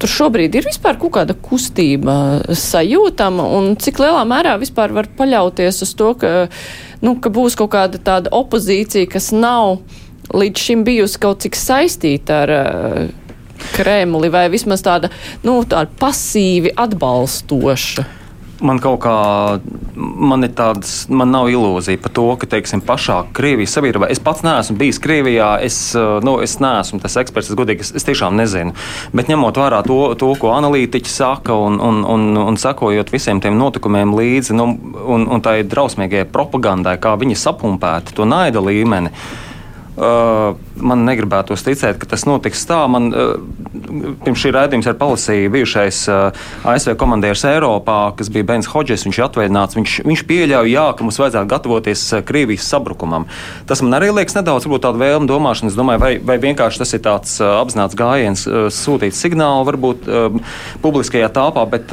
tur 0.02 0.10
šobrīd 0.10 0.58
ir 0.58 0.66
vispār 0.66 0.98
kaut 0.98 1.14
kāda 1.14 1.36
kustība 1.38 2.14
sajūtama, 2.58 3.46
un 3.54 3.76
cik 3.78 4.02
lielā 4.02 4.24
mērā 4.26 4.56
vispār 4.58 4.94
var 4.96 5.06
paļauties 5.18 5.78
uz 5.86 5.92
to, 5.98 6.10
ka, 6.18 6.32
nu, 7.06 7.14
ka 7.22 7.30
būs 7.30 7.54
kaut 7.60 7.70
kāda 7.76 8.02
tāda 8.02 8.32
opozīcija, 8.34 9.06
kas 9.14 9.30
nav 9.30 9.78
līdz 10.30 10.64
šim 10.68 10.86
bijusi 10.86 11.20
kaut 11.22 11.42
cik 11.44 11.58
saistīta 11.58 12.42
ar 12.46 12.54
uh, 12.56 13.04
Kremli 13.72 14.30
vai 14.32 14.48
vismaz 14.52 14.82
tāda, 14.84 15.12
nu, 15.46 15.60
tāda 15.68 15.90
pasīvi 16.00 16.74
atbalstoša? 16.76 18.08
man 18.62 18.78
kaut 18.82 19.00
kā, 19.02 19.14
man 19.96 20.46
ir 20.46 20.52
tāds, 20.56 20.92
man 21.10 21.32
nav 21.34 21.48
ilūzija 21.52 22.00
par 22.02 22.12
to, 22.14 22.24
ka, 22.40 22.48
teiksim, 22.54 22.82
pašā 22.86 23.18
Krievijas 23.34 23.74
sabiedrībā, 23.76 24.08
es 24.12 24.22
pats 24.22 24.44
neesmu 24.46 24.76
bijis 24.80 25.00
Krievijā, 25.02 25.50
es, 25.66 25.78
uh, 25.98 26.18
nu, 26.24 26.36
es 26.44 26.56
neesmu 26.62 27.00
tas 27.02 27.18
eksperts, 27.20 27.52
es 27.52 27.58
godīgi, 27.58 27.86
es, 27.86 27.92
es 27.98 28.06
tiešām 28.08 28.38
nezinu. 28.38 28.76
Bet 29.16 29.30
ņemot 29.32 29.60
vērā 29.60 29.82
to, 29.86 30.00
to 30.20 30.32
ko 30.40 30.54
analītiķi 30.54 31.12
saka 31.12 31.56
un, 31.66 31.80
un, 31.82 32.02
un, 32.08 32.28
un 32.46 32.60
sakojot 32.60 33.12
visiem 33.12 33.42
tiem 33.42 33.58
notikumiem 33.60 34.14
līdzi, 34.18 34.56
nu, 34.58 34.68
un, 35.02 35.26
un 35.26 35.44
tai 35.44 35.60
drausmīgajai 35.66 36.28
propagandai, 36.32 36.98
kā 37.02 37.16
viņi 37.20 37.38
sapumpēta 37.42 38.16
to 38.16 38.28
naida 38.28 38.62
līmeni. 38.62 39.12
Uh, 39.92 40.54
man 40.80 41.02
negribētos 41.04 41.60
ticēt, 41.66 41.98
ka 42.00 42.06
tas 42.08 42.22
notiks 42.24 42.62
tā. 42.64 42.78
Man 42.88 43.10
uh, 43.12 43.34
pirms 44.24 44.40
šī 44.40 44.52
raidījuma 44.56 44.86
ir 44.88 44.96
palasīja 44.96 45.50
bijušais 45.52 45.98
uh, 46.08 46.46
ASV 46.72 46.94
komandieris 46.96 47.44
Eiropā, 47.44 48.14
kas 48.16 48.30
bija 48.32 48.46
Bens 48.48 48.70
Hodžers. 48.72 49.04
Viņš 49.04 49.18
ir 49.20 49.24
atvaļināts. 49.26 49.76
Viņš, 49.76 49.96
viņš 50.08 50.22
pieļauj, 50.30 50.70
jā, 50.72 50.84
ka 50.96 51.04
mums 51.04 51.20
vajadzētu 51.20 51.50
gatavoties 51.50 52.04
Krievijas 52.24 52.70
sabrukumam. 52.72 53.26
Tas 53.68 53.84
man 53.84 53.98
arī 53.98 54.08
liekas 54.16 54.38
nedaudz 54.38 54.64
tāda 54.72 54.96
vēlme 54.96 55.28
domāšana. 55.28 55.68
Es 55.68 55.76
domāju, 55.76 56.00
vai, 56.00 56.14
vai 56.24 56.38
vienkārši 56.40 56.80
tas 56.80 56.96
ir 56.96 57.04
tāds 57.04 57.36
apzināts 57.44 57.98
gājiens, 57.98 58.46
sūtīt 58.72 59.12
signālu 59.12 59.68
varbūt 59.68 60.08
publiskajā 60.80 61.28
telpā, 61.36 61.66
bet 61.68 61.92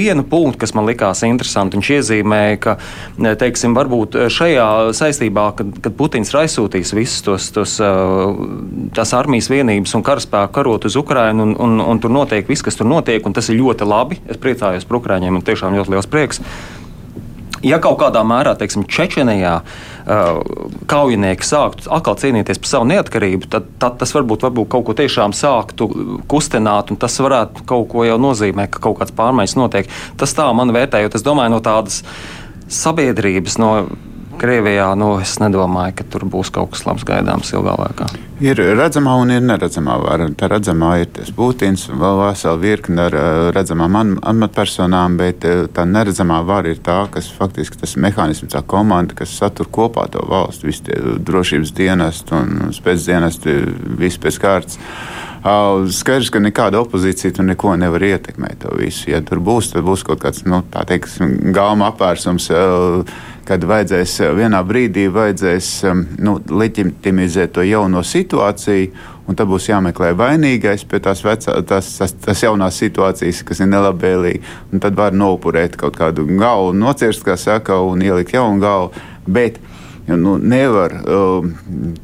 vienu 0.00 0.24
punktu, 0.24 0.62
kas 0.64 0.72
man 0.72 0.88
likās 0.88 1.20
interesanti, 1.28 1.76
viņš 1.76 1.92
iezīmēja, 1.98 2.58
ka, 2.64 2.76
teiksim, 3.44 3.76
varbūt 3.76 4.16
šajā 4.32 4.66
saistībā, 4.96 5.50
kad, 5.60 5.76
kad 5.84 6.00
Putins 6.00 6.32
ir 6.32 6.42
aizsūtījis 6.46 6.96
visu 6.96 7.09
visus 7.10 7.22
tos, 7.26 7.50
tos, 7.50 7.76
tās 8.94 9.14
armijas 9.16 9.50
vienības 9.50 9.94
un 9.98 10.04
karaspēku 10.06 10.54
karot 10.54 10.86
uz 10.86 10.96
Ukrajinu, 10.96 11.48
un, 11.48 11.56
un, 11.58 11.80
un 11.82 12.02
tur 12.02 12.12
notiek 12.14 12.46
viss, 12.48 12.62
kas 12.62 12.78
tur 12.78 12.88
notiek, 12.88 13.24
un 13.26 13.34
tas 13.34 13.50
ir 13.50 13.58
ļoti 13.60 13.88
labi. 13.88 14.20
Es 14.30 14.38
priecājos 14.40 14.86
par 14.86 15.00
Ukraiņiem, 15.00 15.34
man 15.34 15.46
tiešām 15.46 15.74
ļoti 15.76 15.96
liels 15.96 16.10
prieks. 16.10 16.40
Ja 17.60 17.76
kaut 17.76 17.98
kādā 18.00 18.22
mērā, 18.24 18.54
teiksim, 18.56 18.86
Čečenijā 18.88 19.58
uh, 19.60 20.38
kaujinieki 20.88 21.44
sāktu 21.44 21.90
atkal 21.92 22.16
cīnīties 22.16 22.60
par 22.62 22.70
savu 22.70 22.86
neatkarību, 22.88 23.50
tad, 23.52 23.66
tad 23.82 23.98
tas 24.00 24.14
varbūt, 24.16 24.46
varbūt 24.46 24.70
kaut 24.72 24.86
ko 24.86 24.94
tiešām 24.96 25.34
sāktu 25.36 25.90
kustināt, 26.30 26.88
un 26.88 26.96
tas 27.00 27.18
varētu 27.20 27.66
kaut 27.68 27.90
ko 27.92 28.06
jau 28.08 28.16
nozīmēt, 28.22 28.72
ka 28.72 28.80
kaut 28.86 29.02
kāds 29.02 29.12
pārmaiņas 29.18 29.58
notiek. 29.60 29.92
Tas 30.16 30.32
tā 30.38 30.48
man 30.56 30.72
vērtējot, 30.72 31.18
es 31.20 31.26
domāju, 31.26 31.58
no 31.58 31.60
tādas 31.64 32.00
sabiedrības, 32.70 33.60
no 33.60 33.74
Krievijā, 34.40 34.86
nu, 34.96 35.10
es 35.20 35.34
nedomāju, 35.36 35.98
ka 35.98 36.04
tur 36.08 36.24
būs 36.32 36.48
kaut 36.54 36.70
kas 36.72 36.86
labs 36.88 37.04
gaidāms 37.04 37.50
ilgā 37.52 37.74
laikā. 37.76 38.06
Ir 38.40 38.56
redzamā 38.56 39.18
un 39.20 39.34
ir 39.34 39.42
neredzamā 39.44 39.98
vara. 40.00 40.30
Tā 40.32 40.48
redzamā 40.48 40.94
ir 41.02 41.10
tas 41.12 41.28
Putins, 41.36 41.84
vēl 41.92 42.22
vesela 42.22 42.56
virkne 42.62 43.04
ar 43.10 43.16
redzamām 43.52 44.16
amatpersonām, 44.16 45.18
bet 45.20 45.44
tā 45.76 45.84
neredzamā 45.84 46.40
vara 46.48 46.72
ir 46.72 46.80
tā, 46.80 47.02
kas 47.12 47.28
faktiski 47.36 47.82
tas 47.82 47.98
mehānisms, 48.00 48.54
tā 48.54 48.64
komanda, 48.64 49.18
kas 49.18 49.36
satur 49.36 49.68
kopā 49.68 50.06
to 50.14 50.24
valstu, 50.30 50.70
visi 50.70 50.86
tie 50.88 50.96
drošības 51.20 51.76
dienesti 51.76 52.38
un 52.38 52.72
spēcdienesti, 52.76 53.58
visi 54.00 54.24
pēc 54.24 54.40
kārtas. 54.40 54.80
Skaidrs, 55.40 56.28
ka 56.28 56.40
nekāda 56.42 56.82
opozīcija 56.82 57.32
tur 57.38 57.46
neko 57.48 57.72
nevar 57.80 58.02
ietekmēt. 58.04 58.66
Ja 59.08 59.22
tur 59.24 59.40
būs, 59.40 59.70
tad 59.72 59.86
būs 59.86 60.04
kaut 60.04 60.20
kāds 60.20 60.44
nu, 60.44 60.60
gauma 61.56 61.88
apvērsums. 61.88 62.50
Kad 63.48 63.64
vajadzēs 63.66 64.18
vienā 64.36 64.60
brīdī 64.62 65.06
vajadzēs 65.10 65.70
nu, 66.20 66.36
leģitimizēt 66.44 67.56
to 67.56 67.64
jauno 67.64 68.04
situāciju, 68.04 68.92
un 69.26 69.38
tad 69.38 69.48
būs 69.48 69.70
jāmeklē 69.70 70.12
vainīgais 70.18 70.84
pie 70.86 71.00
tās, 71.02 71.24
vecā, 71.24 71.56
tās, 71.66 71.88
tās, 71.96 72.14
tās 72.20 72.44
jaunās 72.44 72.76
situācijas, 72.82 73.40
kas 73.48 73.64
ir 73.64 73.72
nelabvēlīgas. 73.72 74.54
Tad 74.84 75.00
var 75.00 75.16
nopurēt 75.16 75.80
kaut 75.80 75.96
kādu 75.98 76.28
galvu, 76.36 76.76
nocirst, 76.76 77.24
kā 77.24 77.40
saka, 77.40 77.80
un 77.80 78.04
ielikt 78.04 78.36
jaunu 78.36 78.60
galvu. 78.60 79.08
Bet 79.24 79.56
nu, 80.18 80.36
nevar 80.38 80.94
um, 81.04 81.50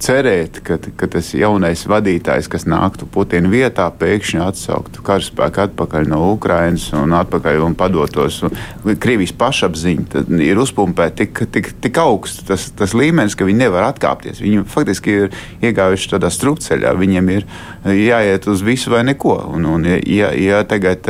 cerēt, 0.03 0.61
ka, 0.67 0.77
ka 0.99 1.09
tas 1.11 1.33
jaunais 1.37 1.85
vadītājs, 1.89 2.49
kas 2.53 2.67
nāktu 2.69 3.09
Putina 3.11 3.51
vietā, 3.51 3.89
pēkšņi 4.01 4.43
atsauktu 4.45 5.05
karaspēku 5.07 5.63
atpakaļ 5.67 6.09
no 6.13 6.21
Ukrainas 6.35 6.89
un 6.97 7.15
atpakaļ 7.17 7.63
un 7.67 7.77
padotos. 7.79 8.43
Un 8.47 9.01
Krievijas 9.03 9.35
pašapziņa 9.39 10.27
ir 10.45 10.61
uzpumpēta 10.63 11.23
tik, 11.23 11.43
tik, 11.55 11.73
tik 11.83 12.01
augstu 12.03 12.47
tas, 12.53 12.69
tas 12.77 12.95
līmenis, 12.97 13.37
ka 13.39 13.49
viņi 13.49 13.65
nevar 13.65 13.89
atkāpties. 13.91 14.43
Viņi 14.45 14.67
faktiski 14.71 15.19
ir 15.25 15.43
iegājuši 15.65 16.15
tādā 16.15 16.31
strupceļā. 16.33 16.95
Viņiem 17.01 17.35
ir 17.35 17.51
jāiet 17.97 18.49
uz 18.51 18.65
visu 18.67 18.93
vai 18.95 19.05
neko. 19.09 19.39
Un, 19.57 19.69
un, 19.77 19.91
ja, 20.05 20.33
ja 20.37 20.63
tagad, 20.69 21.09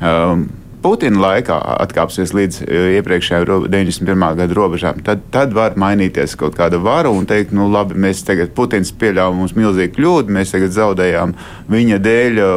um, 0.00 0.48
Putina 0.82 1.20
laikā 1.22 1.56
atkāpsies 1.84 2.32
līdz 2.34 2.56
e, 2.64 2.80
iepriekšējām 2.98 3.68
91. 3.70 4.24
gada 4.40 4.56
robežām, 4.56 4.98
tad, 5.06 5.22
tad 5.34 5.54
var 5.54 5.76
mainīties 5.78 6.34
kaut 6.40 6.56
kāda 6.58 6.80
vara 6.82 7.12
un 7.14 7.28
teikt, 7.28 7.54
nu 7.54 7.68
labi, 7.70 7.94
mēs 8.02 8.24
tagad 8.26 8.50
Putins 8.56 8.90
pieļāva 8.98 9.30
mums 9.36 9.54
milzīgu 9.54 9.94
kļūdu, 9.94 10.34
mēs 10.34 10.54
tagad 10.56 10.74
zaudējām 10.74 11.36
viņa 11.70 12.00
dēļ 12.02 12.42
e, 12.42 12.50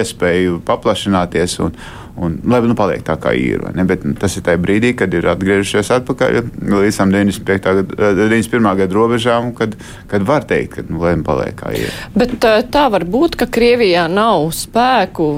iespēju 0.00 0.58
paplašināties. 0.66 1.58
Un, 1.62 1.76
Un, 2.20 2.34
lai 2.52 2.60
nu 2.68 2.74
paliek 2.76 3.00
tā, 3.06 3.14
kā 3.16 3.32
ir. 3.32 3.62
Bet 3.88 4.02
nu, 4.04 4.12
tas 4.20 4.34
ir 4.36 4.44
tajā 4.44 4.60
brīdī, 4.60 4.90
kad 4.98 5.14
ir 5.16 5.24
atgriežušies 5.32 5.88
atpakaļ 5.94 6.34
līdz 6.60 6.98
95. 7.00 7.62
Gada, 7.64 8.12
91. 8.18 8.68
gada 8.82 8.96
robežām, 8.96 9.54
kad, 9.56 9.72
kad 10.10 10.26
var 10.28 10.44
teikt, 10.48 10.74
ka 10.74 10.84
nu, 10.90 11.00
nu 11.00 11.24
paliek 11.24 11.56
kā 11.56 11.72
ir. 11.78 11.88
Bet 12.12 12.36
tā 12.44 12.82
var 12.92 13.06
būt, 13.08 13.38
ka 13.40 13.48
Krievijā 13.48 14.04
nav 14.12 14.50
spēku 14.52 15.30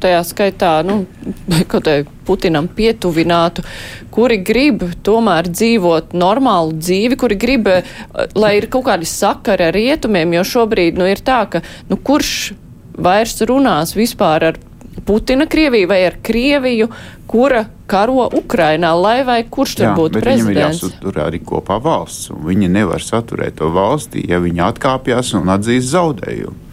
tajā 0.00 0.22
skaitā, 0.24 0.72
nu, 0.88 1.02
kaut 1.70 1.84
kā 1.84 1.98
Putinam 2.30 2.70
pietuvinātu, 2.72 3.64
kuri 4.14 4.38
grib 4.46 4.86
tomēr 5.04 5.50
dzīvot 5.50 6.16
normālu 6.16 6.76
dzīvi, 6.78 7.20
kuri 7.20 7.36
grib, 7.40 7.68
lai 8.38 8.54
ir 8.62 8.70
kaut 8.72 8.86
kādi 8.88 9.08
sakari 9.08 9.68
ar 9.68 9.76
rietumiem, 9.76 10.38
jo 10.38 10.46
šobrīd, 10.54 10.96
nu, 10.96 11.08
ir 11.10 11.20
tā, 11.26 11.42
ka, 11.52 11.64
nu, 11.90 12.00
kurš 12.00 12.54
vairs 13.00 13.40
runās 13.48 13.96
vispār 13.98 14.50
ar 14.52 14.60
Putina 15.06 15.46
Krieviju 15.46 15.88
vai 15.88 16.00
ar 16.06 16.16
Krieviju, 16.22 16.88
kura 17.30 17.64
karo 17.90 18.28
Ukrainā, 18.36 18.90
lai 18.94 19.20
vai 19.26 19.42
kurš 19.50 19.76
tur 19.80 19.86
Jā, 19.88 19.92
būtu 19.98 20.22
prezidents. 20.22 20.50
Viņam 20.50 20.56
ir 20.56 20.62
jāsatur 20.66 21.20
arī 21.24 21.40
kopā 21.46 21.78
valsts, 21.82 22.30
un 22.34 22.42
viņi 22.46 22.70
nevar 22.70 23.02
saturēt 23.04 23.58
to 23.60 23.70
valstī, 23.74 24.24
ja 24.30 24.42
viņi 24.42 24.66
atkāpjas 24.66 25.34
un 25.38 25.52
atzīst 25.54 25.92
zaudējumu. 25.94 26.69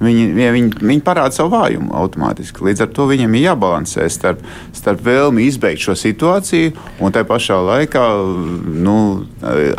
Viņi, 0.00 0.26
viņi, 0.32 0.70
viņi 0.80 1.02
parāda 1.04 1.34
savu 1.36 1.52
vājumu 1.52 1.92
automātiski. 2.00 2.64
Līdz 2.64 2.86
ar 2.86 2.92
to 2.96 3.04
viņam 3.10 3.34
ir 3.36 3.50
jābalansē 3.50 4.06
starp, 4.08 4.40
starp 4.76 5.02
vēlmi 5.04 5.44
izbeigt 5.44 5.84
šo 5.84 5.92
situāciju 5.98 6.72
un 7.04 7.12
tā 7.12 7.20
pašā 7.28 7.58
laikā 7.66 8.04
nu, 8.80 8.96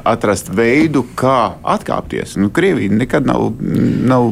atrast 0.05 0.51
veidu, 0.53 1.03
kā 1.17 1.55
atkāpties. 1.73 2.35
Nu, 2.37 2.51
Krievija 2.53 2.93
nekad 2.93 3.25
nav, 3.25 3.47
nav, 4.05 4.29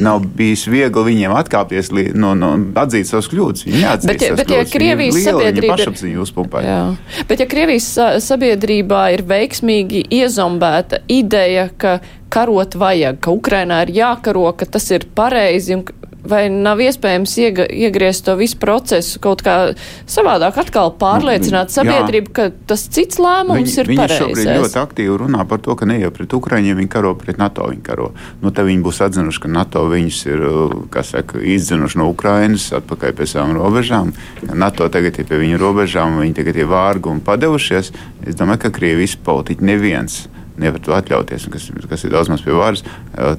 nav 0.00 0.24
bijis 0.40 0.64
viegli 0.72 1.04
viņiem 1.10 1.36
atkāpties 1.36 1.92
no, 2.16 2.32
no 2.38 2.54
atzīt 2.80 3.10
savas 3.10 3.28
kļūdas. 3.32 3.66
Viņi 3.68 3.84
neatzīst 3.84 4.08
bet, 4.08 4.24
ja, 4.24 4.38
bet, 4.40 4.56
ja 4.56 4.64
Krievijas 4.72 5.20
liela, 5.20 5.36
sabiedrība 5.36 5.76
pašapziņu 5.76 6.24
uzpumpē. 6.24 6.64
Bet 7.28 7.44
ja 7.44 7.50
Krievijas 7.52 7.92
sabiedrībā 8.24 9.04
ir 9.18 9.26
veiksmīgi 9.28 10.06
iezombēta 10.22 11.04
ideja, 11.12 11.68
ka 11.76 11.98
karot 12.32 12.76
vajag, 12.80 13.20
ka 13.22 13.34
Ukrainā 13.34 13.82
ir 13.86 13.96
jākaro, 14.00 14.46
ka 14.56 14.68
tas 14.78 14.88
ir 14.94 15.06
pareizi 15.16 15.76
un 15.76 15.84
vai 16.28 16.46
nav 16.50 16.80
iespējams 16.82 17.32
iega, 17.42 17.64
iegriezt 17.66 18.26
to 18.26 18.34
visu 18.38 18.58
procesu 18.62 19.20
kaut 19.22 19.42
kā 19.44 19.56
savādāk, 20.10 20.58
atkal 20.62 20.92
pārliecināt 20.98 21.72
sabiedrību, 21.74 22.30
Jā. 22.30 22.34
ka 22.36 22.66
tas 22.70 22.84
cits 22.94 23.18
lēmums 23.22 23.58
viņi, 23.58 23.74
ir 23.82 23.90
viņi 23.90 24.00
pareizais. 24.00 24.26
Viņi 24.28 24.46
šobrīd 24.46 24.62
ļoti 24.62 24.80
aktīvi 24.82 25.16
runā 25.24 25.46
par 25.50 25.62
to, 25.64 25.76
ka 25.78 25.88
ne 25.90 25.98
jau 25.98 26.12
pret 26.14 26.36
Ukraiņiem 26.38 26.78
viņi 26.82 26.92
karo, 26.92 27.14
pret 27.18 27.40
NATO 27.42 27.66
viņi 27.70 27.82
karo. 27.86 28.10
Nu, 28.42 28.52
tad 28.54 28.68
viņi 28.70 28.84
būs 28.86 29.02
atzinuši, 29.08 29.42
ka 29.42 29.52
NATO 29.52 29.84
viņus 29.90 30.20
ir, 30.30 30.44
saka, 31.10 31.42
izdzinuši 31.56 32.00
no 32.00 32.10
Ukrainas 32.12 32.68
atpakaļ 32.78 33.16
pie 33.18 33.28
savām 33.30 33.56
robežām. 33.58 34.14
NATO 34.54 34.86
tagad 34.92 35.18
ir 35.18 35.26
pie 35.28 35.40
viņu 35.42 35.58
robežām, 35.62 36.20
viņi 36.22 36.38
tagad 36.38 36.62
ir 36.62 36.70
vārgi 36.70 37.10
un 37.10 37.24
padevušies. 37.24 37.90
Es 38.22 38.38
domāju, 38.38 38.66
ka 38.66 38.76
Krievijas 38.78 39.18
politiķi 39.26 39.72
neviens 39.72 40.22
nevar 40.60 40.82
to 40.84 40.94
atļauties, 40.96 41.46
kas, 41.52 41.68
kas 41.90 42.04
ir 42.06 42.14
daudz 42.14 42.32
maz 42.32 42.42
pie 42.44 42.56
varas, 42.56 42.84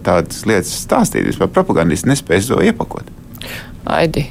tādas 0.05 0.45
lietas 0.49 0.73
stāstīt. 0.83 1.27
Vispār 1.29 1.51
propagandisti 1.53 2.09
nespēj 2.11 2.47
to 2.49 2.61
iepakot. 2.65 3.11
Aidi. 3.93 4.27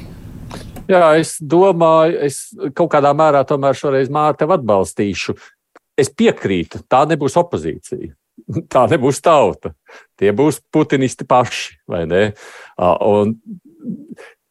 Jā, 0.89 1.13
es 1.19 1.37
domāju, 1.39 2.17
es 2.25 2.39
kaut 2.75 2.91
kādā 2.91 3.13
mērā 3.15 3.45
tomēr 3.47 3.77
šoreiz 3.77 4.11
Mārtu 4.11 4.49
atbalstīšu. 4.51 5.35
Es 5.99 6.09
piekrītu, 6.11 6.83
tā 6.89 7.03
nebūs 7.09 7.37
opozīcija. 7.39 8.11
Tā 8.73 8.87
nebūs 8.89 9.21
tauta. 9.23 9.71
Tie 10.19 10.31
būs 10.35 10.57
putinisti 10.73 11.23
paši, 11.29 11.77
vai 11.87 12.01
ne? 12.09 12.23
Un 12.81 13.35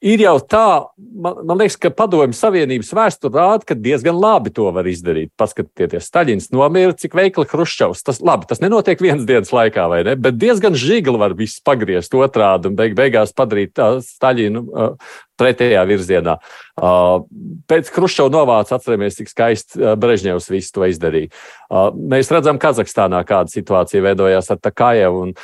Ir 0.02 0.18
jau 0.18 0.34
tā, 0.42 0.66
man, 0.98 1.36
man 1.46 1.60
liekas, 1.60 1.76
ka 1.78 1.92
Padomju 1.94 2.34
Savienības 2.34 2.88
vēsture 2.96 3.36
rāda, 3.38 3.62
ka 3.68 3.76
diezgan 3.78 4.16
labi 4.18 4.50
to 4.50 4.64
var 4.74 4.88
izdarīt. 4.90 5.30
Paskatieties, 5.38 6.08
Staļins 6.10 6.48
nomira, 6.50 6.96
cik 6.98 7.14
veikli 7.14 7.46
Hruščovs. 7.46 8.02
Tas, 8.02 8.18
labi, 8.18 8.48
tas 8.50 8.58
nenotiek 8.64 8.98
vienas 9.04 9.28
dienas 9.28 9.52
laikā, 9.54 9.84
vai 9.92 10.00
ne? 10.08 10.16
Bet 10.18 10.40
diezgan 10.42 10.74
žigli 10.74 11.14
var 11.22 11.36
viss 11.38 11.62
pagriezt 11.62 12.16
otrādi 12.18 12.72
un 12.72 12.74
beig, 12.80 12.96
beigās 12.98 13.30
padarīt 13.38 13.78
uh, 13.78 14.00
Staļinu 14.02 14.64
uh, 14.66 15.14
pretējā 15.38 15.86
virzienā. 15.86 16.34
Uh, 16.74 17.22
pēc 17.70 17.94
Hruščova 17.94 18.34
novāca, 18.34 18.80
atceramies, 18.80 19.20
cik 19.20 19.30
skaisti 19.30 19.94
Brežņevs 20.02 20.50
visu 20.50 20.74
to 20.80 20.90
izdarīja. 20.90 21.30
Uh, 21.70 21.92
mēs 21.94 22.34
redzam, 22.34 22.58
Kazahstānā 22.58 23.22
kāda 23.28 23.54
situācija 23.54 24.02
veidojās 24.10 24.50
ar 24.50 24.58
Takajevu 24.66 25.28
un 25.28 25.34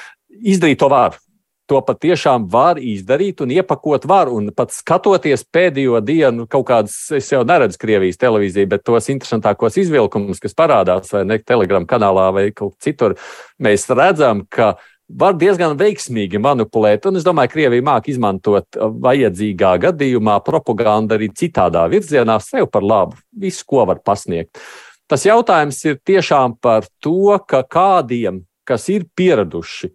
izdarīt 0.43 0.83
to 0.83 0.91
var 0.91 1.23
to 1.69 1.81
patiešām 1.85 2.49
var 2.51 2.81
izdarīt 2.81 3.43
un 3.45 3.53
iepakot 3.53 4.07
var. 4.09 4.31
Un 4.33 4.51
pat 4.57 4.73
skatoties 4.75 5.45
pēdējo 5.53 6.01
dienu, 6.05 6.49
kaut 6.51 6.67
kādas, 6.71 6.97
es 7.15 7.31
jau 7.33 7.45
neredzu 7.47 7.81
Krievijas 7.81 8.21
televīziju, 8.21 8.71
bet 8.73 8.85
tos 8.89 9.11
interesantākos 9.13 9.79
izvilkumus, 9.85 10.41
kas 10.43 10.57
parādās 10.59 11.13
vai 11.15 11.25
ne 11.29 11.39
Telegram 11.45 11.87
kanālā 11.89 12.31
vai 12.35 12.47
kaut 12.57 12.79
citur, 12.85 13.19
mēs 13.63 13.87
redzam, 13.93 14.47
ka 14.49 14.77
var 15.09 15.37
diezgan 15.41 15.77
veiksmīgi 15.81 16.41
manipulēt. 16.43 17.07
Un 17.09 17.21
es 17.21 17.27
domāju, 17.27 17.53
ka 17.53 17.57
Krievija 17.57 17.85
māca 17.85 18.13
izmantot 18.13 18.81
vajadzīgā 19.05 19.77
gadījumā 19.89 20.39
propagandu 20.45 21.17
arī 21.17 21.31
citādā 21.37 21.87
virzienā, 21.93 22.41
sev 22.45 22.69
par 22.73 22.85
labu, 22.85 23.21
visu, 23.33 23.65
ko 23.69 23.87
var 23.89 24.03
pasniegt. 24.05 24.61
Tas 25.09 25.25
jautājums 25.25 25.79
ir 25.89 25.97
tiešām 26.05 26.59
par 26.61 26.85
to, 27.01 27.39
kādiem, 27.49 28.43
kas 28.69 28.91
ir 28.93 29.09
pieraduši 29.17 29.95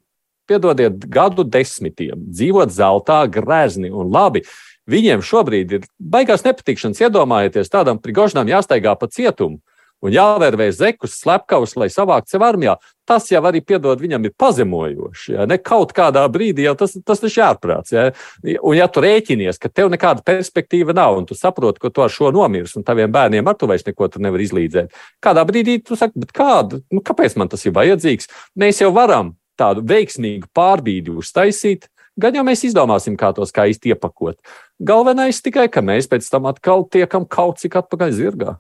piedodiet, 0.50 1.06
gadu 1.12 1.46
desmitiem 1.48 2.28
dzīvot 2.30 2.74
zeltā, 2.74 3.24
grezni 3.32 3.92
un 3.92 4.12
labi. 4.14 4.44
Viņiem 4.90 5.24
šobrīd 5.24 5.78
ir 5.78 5.86
baigās 5.98 6.44
nepatikšanas. 6.44 7.00
Iedomājieties, 7.06 7.72
tādam 7.72 8.02
prigožnam 8.04 8.50
jāstaigā 8.52 8.98
pa 9.00 9.08
cietumu 9.08 9.62
un 10.04 10.12
jāvērvē 10.12 10.68
zekus, 10.76 11.16
slepkavus, 11.22 11.78
lai 11.80 11.88
savāktu 11.92 12.34
sev 12.34 12.44
armijā. 12.44 12.76
Tas 13.08 13.28
jau 13.32 13.42
arī, 13.48 13.60
piedod, 13.64 14.00
viņam 14.00 14.28
ir 14.28 14.34
pazemojoši. 14.40 15.34
Ja? 15.36 15.46
Ne 15.48 15.58
kaut 15.60 15.94
kādā 15.96 16.24
brīdī 16.32 16.66
jau 16.68 16.76
tas, 16.80 16.96
tas 17.08 17.24
ir 17.24 17.36
ārprāts. 17.44 17.94
Ja? 17.96 18.10
Un, 18.56 18.76
ja 18.78 18.88
tu 18.92 19.04
rēķinies, 19.04 19.60
ka 19.60 19.72
tev 19.72 19.92
nekāda 19.92 20.24
perspektīva 20.28 20.96
nav, 20.96 21.20
un 21.20 21.28
tu 21.28 21.38
saproti, 21.40 21.84
ka 21.84 21.92
tu 21.92 22.04
ar 22.04 22.12
šo 22.12 22.32
nomirs, 22.36 22.76
un 22.80 22.88
taviem 22.88 23.12
bērniem 23.12 23.48
ar 23.48 23.60
to 23.60 23.70
vairs 23.72 23.88
neko 23.88 24.10
nevar 24.24 24.44
izlīdzēt, 24.44 24.92
kādā 25.24 25.46
brīdī 25.48 25.80
tu 25.88 26.00
saki, 26.00 26.28
kādu, 26.36 26.84
nu, 26.92 27.04
kāpēc 27.04 27.40
man 27.40 27.52
tas 27.52 27.64
ir 27.68 27.76
vajadzīgs? 27.76 28.32
Mēs 28.60 28.84
jau 28.84 28.92
varam 28.96 29.36
tādu 29.60 29.86
veiksmīgu 29.88 30.50
pārbīdi 30.56 31.14
uztaisīt, 31.14 31.88
gan 32.20 32.36
jau 32.38 32.44
mēs 32.48 32.66
izdomāsim, 32.68 33.18
kā 33.20 33.32
to 33.36 33.46
skaisti 33.50 33.94
iepakot. 33.94 34.40
Galvenais 34.84 35.42
tikai, 35.44 35.70
ka 35.72 35.86
mēs 35.86 36.10
pēc 36.12 36.28
tam 36.30 36.50
atkal 36.52 36.88
tiekam 36.90 37.28
kaut 37.30 37.62
cik 37.64 37.80
atpakaļ 37.84 38.16
zirgā. 38.18 38.58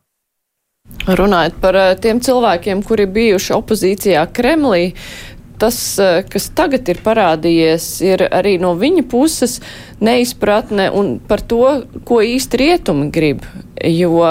Runājot 1.08 1.60
par 1.64 1.78
eh, 1.80 1.94
tiem 2.04 2.20
cilvēkiem, 2.24 2.82
kuri 2.84 3.06
bijuši 3.08 3.54
opozīcijā 3.56 4.24
Kremlī, 4.36 4.92
tas, 5.58 6.00
eh, 6.00 6.24
kas 6.30 6.50
tagad 6.56 6.90
ir 6.90 7.02
parādījies, 7.04 7.90
ir 8.06 8.28
arī 8.32 8.58
no 8.62 8.74
viņa 8.80 9.06
puses 9.10 9.60
neizpratne 10.04 10.90
par 11.28 11.42
to, 11.42 11.84
ko 12.06 12.20
īsti 12.24 12.60
rietumi 12.60 13.12
grib. 13.14 13.46
Jo 13.84 14.22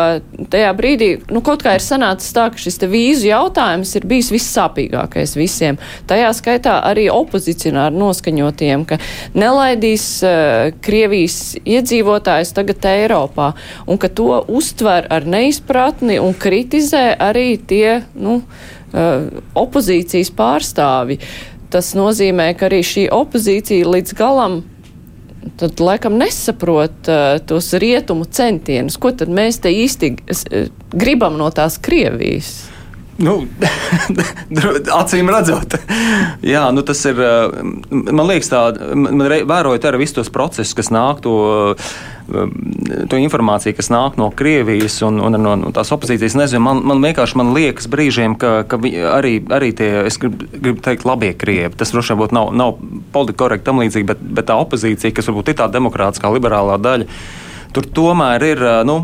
tajā 0.52 0.70
brīdī, 0.76 1.08
nu, 1.32 1.42
kaut 1.44 1.64
kā 1.64 1.74
ir 1.76 1.84
sanācis 1.84 2.32
tā, 2.32 2.46
ka 2.52 2.60
šis 2.60 2.78
vīzu 2.88 3.26
jautājums 3.28 3.90
ir 3.98 4.06
bijis 4.08 4.30
vissāpīgākais 4.32 5.34
visiem. 5.36 5.78
Tajā 6.08 6.30
skaitā 6.36 6.78
arī 6.88 7.08
opozicionāri 7.12 7.98
noskaņotiem, 8.00 8.84
ka 8.88 9.00
nelaidīs 9.34 10.06
uh, 10.24 10.70
Krievijas 10.84 11.56
iedzīvotājs 11.64 12.54
tagad 12.56 12.86
Eiropā 12.92 13.52
un 13.86 14.00
ka 14.00 14.08
to 14.08 14.44
uztver 14.48 15.10
ar 15.12 15.26
neizpratni 15.28 16.20
un 16.22 16.32
kritizē 16.38 17.10
arī 17.20 17.56
tie, 17.58 18.02
nu, 18.14 18.40
Uh, 18.42 18.81
opozīcijas 18.92 20.32
pārstāvi. 20.36 21.18
Tas 21.72 21.94
nozīmē, 21.96 22.50
ka 22.58 22.68
arī 22.68 22.82
šī 22.84 23.06
opozīcija 23.16 23.88
līdz 23.88 24.14
galam 24.18 24.60
tad 25.58 25.80
laikam 25.80 26.18
nesaprot 26.20 27.08
uh, 27.10 27.38
tos 27.46 27.72
rietumu 27.72 28.24
centienus. 28.24 28.98
Ko 29.00 29.10
tad 29.16 29.32
mēs 29.32 29.58
te 29.62 29.72
īsti 29.74 30.12
uh, 30.14 30.68
gribam 30.92 31.38
no 31.40 31.50
tās 31.54 31.80
Krievijas? 31.82 32.52
Nu, 33.20 33.42
acīm 35.00 35.28
redzot, 35.28 35.74
jā, 36.46 36.62
nu 36.72 36.84
tas 36.86 37.02
ir. 37.10 37.18
Man 37.92 38.24
liekas, 38.30 38.48
tā, 38.48 38.62
man 38.96 39.26
vērojot 39.28 39.84
arī 39.88 40.00
visus 40.00 40.16
tos 40.16 40.32
procesus, 40.32 40.72
kas 40.78 40.88
nāk 40.94 41.20
to, 41.24 41.34
to 43.12 43.20
informāciju, 43.20 43.76
kas 43.76 43.92
nāk 43.92 44.16
no 44.20 44.30
Krievijas 44.36 44.96
un, 45.04 45.20
un 45.20 45.36
no, 45.36 45.54
no 45.60 45.74
tās 45.76 45.92
opozīcijas. 45.92 46.38
Nezinu, 46.40 46.64
man, 46.64 46.82
man 46.88 47.04
vienkārši 47.04 47.38
man 47.42 47.52
liekas 47.56 47.90
brīžiem, 47.92 48.38
ka, 48.40 48.54
ka 48.68 48.80
arī, 48.80 49.36
arī 49.52 49.72
tie, 49.76 49.90
es 50.08 50.16
gribu, 50.22 50.48
gribu 50.56 50.84
teikt, 50.84 51.04
labie 51.08 51.34
krievi. 51.36 51.74
Tas 51.76 51.92
droši 51.92 52.16
vien 52.16 52.36
nav, 52.38 52.54
nav 52.56 52.78
politiski 53.12 53.42
korekti 53.44 53.68
tam 53.68 53.84
līdzīgi, 53.84 54.08
bet, 54.08 54.28
bet 54.40 54.48
tā 54.48 54.56
opozīcija, 54.62 55.12
kas 55.14 55.28
varbūt 55.28 55.52
ir 55.52 55.60
tā 55.60 55.68
demokrātiskā 55.72 56.32
liberālā 56.32 56.80
daļa, 56.80 57.10
tur 57.76 57.92
tomēr 58.00 58.52
ir. 58.54 58.70
Nu, 58.88 59.02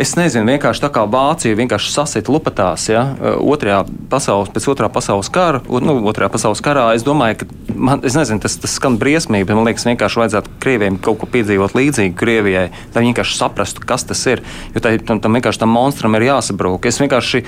Es 0.00 0.14
nezinu, 0.16 0.46
vienkārši 0.48 0.80
tā 0.80 0.88
kā 0.94 1.02
Vācija 1.04 1.56
vienkārši 1.58 1.90
sasita 1.92 2.32
lupatās, 2.32 2.86
ja, 2.88 3.02
otrajā 3.20 3.82
pasaules, 4.08 4.48
pēc 4.54 4.68
otrā 4.72 4.88
pasaules 4.92 5.28
kara, 5.32 5.60
nu, 5.68 5.98
otrajā 6.08 6.30
pasaules 6.32 6.62
karā, 6.64 6.86
es 6.96 7.04
domāju, 7.04 7.42
ka, 7.42 7.48
man, 7.76 8.00
es 8.08 8.16
nezinu, 8.16 8.40
tas, 8.40 8.56
tas 8.62 8.78
skan 8.78 8.96
briesmīgi, 9.00 9.44
bet 9.50 9.58
man 9.58 9.68
liekas, 9.68 9.84
vienkārši 9.90 10.22
vajadzētu 10.22 10.54
Krievijai 10.64 10.94
kaut 11.04 11.20
ko 11.20 11.28
piedzīvot 11.34 11.76
līdzīgu 11.76 12.16
Krievijai, 12.16 12.70
lai 12.70 13.02
viņi 13.02 13.12
vienkārši 13.12 13.36
saprastu, 13.42 13.84
kas 13.84 14.06
tas 14.08 14.22
ir, 14.32 14.40
jo 14.72 14.80
tā, 14.80 14.94
tam, 15.04 15.20
tam 15.20 15.36
vienkārši 15.36 15.60
tam 15.66 15.74
monstram 15.76 16.16
ir 16.16 16.30
jāsabrūk. 16.30 16.88
Es 16.88 17.00
vienkārši, 17.02 17.42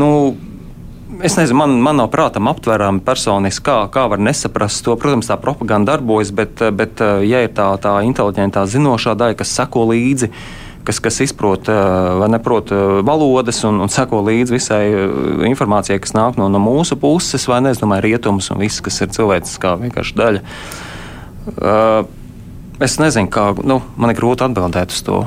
nu, 0.00 0.08
es 1.20 1.36
nezinu, 1.36 1.58
man, 1.60 1.76
man 1.84 2.00
nav 2.00 2.08
prātam 2.14 2.48
aptverami 2.48 3.04
personiski, 3.04 3.66
kā, 3.68 3.76
kā 3.92 4.06
var 4.08 4.24
nesaprast 4.24 4.86
to. 4.86 4.96
Protams, 4.96 5.28
tā 5.28 5.36
propaganda 5.42 5.98
darbojas, 5.98 6.32
bet, 6.32 6.64
bet 6.80 7.04
ja 7.28 7.44
ir 7.44 7.52
tā, 7.56 7.68
tā 7.82 7.98
inteliģentā 8.08 8.64
zinošā 8.72 9.18
daļa, 9.20 9.36
kas 9.42 9.52
seko 9.60 9.84
līdzi, 9.92 10.32
kas, 10.90 10.98
kas 10.98 11.20
izprot 11.22 11.70
vai 12.18 12.28
neprot 12.32 12.72
valodas 13.06 13.62
un, 13.68 13.78
un 13.84 13.92
seko 13.92 14.24
līdzi 14.26 14.56
visai 14.56 14.84
informācijai, 15.46 16.00
kas 16.02 16.16
nāk 16.18 16.38
no, 16.40 16.48
no 16.50 16.58
mūsu 16.62 16.98
puses, 16.98 17.46
vai 17.50 17.60
ne, 17.62 17.74
es 17.74 17.82
domāju, 17.82 18.08
rietumus 18.08 18.50
un 18.50 18.58
viss, 18.64 18.82
kas 18.82 18.98
ir 19.04 19.12
cilvēciskā 19.14 19.76
vienkārši 19.84 20.16
daļa. 20.18 20.42
Es 22.80 22.96
nezinu, 22.98 23.30
kā, 23.30 23.52
nu, 23.62 23.78
man 24.00 24.10
ir 24.10 24.18
grūti 24.18 24.46
atbildēt 24.46 24.96
uz 24.96 25.04
to. 25.06 25.20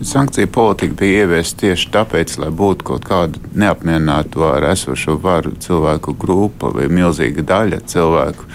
Sankcija 0.00 0.48
politika 0.48 0.94
bija 1.02 1.24
ieviesta 1.24 1.66
tieši 1.66 1.90
tāpēc, 1.92 2.38
lai 2.40 2.48
būtu 2.56 2.86
kaut 2.88 3.04
kāda 3.04 3.40
neapmierināta 3.52 4.46
ar 4.54 4.70
esošo 4.70 5.18
varu 5.20 5.52
cilvēku 5.60 6.14
grupa 6.20 6.70
vai 6.72 6.86
milzīga 6.88 7.44
daļa 7.50 7.82
cilvēku, 7.90 8.46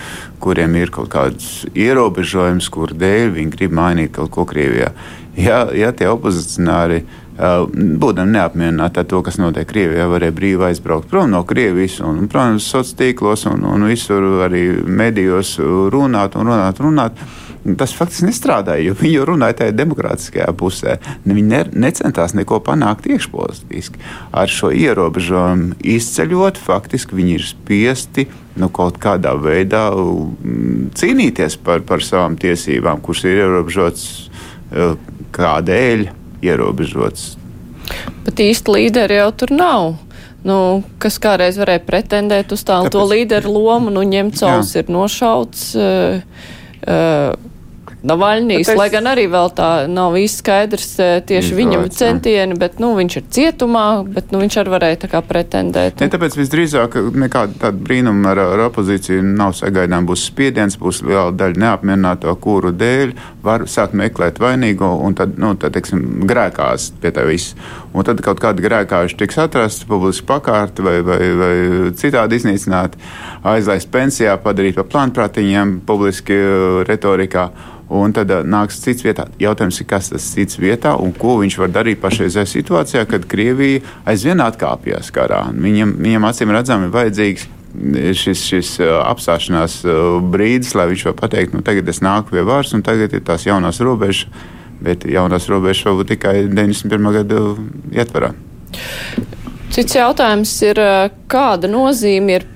kuriem 0.41 0.80
ir 0.80 0.93
kaut 0.95 1.11
kādas 1.13 1.51
ierobežojums, 1.76 2.72
kur 2.74 2.95
dēļ 2.97 3.36
viņi 3.36 3.53
grib 3.53 3.78
mainīt 3.78 4.16
kaut 4.18 4.34
ko 4.34 4.47
Krievijā 4.49 4.89
ja, 5.38 5.66
ja 5.76 5.92
tie 5.96 6.10
opozicionāri 6.12 7.04
uh, 7.04 7.16
būdami 7.70 8.36
neapmierināti 8.36 9.02
ar 9.02 9.08
to, 9.10 9.22
kas 9.26 9.40
notiek 9.42 9.68
Krievijā, 9.70 10.08
varēja 10.12 10.36
brīvi 10.36 10.70
aizbraukt 10.70 11.10
prom 11.12 11.34
no 11.34 11.44
Krievijas 11.48 12.00
un, 12.06 12.26
protams, 12.32 12.68
sociālos 12.68 13.00
tīklos 13.00 13.48
un, 13.52 13.66
un 13.68 13.88
visur 13.90 14.46
arī 14.46 14.68
medijos 14.86 15.58
runāt 15.60 16.40
un 16.40 16.52
runāt. 16.52 16.80
runāt. 16.80 17.26
Tas 17.66 17.96
faktiski 17.98 18.28
nestrādāja, 18.28 18.84
jo 18.86 18.94
viņi 19.00 19.24
runāja 19.26 19.56
tajā 19.64 19.74
demokrātiskajā 19.74 20.52
pusē. 20.54 21.00
Viņi 21.26 21.46
ne, 21.50 21.64
necentās 21.82 22.36
neko 22.38 22.60
panākt 22.62 23.08
iekšpolitiski. 23.10 23.98
Ar 24.38 24.52
šo 24.54 24.70
ierobežojumu 24.70 25.80
izceļot, 25.82 26.62
faktiski 26.62 27.18
viņi 27.18 27.34
ir 27.40 27.48
spiesti 27.50 28.28
nu, 28.62 28.70
kaut 28.70 29.00
kādā 29.02 29.34
veidā 29.42 29.88
cīnīties 30.94 31.58
par, 31.66 31.82
par 31.90 32.06
savām 32.06 32.38
tiesībām, 32.38 33.02
kuras 33.02 33.26
ir 33.26 33.42
ierobežotas 33.42 34.06
kādēļ 35.36 36.08
ierobežots. 36.46 37.36
Bet 38.26 38.42
īsti 38.42 38.76
līderi 38.78 39.20
jau 39.20 39.30
tur 39.38 39.54
nav. 39.54 39.88
Nu, 40.46 40.84
kas 41.02 41.18
kādreiz 41.22 41.58
varēja 41.58 41.82
pretendēt 41.88 42.54
uz 42.54 42.62
tā, 42.66 42.84
Tāpēc... 42.86 43.10
līderu 43.16 43.54
lomu, 43.56 43.94
nu, 43.94 44.04
ņemts 44.06 44.76
ir 44.78 44.92
nošauts. 44.94 45.72
Uh, 45.74 46.22
uh, 46.86 47.34
Navaļnijas, 48.06 48.70
es... 48.70 48.78
lai 48.78 48.88
gan 48.93 49.10
arī 49.10 49.26
vēl 49.32 49.51
tā 49.58 49.70
nav 49.91 50.16
īsti 50.20 50.43
skaidrs 50.43 50.89
tieši 50.97 51.51
Izvārds, 51.51 51.60
viņam 51.60 51.86
centieni, 51.95 52.58
bet, 52.60 52.78
nu, 52.84 52.91
viņš 52.97 53.18
ir 53.20 53.26
cietumā, 53.38 53.86
bet, 54.06 54.32
nu, 54.34 54.41
viņš 54.43 54.60
arī 54.62 54.74
varēja 54.76 55.01
tā 55.06 55.12
kā 55.12 55.22
pretendēt. 55.26 56.01
Ne, 56.01 56.10
tāpēc 56.14 56.38
visdrīzāk 56.38 56.97
nekāda 57.16 57.58
tāda 57.66 57.82
brīnuma 57.88 58.34
ar, 58.34 58.43
ar 58.56 58.66
opozīciju 58.68 59.24
nav 59.26 59.56
sagaidām. 59.58 60.08
Būs 60.10 60.28
spiediens, 60.30 60.78
būs 60.82 61.01
liela 61.06 61.32
daļa 61.36 61.62
neapmierināto, 61.66 62.36
kuru 62.41 62.74
dēļ 62.76 63.16
var 63.45 63.66
sākt 63.70 63.95
meklēt 63.97 64.39
vainīgo 64.41 64.89
un 65.06 65.18
tad, 65.18 65.38
nu, 65.41 65.53
tad 65.60 65.76
teiksim, 65.78 66.26
grēkās 66.30 66.91
pie 67.01 67.14
tā 67.16 67.26
viss. 67.28 67.56
Un 67.95 68.06
tad 68.08 68.22
kaut 68.26 68.41
kāda 68.43 68.64
grēkāša 68.64 69.20
tiks 69.20 69.39
atrasta, 69.41 69.88
publiski 69.89 70.28
pakārta 70.30 70.86
vai, 70.86 70.97
vai, 71.06 71.22
vai 71.39 71.53
citādi 71.97 72.39
iznīcināta, 72.39 72.99
aizlaist 73.56 73.91
pensijā, 73.93 74.36
padarīt 74.41 74.78
par 74.80 74.89
plānprātiņiem 74.91 75.80
publiski 75.88 76.38
retorikā. 76.89 77.49
Un 77.94 78.14
tad 78.18 78.32
nāks 78.50 78.80
cits 78.82 79.06
vietā. 79.06 79.28
Jautājums 79.38 79.78
ir, 79.82 79.88
kas 79.90 80.10
tas 80.10 80.24
cits 80.34 80.58
vietā 80.58 80.96
un 80.98 81.12
ko 81.14 81.36
viņš 81.44 81.58
var 81.62 81.74
darīt 81.76 82.00
pašreizējā 82.02 82.46
situācijā, 82.50 83.04
kad 83.10 83.28
Krievija 83.30 83.84
aizvien 84.10 84.42
atkāpjas 84.42 85.12
karā. 85.14 85.44
Viņam, 85.54 85.94
viņam 86.02 86.26
acīm 86.32 86.54
redzami 86.56 86.90
ir 86.90 86.96
vajadzīgs 86.96 87.46
šis, 88.16 88.42
šis 88.50 88.72
apstāšanās 88.82 89.82
brīdis, 90.34 90.74
lai 90.78 90.88
viņš 90.92 91.06
var 91.10 91.18
pateikt, 91.20 91.54
nu 91.54 91.62
tagad 91.66 91.90
es 91.92 92.02
nāku 92.04 92.36
pie 92.36 92.46
varas 92.48 92.74
un 92.74 92.84
tagad 92.86 93.14
ir 93.14 93.24
tās 93.28 93.46
jaunās 93.46 93.82
robežas, 93.84 94.26
bet 94.82 95.06
jaunās 95.10 95.50
robežas 95.52 95.86
varbūt 95.88 96.14
tikai 96.16 96.36
91. 96.48 97.12
gada 97.20 97.44
ietvarā. 97.96 98.34
Cits 99.76 99.98
jautājums 99.98 100.52
ir, 100.64 100.80
kāda 101.32 101.70
nozīme 101.70 102.40
ir 102.40 102.50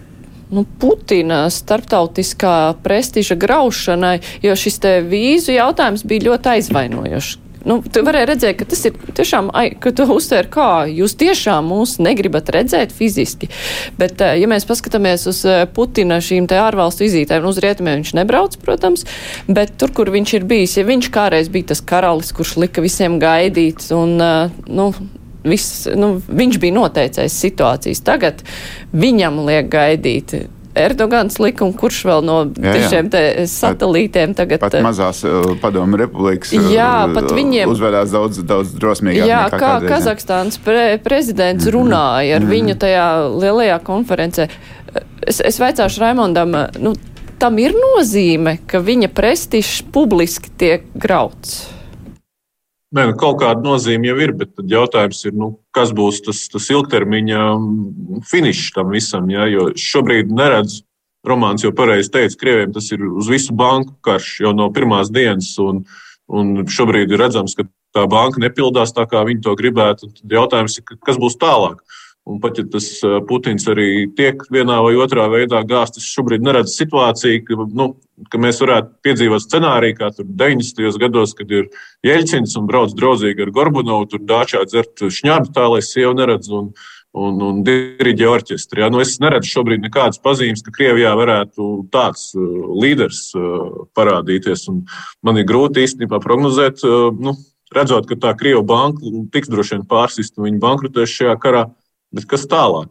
nu, 0.54 0.66
Putina 0.80 1.44
starptautiskā 1.54 2.74
prestiža 2.84 3.38
graušanai, 3.40 4.18
jo 4.46 4.56
šis 4.58 4.82
te 4.84 4.96
vīzu 5.06 5.54
jautājums 5.58 6.06
bija 6.08 6.32
ļoti 6.32 6.58
aizvainojošs. 6.58 7.38
Nu, 7.68 7.80
tu 7.84 8.02
varēji 8.08 8.28
redzēt, 8.30 8.56
ka 8.60 8.66
tas 8.72 8.86
ir 8.88 8.96
tiešām, 9.18 9.50
ka 9.84 9.92
tu 9.96 10.06
uztver, 10.14 10.48
kā 10.52 10.88
jūs 10.88 11.18
tiešām 11.20 11.68
mūs 11.68 11.98
negribat 12.00 12.52
redzēt 12.56 12.94
fiziski. 12.96 13.50
Bet, 14.00 14.22
eh, 14.24 14.38
ja 14.40 14.48
mēs 14.48 14.68
paskatāmies 14.70 15.28
uz 15.28 15.44
eh, 15.44 15.66
Putina 15.68 16.22
šīm 16.24 16.48
te 16.48 16.56
ārvalstu 16.60 17.04
vizītēm, 17.04 17.46
uz 17.50 17.60
rietumiem 17.60 18.00
viņš 18.00 18.16
nebrauc, 18.16 18.56
protams, 18.64 19.04
bet 19.52 19.76
tur, 19.78 19.92
kur 19.92 20.12
viņš 20.14 20.36
ir 20.40 20.48
bijis, 20.48 20.78
ja 20.80 20.88
viņš 20.88 21.12
kādreiz 21.12 21.52
bija 21.52 21.74
tas 21.74 21.84
karalis, 21.84 22.32
kurš 22.32 22.56
lika 22.64 22.84
visiem 22.86 23.20
gaidīt 23.20 23.92
un, 23.92 24.16
eh, 24.24 24.62
nu, 24.72 24.94
viss, 25.50 25.88
nu, 25.98 26.16
viņš 26.28 26.62
bija 26.62 26.78
noteicējis 26.78 27.42
situācijas. 27.46 28.06
Tagad 28.06 28.46
viņam 28.94 29.44
liek 29.48 29.70
gaidīt. 29.72 30.36
Erdogans 30.80 31.40
likuma, 31.42 31.74
kurš 31.76 32.04
vēl 32.06 32.22
no 32.24 32.36
jā, 32.54 32.76
jā. 32.78 32.90
šiem 32.92 33.10
satelītiem 33.50 34.36
tagad. 34.38 34.62
Pat 34.62 34.78
mazās 34.86 35.24
uh, 35.26 35.56
padomu 35.60 35.98
republikas 36.00 36.54
jā, 36.54 37.10
pat 37.16 37.32
viņiem, 37.36 37.72
uzvedās 37.74 38.14
daudz, 38.14 38.44
daudz 38.48 38.76
drosmīgāk. 38.78 39.28
Jā, 39.28 39.42
kā 39.50 39.60
kādreiz, 39.60 39.90
Kazahstānas 39.92 40.60
pre, 40.64 41.00
prezidents 41.04 41.66
mm 41.66 41.72
-hmm. 41.72 41.76
runāja 41.76 42.36
ar 42.36 42.42
mm 42.42 42.48
-hmm. 42.48 42.54
viņu 42.54 42.76
tajā 42.86 43.08
lielajā 43.42 43.80
konferencē. 43.84 44.48
Es, 45.28 45.42
es 45.46 45.60
veicāšu 45.60 46.00
Raimondam, 46.00 46.56
nu, 46.80 46.94
tam 47.40 47.60
ir 47.60 47.74
nozīme, 47.74 48.58
ka 48.68 48.80
viņa 48.80 49.08
prestižs 49.08 49.84
publiski 49.92 50.50
tiek 50.58 50.84
grauts. 50.94 51.79
Nē, 52.90 53.04
nu, 53.12 53.14
kaut 53.22 53.38
kāda 53.44 53.62
nozīme 53.62 54.10
jau 54.10 54.16
ir, 54.18 54.32
bet 54.34 54.62
jautājums 54.66 55.20
ir, 55.30 55.36
nu, 55.38 55.52
kas 55.76 55.92
būs 55.94 56.24
tas, 56.26 56.40
tas 56.50 56.70
ilgtermiņa 56.74 57.42
finišs 58.26 58.72
tam 58.74 58.90
visam. 58.96 59.28
Ja? 59.30 59.46
Jo 59.50 59.70
šobrīd 59.78 60.32
neredzu, 60.34 60.84
Romāns 61.28 61.66
jau 61.66 61.74
pareizi 61.76 62.08
teica, 62.14 62.38
Krievijam 62.40 62.72
tas 62.78 62.86
ir 62.96 63.02
uz 63.04 63.28
visu 63.28 63.52
banku 63.52 63.92
karš 64.08 64.38
jau 64.46 64.54
no 64.56 64.70
pirmās 64.72 65.10
dienas, 65.12 65.52
un, 65.60 65.82
un 66.32 66.54
šobrīd 66.64 67.12
ir 67.12 67.20
redzams, 67.20 67.58
ka 67.60 67.66
tā 67.96 68.06
banka 68.10 68.40
nepildās 68.42 68.96
tā, 68.96 69.04
kā 69.10 69.26
viņi 69.28 69.44
to 69.44 69.56
gribētu. 69.60 70.10
Tad 70.16 70.36
jautājums 70.38 70.80
ir, 70.80 70.86
kas 71.04 71.20
būs 71.20 71.36
tālāk. 71.42 71.84
Un 72.30 72.38
pat 72.44 72.60
ja 72.62 72.66
tas 72.70 72.88
Putins 73.26 73.66
arī 73.72 74.06
tiek 74.14 74.44
vienā 74.54 74.76
vai 74.86 74.94
otrā 75.02 75.26
veidā 75.32 75.64
gāzts, 75.66 75.98
es 75.98 76.12
šobrīd 76.14 76.44
neredzu 76.46 76.76
situāciju, 76.76 77.42
ka, 77.48 77.58
nu, 77.80 77.88
ka 78.30 78.42
mēs 78.42 78.62
varētu 78.62 78.94
piedzīvot 79.08 79.46
scenāriju, 79.48 79.98
kā 79.98 80.12
tur 80.14 80.28
90. 80.30 81.00
gados, 81.02 81.34
kad 81.38 81.50
ir 81.50 81.72
Jeļcins 82.06 82.54
un 82.60 82.70
brauc 82.70 82.94
draudzīgi 82.94 83.48
ar 83.48 83.54
Gorbunovu, 83.56 84.12
tur 84.14 84.24
dāčā 84.30 84.62
dzert 84.70 85.02
šņābi 85.10 85.54
tā, 85.56 85.66
lai 85.74 85.82
sievu 85.86 86.14
neredzu. 86.22 86.62
Un, 86.62 86.72
un, 87.18 87.40
un 87.42 87.62
diriģē 87.66 88.28
orķestri. 88.30 88.84
Ja? 88.84 88.90
Nu, 88.94 89.02
es 89.04 89.18
neredzu 89.22 89.50
šobrīd 89.56 89.82
nekādas 89.86 90.22
pazīmes, 90.22 90.62
ka 90.66 90.74
Krievijā 90.76 91.16
varētu 91.18 91.70
tāds 91.94 92.30
uh, 92.38 92.44
līderis 92.84 93.24
uh, 93.38 93.88
parādīties. 93.98 94.68
Man 95.26 95.42
ir 95.42 95.48
grūti 95.50 95.86
īstenībā 95.86 96.22
prognozēt, 96.24 96.84
uh, 96.86 97.10
nu, 97.16 97.34
redzot, 97.76 98.08
ka 98.10 98.20
tā 98.28 98.36
Krievija 98.38 98.66
banka 98.66 99.14
tiks 99.34 99.52
droši 99.52 99.78
vien 99.78 99.88
pārsist 99.90 100.38
un 100.38 100.50
viņa 100.50 100.64
bankrotēs 100.64 101.18
šajā 101.18 101.36
karā. 101.42 101.66
Bet 102.16 102.30
kas 102.30 102.48
tālāk? 102.50 102.90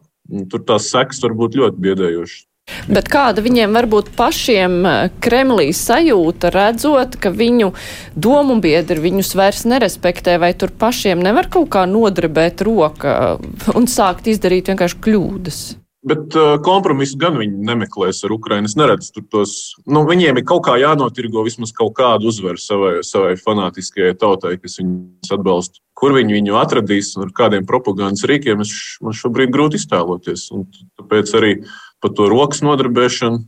Tur 0.51 0.61
tās 0.61 0.91
sekas 0.91 1.19
var 1.23 1.33
būt 1.37 1.57
ļoti 1.57 1.81
biedējošas. 1.83 2.45
Bet 2.89 3.09
kāda 3.09 3.41
viņiem 3.41 3.73
var 3.73 3.87
būt 3.89 4.11
pašiem 4.17 4.75
eh, 4.85 5.09
Kremlī 5.23 5.69
sajūta, 5.73 6.51
redzot, 6.53 7.17
ka 7.21 7.31
viņu 7.33 7.71
domu 8.13 8.59
biedri 8.61 9.01
viņus 9.01 9.33
vairs 9.37 9.65
nerespektē, 9.69 10.37
vai 10.41 10.53
tur 10.53 10.69
pašiem 10.69 11.21
nevar 11.25 11.49
kaut 11.49 11.71
kā 11.73 11.85
nodrebēt 11.89 12.61
roka 12.65 13.37
un 13.73 13.89
sākt 13.89 14.29
izdarīt 14.29 14.69
vienkārši 14.69 15.01
kļūdas? 15.05 15.61
Bet 15.99 16.35
uh, 16.39 16.53
kompromisu 16.63 17.17
gan 17.19 17.35
viņi 17.35 17.65
nemeklēs 17.67 18.21
ar 18.23 18.31
Ukraiņu. 18.31 18.69
Es 18.69 18.77
neredzu 18.79 19.09
tur 19.17 19.25
tos. 19.33 19.55
Nu, 19.83 20.05
viņiem 20.07 20.39
ir 20.39 20.45
kaut 20.47 20.63
kā 20.69 20.77
jānotirgo 20.79 21.43
vismaz 21.43 21.73
kaut 21.75 21.91
kādu 21.97 22.29
uzvaru 22.31 22.61
savai, 22.61 22.93
savai 23.03 23.33
fanātiskajai 23.39 24.15
tautai, 24.21 24.53
kas 24.61 24.79
viņus 24.79 25.33
atbalsta. 25.35 25.83
Kur 25.99 26.15
viņi 26.15 26.37
viņu 26.37 26.55
atradīs 26.55 27.11
un 27.17 27.27
ar 27.27 27.35
kādiem 27.35 27.67
propagandas 27.67 28.23
rīkiem, 28.31 28.63
es, 28.63 28.71
man 29.03 29.17
šobrīd 29.19 29.51
grūti 29.51 29.81
iztēloties. 29.81 30.47
Un 30.55 30.69
tāpēc 31.01 31.35
arī 31.35 31.53
par 31.99 32.15
to 32.15 32.31
rokas 32.31 32.63
nodarbēšanu, 32.63 33.43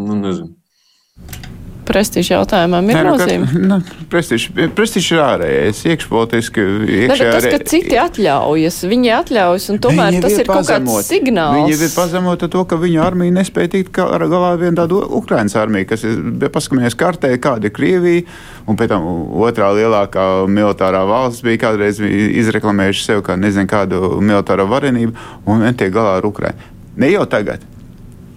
nu, 0.00 0.20
nezinu 0.24 1.49
prestiža 1.90 2.38
jautājumam 2.38 2.88
ir 2.90 2.96
Nē, 2.96 3.02
nu, 3.04 3.14
nozīme? 3.14 3.48
Nu, 3.70 3.78
prestižs 4.10 5.10
ir 5.12 5.22
ārējais, 5.22 5.82
iekšpolitiski. 5.90 6.66
Bet 7.10 7.22
tas, 7.22 7.46
ka 7.52 7.58
citi 7.70 7.98
atļaujas, 8.00 8.80
viņi 8.90 9.12
atļaujas, 9.18 9.68
un 9.74 9.80
tomēr 9.84 10.18
tas 10.22 10.34
ir, 10.34 10.44
ir 10.44 10.50
kaut 10.50 10.70
kāds 10.70 11.10
signāls. 11.10 11.68
Viņi 11.68 11.88
ir 11.88 11.94
pazemota 11.94 12.48
to, 12.52 12.64
ka 12.70 12.78
viņu 12.80 13.02
armija 13.04 13.36
nespēja 13.40 13.74
tikt 13.76 13.92
galā 13.94 14.52
ar 14.54 14.60
vienu 14.60 14.78
tādu 14.78 15.02
Ukrainas 15.20 15.56
armiju, 15.58 15.88
kas 15.90 16.06
ir, 16.08 16.20
paskatāmies 16.50 16.98
kartē, 16.98 17.32
kāda 17.42 17.70
ir 17.70 17.74
Krievija, 17.76 18.26
un 18.70 18.78
pēc 18.80 18.94
tam 18.94 19.06
otrā 19.44 19.72
lielākā 19.76 20.26
militārā 20.50 21.02
valsts 21.08 21.44
bija 21.46 21.66
kādreiz 21.66 22.00
izreklamējuši 22.02 23.06
sev 23.06 23.24
kā 23.26 23.38
nezinu 23.40 23.70
kādu 23.70 24.16
militāro 24.22 24.68
varenību, 24.70 25.16
un 25.50 25.66
netiek 25.66 25.92
galā 25.94 26.18
ar 26.20 26.30
Ukrainu. 26.30 26.70
Ne 27.00 27.12
jau 27.12 27.26
tagad. 27.30 27.62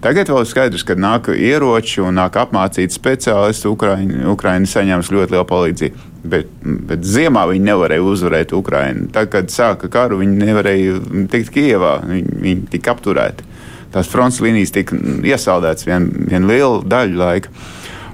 Tagad 0.03 0.27
vēl 0.27 0.43
skaidrs, 0.43 0.83
ka 0.83 0.97
nāk 0.99 1.29
ieroči 1.31 2.01
un 2.03 2.17
nāk 2.19 2.35
apmācīti 2.41 2.91
speciālisti. 2.91 3.69
Ukraiņi, 3.71 4.25
Ukraiņi 4.33 4.67
saņems 4.67 5.11
ļoti 5.15 5.31
lielu 5.31 5.47
palīdzību. 5.47 6.09
Bet, 6.33 6.49
bet 6.89 7.05
ziemā 7.07 7.45
viņi 7.47 7.69
nevarēja 7.69 8.03
uzvarēt 8.03 8.51
Ukraiņu. 8.55 9.05
Tad, 9.15 9.29
kad 9.31 9.53
sāka 9.53 9.87
karu, 9.91 10.19
viņi 10.19 10.49
nevarēja 10.49 10.97
tikt 11.31 11.53
Kijevā. 11.55 11.93
Viņi, 12.09 12.35
viņi 12.43 12.67
tika 12.75 12.91
apturēti. 12.97 13.47
Tās 13.95 14.09
fronts 14.11 14.41
līnijas 14.43 14.75
tika 14.75 14.97
iesaldētas 14.99 15.87
vienu 15.87 16.27
vien 16.27 16.49
lielu 16.51 16.83
daļu 16.83 17.19
laika, 17.23 17.53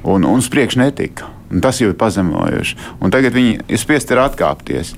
un, 0.04 0.28
un 0.28 0.44
uz 0.44 0.50
priekšu 0.54 0.84
netika. 0.84 1.32
Un 1.50 1.64
tas 1.66 1.82
jau 1.82 1.90
ir 1.90 1.98
pazemojoši. 1.98 2.78
Un 3.02 3.14
tagad 3.14 3.34
viņi 3.34 3.64
ir 3.66 3.82
spiesti 3.82 4.14
atkāpties. 4.14 4.94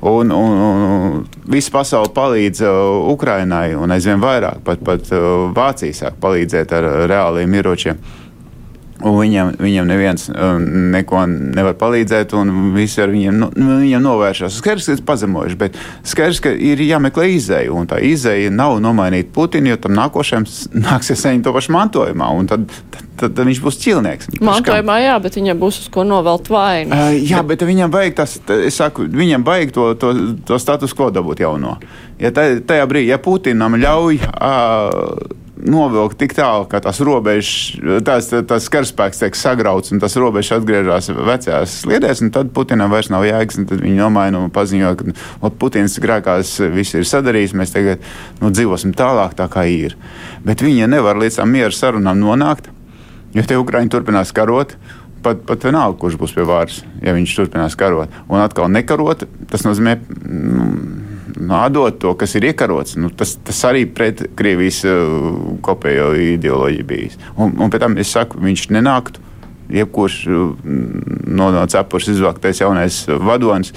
Un, 0.00 0.30
un, 0.30 0.58
un 0.60 1.24
visa 1.48 1.72
pasaule 1.72 2.12
palīdz 2.14 2.60
uh, 2.66 3.08
Ukrainai, 3.12 3.72
un 3.78 3.94
aizvien 3.94 4.20
vairāk 4.20 4.60
pat, 4.66 4.82
pat 4.84 5.08
uh, 5.16 5.48
Vācija 5.56 5.96
sāk 5.96 6.18
palīdzēt 6.20 6.74
ar 6.76 6.88
reāliem 7.08 7.54
ieročiem. 7.56 8.02
Un 9.04 9.18
viņam, 9.18 9.50
viņam 9.60 9.88
neviens 9.90 10.22
um, 10.32 10.62
neko 10.94 11.26
nevar 11.28 11.74
palīdzēt, 11.76 12.32
un 12.38 12.72
visi 12.72 13.02
ar 13.04 13.10
viņiem, 13.12 13.42
nu, 13.42 13.48
viņiem 13.52 14.00
novēršas. 14.00 14.56
Skaidrs, 14.56 14.86
ka 14.86 14.94
tas 14.94 15.02
ir 15.02 15.06
pazemojuši, 15.10 15.58
bet 15.60 15.76
skaidrs, 16.06 16.40
ka 16.40 16.52
ir 16.54 16.80
jāmeklē 16.80 17.26
izēja. 17.34 17.74
Un 17.76 17.90
tā 17.90 18.00
izēja 18.00 18.48
nav 18.54 18.78
nomainīt 18.80 19.34
Putinu, 19.36 19.74
jo 19.74 19.80
tam 19.84 19.98
nākošajam 19.98 20.48
nāksies 20.86 21.26
saņemt 21.26 21.44
to 21.44 21.52
pašu 21.52 21.76
mantojumā. 21.76 22.30
Tad, 22.48 22.64
tad, 22.72 23.06
tad, 23.20 23.36
tad 23.36 23.44
viņš 23.50 23.62
būs 23.66 23.80
cilnieks. 23.84 24.32
Mantojumā, 24.40 24.98
jā, 25.04 25.20
bet 25.28 25.36
viņam 25.36 25.60
būs 25.60 25.84
uz 25.84 25.92
ko 25.92 26.06
novelt 26.08 26.48
vainu. 26.52 26.96
Uh, 26.96 27.20
jā, 27.20 27.44
bet 27.44 27.68
viņam 27.68 27.92
vajag 27.92 28.20
tas, 28.22 28.38
es 28.64 28.80
saku, 28.80 29.10
viņam 29.12 29.44
vajag 29.44 29.76
to, 29.76 29.90
to, 30.00 30.14
to 30.48 30.62
status 30.62 30.96
quo 30.96 31.12
dabūt 31.12 31.44
jauno. 31.44 31.76
Ja 32.22 32.32
tajā 32.32 32.88
brīdī, 32.88 33.12
ja 33.12 33.20
Putinam 33.20 33.76
ļauj. 33.76 34.24
Uh, 34.32 35.35
novilkt 35.66 36.18
tik 36.20 36.34
tālu, 36.36 36.66
ka 36.70 36.80
tās 36.84 37.00
robežas, 37.04 37.76
tās, 38.06 38.28
tās 38.48 38.68
karaspēks 38.72 39.22
tiek 39.22 39.38
sagrauts 39.38 39.92
un 39.94 40.02
tas 40.02 40.16
robežas 40.20 40.60
atgriežas 40.60 41.10
vecajās 41.14 41.78
sliedēs, 41.82 42.22
un 42.24 42.32
tad 42.34 42.52
Putinam 42.56 42.92
vairs 42.92 43.10
nav 43.12 43.26
jēgas, 43.26 43.58
un 43.60 43.68
tad 43.70 43.82
viņi 43.84 43.98
nomaina 44.00 44.42
un 44.42 44.52
paziņo, 44.54 44.92
ka 44.98 45.08
nu, 45.10 45.52
Putins 45.60 45.98
grēkās 46.02 46.56
viss 46.74 46.98
ir 46.98 47.08
sadarījis, 47.08 47.56
mēs 47.58 47.74
tagad 47.74 48.04
nu, 48.42 48.52
dzīvosim 48.54 48.94
tālāk 48.96 49.36
tā 49.38 49.48
kā 49.52 49.66
ir. 49.70 49.96
Bet 50.46 50.64
viņi 50.64 50.88
nevar 50.90 51.18
līdz 51.20 51.40
tam 51.40 51.52
miera 51.54 51.74
sarunām 51.74 52.22
nonākt, 52.22 52.70
jo 53.36 53.44
te 53.46 53.58
Ukraiņi 53.60 53.92
turpinās 53.92 54.32
karot 54.36 54.76
pat, 55.26 55.42
pat 55.48 55.66
vienalga, 55.66 55.98
kurš 56.00 56.18
būs 56.20 56.34
pie 56.36 56.46
varas, 56.46 56.80
ja 57.02 57.14
viņš 57.16 57.34
turpinās 57.40 57.76
karot. 57.78 58.12
Un 58.30 58.42
atkal 58.42 58.70
nekarot, 58.72 59.26
tas 59.50 59.66
nozīmē. 59.66 59.98
Nu, 60.22 60.70
atdot 61.36 61.98
to, 62.00 62.14
kas 62.18 62.34
ir 62.38 62.48
iekarots, 62.50 62.96
nu, 63.00 63.10
tas, 63.12 63.36
tas 63.44 63.60
arī 63.68 63.84
pret 63.88 64.22
Krievijas 64.38 64.82
uh, 64.88 65.28
kopējo 65.64 66.12
ideoloģiju 66.36 66.88
bijis. 66.88 67.20
Un, 67.36 67.54
un 67.60 67.72
pēc 67.72 67.84
tam 67.84 67.98
es 68.00 68.12
saku, 68.16 68.40
viņš 68.42 68.68
nenāktu. 68.76 69.22
Jebkurš 69.66 70.16
no, 70.30 71.48
no 71.50 71.62
cepures 71.66 72.06
izvilktais 72.12 72.60
jaunais 72.62 73.00
vadonis, 73.10 73.72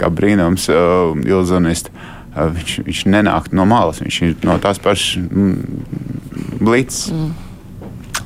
kā 0.00 0.10
brīnums, 0.12 0.66
uh, 0.68 1.14
ilzonists, 1.24 1.92
uh, 2.34 2.50
viņš, 2.54 2.74
viņš 2.86 3.04
nenāk 3.08 3.48
no 3.56 3.64
malas, 3.68 4.02
viņš 4.04 4.20
ir 4.26 4.34
no 4.44 4.58
tās 4.60 4.82
pašas 4.82 5.22
mm, 5.24 6.58
blīces. 6.60 7.08
Mm. 7.14 7.49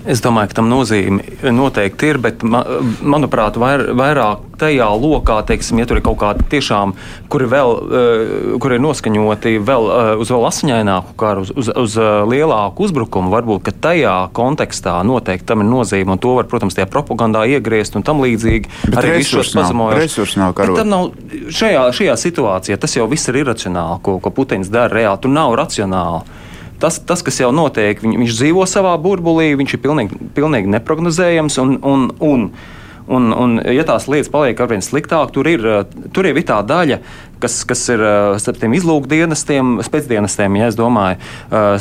Es 0.05 0.21
domāju, 0.21 0.51
ka 0.53 0.59
tam 0.59 0.67
nozīme 0.69 1.25
noteikti 1.49 2.11
ir, 2.13 2.19
bet, 2.21 2.43
manuprāt, 2.45 3.57
vair, 3.57 3.87
vairāk 3.97 4.43
tajā 4.61 4.89
lokā, 5.01 5.39
teiksim, 5.49 5.81
ja 5.81 5.89
tur 5.89 5.99
ir 5.99 6.05
kaut 6.05 6.19
kādi 6.21 6.45
tiešām, 6.53 6.93
kuri 7.33 7.49
vēl, 7.49 7.73
eh, 7.73 8.35
kur 8.61 8.75
ir 8.77 8.83
noskaņoti 8.85 9.55
vēl 9.65 9.89
eh, 9.95 10.11
uz 10.21 10.31
vēl 10.35 10.45
asiņaināku 10.51 11.17
karu, 11.21 11.47
uz, 11.47 11.55
uz, 11.57 11.73
uz 11.85 11.97
eh, 11.97 12.11
lielāku 12.29 12.85
uzbrukumu, 12.85 13.33
varbūt, 13.33 13.73
tajā 13.85 14.15
kontekstā 14.37 14.99
noteikti 15.09 15.49
tam 15.49 15.65
ir 15.65 15.71
nozīme, 15.73 16.15
un 16.15 16.21
to 16.21 16.37
var, 16.37 16.49
protams, 16.53 16.77
tajā 16.77 16.87
propagandā 16.93 17.47
iegriezt 17.57 17.97
un 17.97 18.05
tam 18.05 18.21
līdzīgi. 18.25 18.71
Bet 18.93 19.01
arī 19.01 19.19
pazemojumus. 19.25 20.37
Nav, 20.37 20.53
nav, 20.53 20.85
nav 20.85 21.13
šajā, 21.49 21.89
šajā 21.97 22.21
situācijā 22.21 22.81
tas 22.81 23.01
jau 23.01 23.09
viss 23.09 23.33
ir 23.33 23.41
iracionāli, 23.41 24.03
ko, 24.05 24.21
ko 24.21 24.37
Putins 24.37 24.69
dara 24.73 24.93
reāli. 24.93 25.25
Tur 25.25 25.33
nav 25.33 25.57
racionāli 25.59 26.44
tas, 26.85 27.01
tas, 27.09 27.25
kas 27.25 27.41
jau 27.41 27.51
notiek, 27.55 28.01
viņ, 28.05 28.19
viņš 28.21 28.39
dzīvo 28.39 28.69
savā 28.69 28.95
burbulī, 29.01 29.55
viņš 29.57 29.77
ir 29.77 29.85
pilnīgi, 29.85 30.23
pilnīgi 30.37 30.73
neparedzējams. 30.77 31.61
Un, 31.63 31.77
un, 31.81 32.09
un, 32.21 32.49
un, 33.09 33.31
un, 33.33 33.57
ja 33.73 33.87
tās 33.89 34.09
lietas 34.11 34.33
paliek 34.33 34.61
ar 34.61 34.69
vien 34.75 34.85
sliktāk, 34.85 35.33
tur 35.33 35.49
ir, 35.49 35.65
tur 36.13 36.29
ir 36.29 36.43
tā 36.45 36.61
daļa, 36.67 37.01
kas, 37.41 37.57
kas 37.69 37.87
ir 37.93 38.05
starp 38.43 38.61
tiem 38.61 38.77
izlūkdienestiem, 38.77 39.79
spēcdienestiem, 39.85 40.61
ja 40.61 40.69
es 40.73 40.79
domāju, 40.79 41.21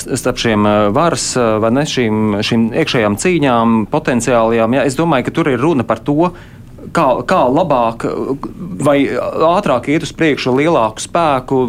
starp 0.07 0.39
šiem 0.43 0.67
varas 0.95 1.33
vai 1.35 1.73
ne 1.75 1.85
šīm, 1.89 2.39
šīm 2.43 2.67
iekšējām 2.83 3.19
cīņām, 3.19 3.79
potenciālajām. 3.93 4.79
Ja, 4.79 4.87
es 4.87 4.99
domāju, 4.99 5.27
ka 5.27 5.35
tur 5.39 5.51
ir 5.51 5.63
runa 5.63 5.87
par 5.87 6.03
to, 6.03 6.31
kā, 6.95 7.05
kā 7.29 7.39
labāk 7.47 8.05
vai 8.83 8.97
ātrāk 9.13 9.89
iet 9.93 10.05
uz 10.07 10.13
priekšu 10.17 10.51
ar 10.51 10.59
lielāku 10.59 11.03
spēku, 11.03 11.61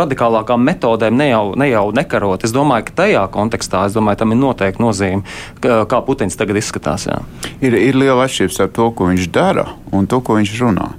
radikālākām 0.00 0.62
metodēm, 0.68 1.16
ne 1.18 1.30
jau, 1.30 1.44
ne 1.58 1.70
jau 1.70 1.86
nekarot. 1.96 2.44
Es 2.46 2.54
domāju, 2.54 2.88
ka 2.88 2.96
tajā 3.02 3.24
kontekstā 3.34 3.86
domāju, 3.94 4.22
tam 4.22 4.34
ir 4.34 4.40
noteikti 4.40 4.84
nozīme, 4.84 5.24
kā 5.60 6.02
Putins 6.06 6.38
tagad 6.38 6.60
izskatās. 6.60 7.08
Jā. 7.10 7.20
Ir, 7.60 7.76
ir 7.76 7.98
liela 7.98 8.26
atšķirība 8.26 8.56
starp 8.56 8.76
to, 8.76 8.90
ko 8.96 9.10
viņš 9.10 9.30
dara 9.34 9.66
un 9.96 10.06
to, 10.10 10.22
ko 10.24 10.38
viņš 10.38 10.56
runā. 10.60 10.90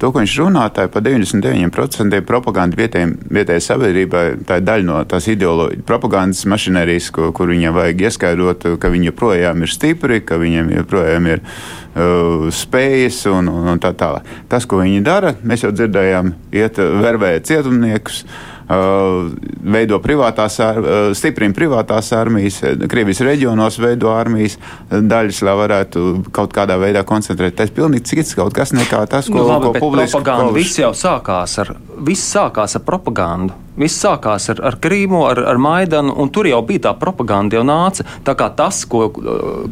To, 0.00 0.10
ko 0.12 0.20
viņš 0.22 0.34
runā, 0.42 0.66
tā 0.74 0.86
ir 0.86 0.92
par 0.92 1.04
99% 1.06 2.20
propaganda 2.28 2.78
vietējai, 2.78 3.62
sabiedrībai. 3.64 4.24
Tā 4.48 4.60
ir 4.60 4.66
daļa 4.66 4.86
no 4.88 4.98
tās 5.08 5.28
ideoloģijas, 5.32 5.86
propagandas 5.88 6.44
mašinērijas, 6.52 7.10
ko, 7.16 7.30
kur 7.36 7.52
viņam 7.52 7.76
vajag 7.76 8.04
ieskaidrot, 8.08 8.68
ka 8.82 8.92
viņi 8.92 9.10
joprojām 9.10 9.64
ir 9.64 9.72
stipri, 9.72 10.20
ka 10.26 10.40
viņiem 10.42 10.74
joprojām 10.80 11.30
ir 11.32 11.44
uh, 11.44 12.50
spējas 12.52 13.22
un, 13.32 13.48
un, 13.52 13.72
tā 13.82 13.94
tālāk. 13.96 14.28
Tas, 14.52 14.68
ko 14.68 14.82
viņi 14.82 15.04
dara, 15.06 15.36
mēs 15.46 15.64
jau 15.64 15.72
dzirdējām, 15.74 16.34
iet 16.56 16.82
vervēt 16.82 17.48
cietumniekus. 17.48 18.24
Uh, 18.26 18.55
veido 18.66 19.98
privātās, 20.02 20.58
uh, 20.58 21.10
stiprina 21.14 21.54
privātās 21.54 22.10
armijas, 22.16 22.60
Krievijas 22.90 23.22
reģionos 23.26 23.78
veido 23.82 24.10
armijas 24.14 24.56
daļas, 24.90 25.42
lai 25.46 25.54
varētu 25.60 26.06
kaut 26.34 26.54
kādā 26.56 26.78
veidā 26.80 27.04
koncentrēt. 27.06 27.56
Tas 27.58 27.70
ir 27.70 27.76
pilnīgi 27.76 28.10
cits 28.10 28.34
kaut 28.38 28.56
kas 28.56 28.74
nekā 28.76 29.04
tas, 29.10 29.30
ko, 29.30 29.38
nu, 29.38 29.46
labi, 29.50 29.70
ko 29.70 29.86
publiski 29.86 30.16
propaganda. 30.16 30.56
Viss 30.56 30.80
jau 30.80 30.90
sākās 30.96 31.58
ar, 31.62 31.72
viss 32.06 32.34
sākās 32.34 32.76
ar 32.78 32.84
propagandu. 32.86 33.54
Viss 33.76 34.00
sākās 34.00 34.48
ar, 34.54 34.62
ar 34.64 34.78
Krīmu, 34.80 35.20
ar, 35.28 35.42
ar 35.52 35.58
Maidanu, 35.60 36.14
un 36.16 36.30
tur 36.32 36.48
jau 36.48 36.62
bija 36.64 36.86
tā 36.88 36.94
propaganda, 36.96 37.58
jau 37.58 37.64
nāca. 37.66 38.06
Tā 38.24 38.32
kā 38.38 38.48
tas, 38.56 38.82
ko, 38.88 39.10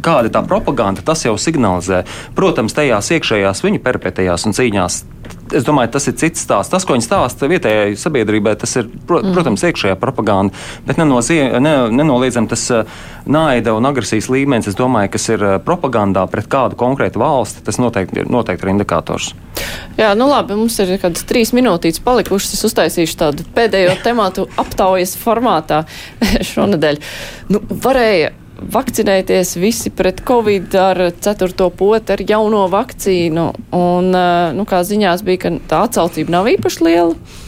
kāda 0.04 0.28
ir 0.28 0.34
tā 0.34 0.44
propaganda, 0.44 1.04
tas 1.04 1.24
jau 1.24 1.34
signalizē. 1.40 2.02
Protams, 2.36 2.76
tajās 2.76 3.10
iekšējās 3.16 3.64
viņu 3.64 3.80
peripētajās 3.84 4.44
un 4.50 4.56
cīņās. 4.58 5.00
Es 5.52 5.66
domāju, 5.66 5.92
tas 5.96 6.08
ir 6.08 6.16
cits 6.20 6.44
stāsts. 6.46 6.72
Tas, 6.72 6.86
ko 6.86 6.96
viņi 6.96 7.04
stāsta 7.04 7.48
vietējai 7.50 7.98
sabiedrībai, 8.00 8.54
tas 8.60 8.72
ir, 8.80 8.88
mm. 8.88 9.34
protams, 9.36 9.64
iekšējā 9.68 9.96
propaganda, 10.00 10.56
bet 10.86 11.00
nenoliedzami 11.00 12.50
tas 12.50 12.64
naida 13.28 13.74
un 13.76 13.88
agresijas 13.88 14.30
līmenis, 14.32 14.70
es 14.72 14.78
domāju, 14.78 15.12
kas 15.14 15.28
ir 15.32 15.44
propagandā 15.66 16.24
pret 16.32 16.48
kādu 16.50 16.78
konkrētu 16.80 17.20
valsti, 17.20 17.64
tas 17.66 17.80
noteikti, 17.80 18.24
noteikti 18.30 18.66
ir 18.66 18.72
indikators. 18.74 19.32
Jā, 19.98 20.12
nu 20.18 20.28
labi, 20.30 20.56
mums 20.58 20.78
ir 20.82 20.96
kādas 21.02 21.26
trīs 21.28 21.52
minūtītes 21.56 22.02
palikušas. 22.04 22.56
Es 22.56 22.68
uztaisīšu 22.68 23.18
tādu 23.20 23.46
pēdējo 23.56 23.98
tematu 24.04 24.48
aptaujas 24.60 25.16
formātā 25.20 25.84
šonadēļ. 26.52 27.02
Nu, 27.52 27.62
varēja 27.84 28.32
vakcinēties 28.72 29.54
visi 29.60 29.92
pret 29.94 30.22
covid 30.26 30.74
ar 30.80 31.00
ceturto 31.24 31.70
potu, 31.74 32.14
ar 32.14 32.22
jauno 32.24 32.64
vakcīnu. 32.72 33.46
Un, 33.76 34.10
uh, 34.12 34.52
nu, 34.56 34.66
kā 34.68 34.82
ziņās 34.86 35.24
bija, 35.26 35.44
ka 35.46 35.54
tā 35.70 35.84
atsaucība 35.88 36.38
nav 36.38 36.50
īpaši 36.56 36.86
liela. 36.86 37.42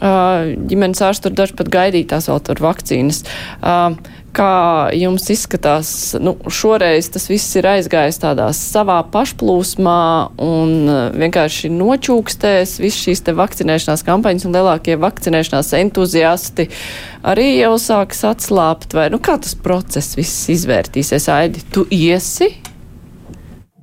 Uh, 0.00 0.54
ģimenes 0.70 1.02
ārsts 1.04 1.26
tur 1.26 1.34
daži 1.36 1.58
pat 1.58 1.68
gaidītās 1.72 2.30
vēl 2.30 2.40
tur 2.46 2.62
vakcīnas. 2.64 3.24
Uh, 3.60 3.98
Kā 4.30 4.90
jums 4.94 5.24
izskatās, 5.32 5.88
nu, 6.22 6.36
šoreiz 6.54 7.08
tas 7.10 7.24
viss 7.26 7.56
ir 7.58 7.66
aizgājis 7.66 8.20
tādā 8.22 8.46
savā 8.54 9.00
pašplūsmā 9.10 10.02
un 10.46 10.74
vienkārši 11.18 11.72
nočūkstēs 11.74 12.76
viss 12.78 13.02
šīs 13.08 13.24
te 13.26 13.34
vakcinēšanās 13.34 14.06
kampaņas 14.06 14.46
un 14.46 14.54
lielākie 14.54 14.94
vakcinēšanās 15.02 15.72
entuziasti 15.80 16.68
arī 17.26 17.56
jau 17.56 17.74
sāks 17.82 18.22
atslāpt, 18.30 18.94
vai, 18.94 19.08
nu, 19.10 19.18
kā 19.18 19.34
tas 19.42 19.58
process 19.58 20.14
viss 20.18 20.46
izvērtīsies, 20.54 21.26
Aidi, 21.34 21.66
tu 21.74 21.88
iesi 21.90 22.52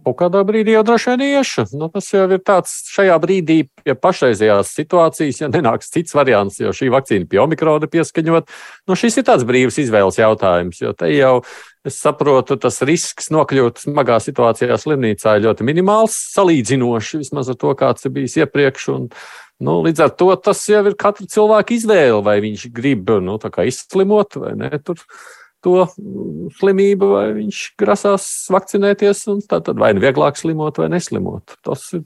Kaut 0.07 0.15
kādā 0.21 0.39
brīdī 0.47 0.71
jau 0.71 0.85
droši 0.87 1.11
vien 1.11 1.23
iešu. 1.25 1.65
Nu, 1.75 1.89
tas 1.91 2.05
jau 2.13 2.23
ir 2.31 2.39
tāds 2.45 2.71
šajā 2.93 3.17
brīdī, 3.19 3.57
pie 3.83 3.95
pašreizējās 3.99 4.69
situācijas, 4.77 5.41
ja 5.41 5.49
nenāks 5.51 5.91
cits 5.91 6.15
variants, 6.15 6.61
jo 6.61 6.71
šī 6.75 6.87
vakcīna 6.93 7.27
pie 7.27 7.41
omikrona 7.43 7.89
pieskaņot. 7.91 8.53
Nu, 8.87 8.95
šis 8.95 9.19
ir 9.19 9.25
tāds 9.27 9.43
brīvs 9.47 9.81
izvēles 9.83 10.19
jautājums, 10.21 10.79
jo 10.79 10.93
te 10.95 11.11
jau 11.11 11.41
es 11.87 11.97
saprotu, 11.99 12.55
tas 12.61 12.79
risks 12.87 13.27
nokļūt 13.35 13.83
smagā 13.83 14.21
situācijā 14.23 14.77
slimnīcā 14.79 15.35
ir 15.35 15.49
ļoti 15.49 15.67
minimāls, 15.67 16.15
salīdzinoši 16.37 17.23
vismaz 17.25 17.51
ar 17.51 17.59
to, 17.59 17.75
kāds 17.79 18.07
ir 18.07 18.15
bijis 18.15 18.39
iepriekš. 18.45 18.87
Un, 18.95 19.11
Nu, 19.57 19.79
līdz 19.81 20.03
ar 20.05 20.11
to 20.13 20.27
tas 20.37 20.59
jau 20.69 20.83
ir 20.85 20.93
katra 21.01 21.25
cilvēka 21.33 21.73
izvēle, 21.73 22.19
vai 22.21 22.35
viņš 22.43 22.67
grib 22.77 23.09
nu, 23.25 23.39
izslimot 23.41 24.37
vai 24.37 24.51
nē. 24.53 24.69
Tur 24.85 25.01
to 25.65 25.87
slimību, 26.57 27.09
vai 27.15 27.25
viņš 27.37 27.61
grasās 27.79 28.27
vakcinēties, 28.53 29.23
un 29.33 29.41
tad 29.45 29.71
vai 29.79 29.93
nu 29.95 30.03
vieglāk 30.03 30.39
slimot 30.39 30.79
vai 30.81 30.89
neslimot. 30.93 31.57
Tas 31.65 31.87
ir 31.97 32.05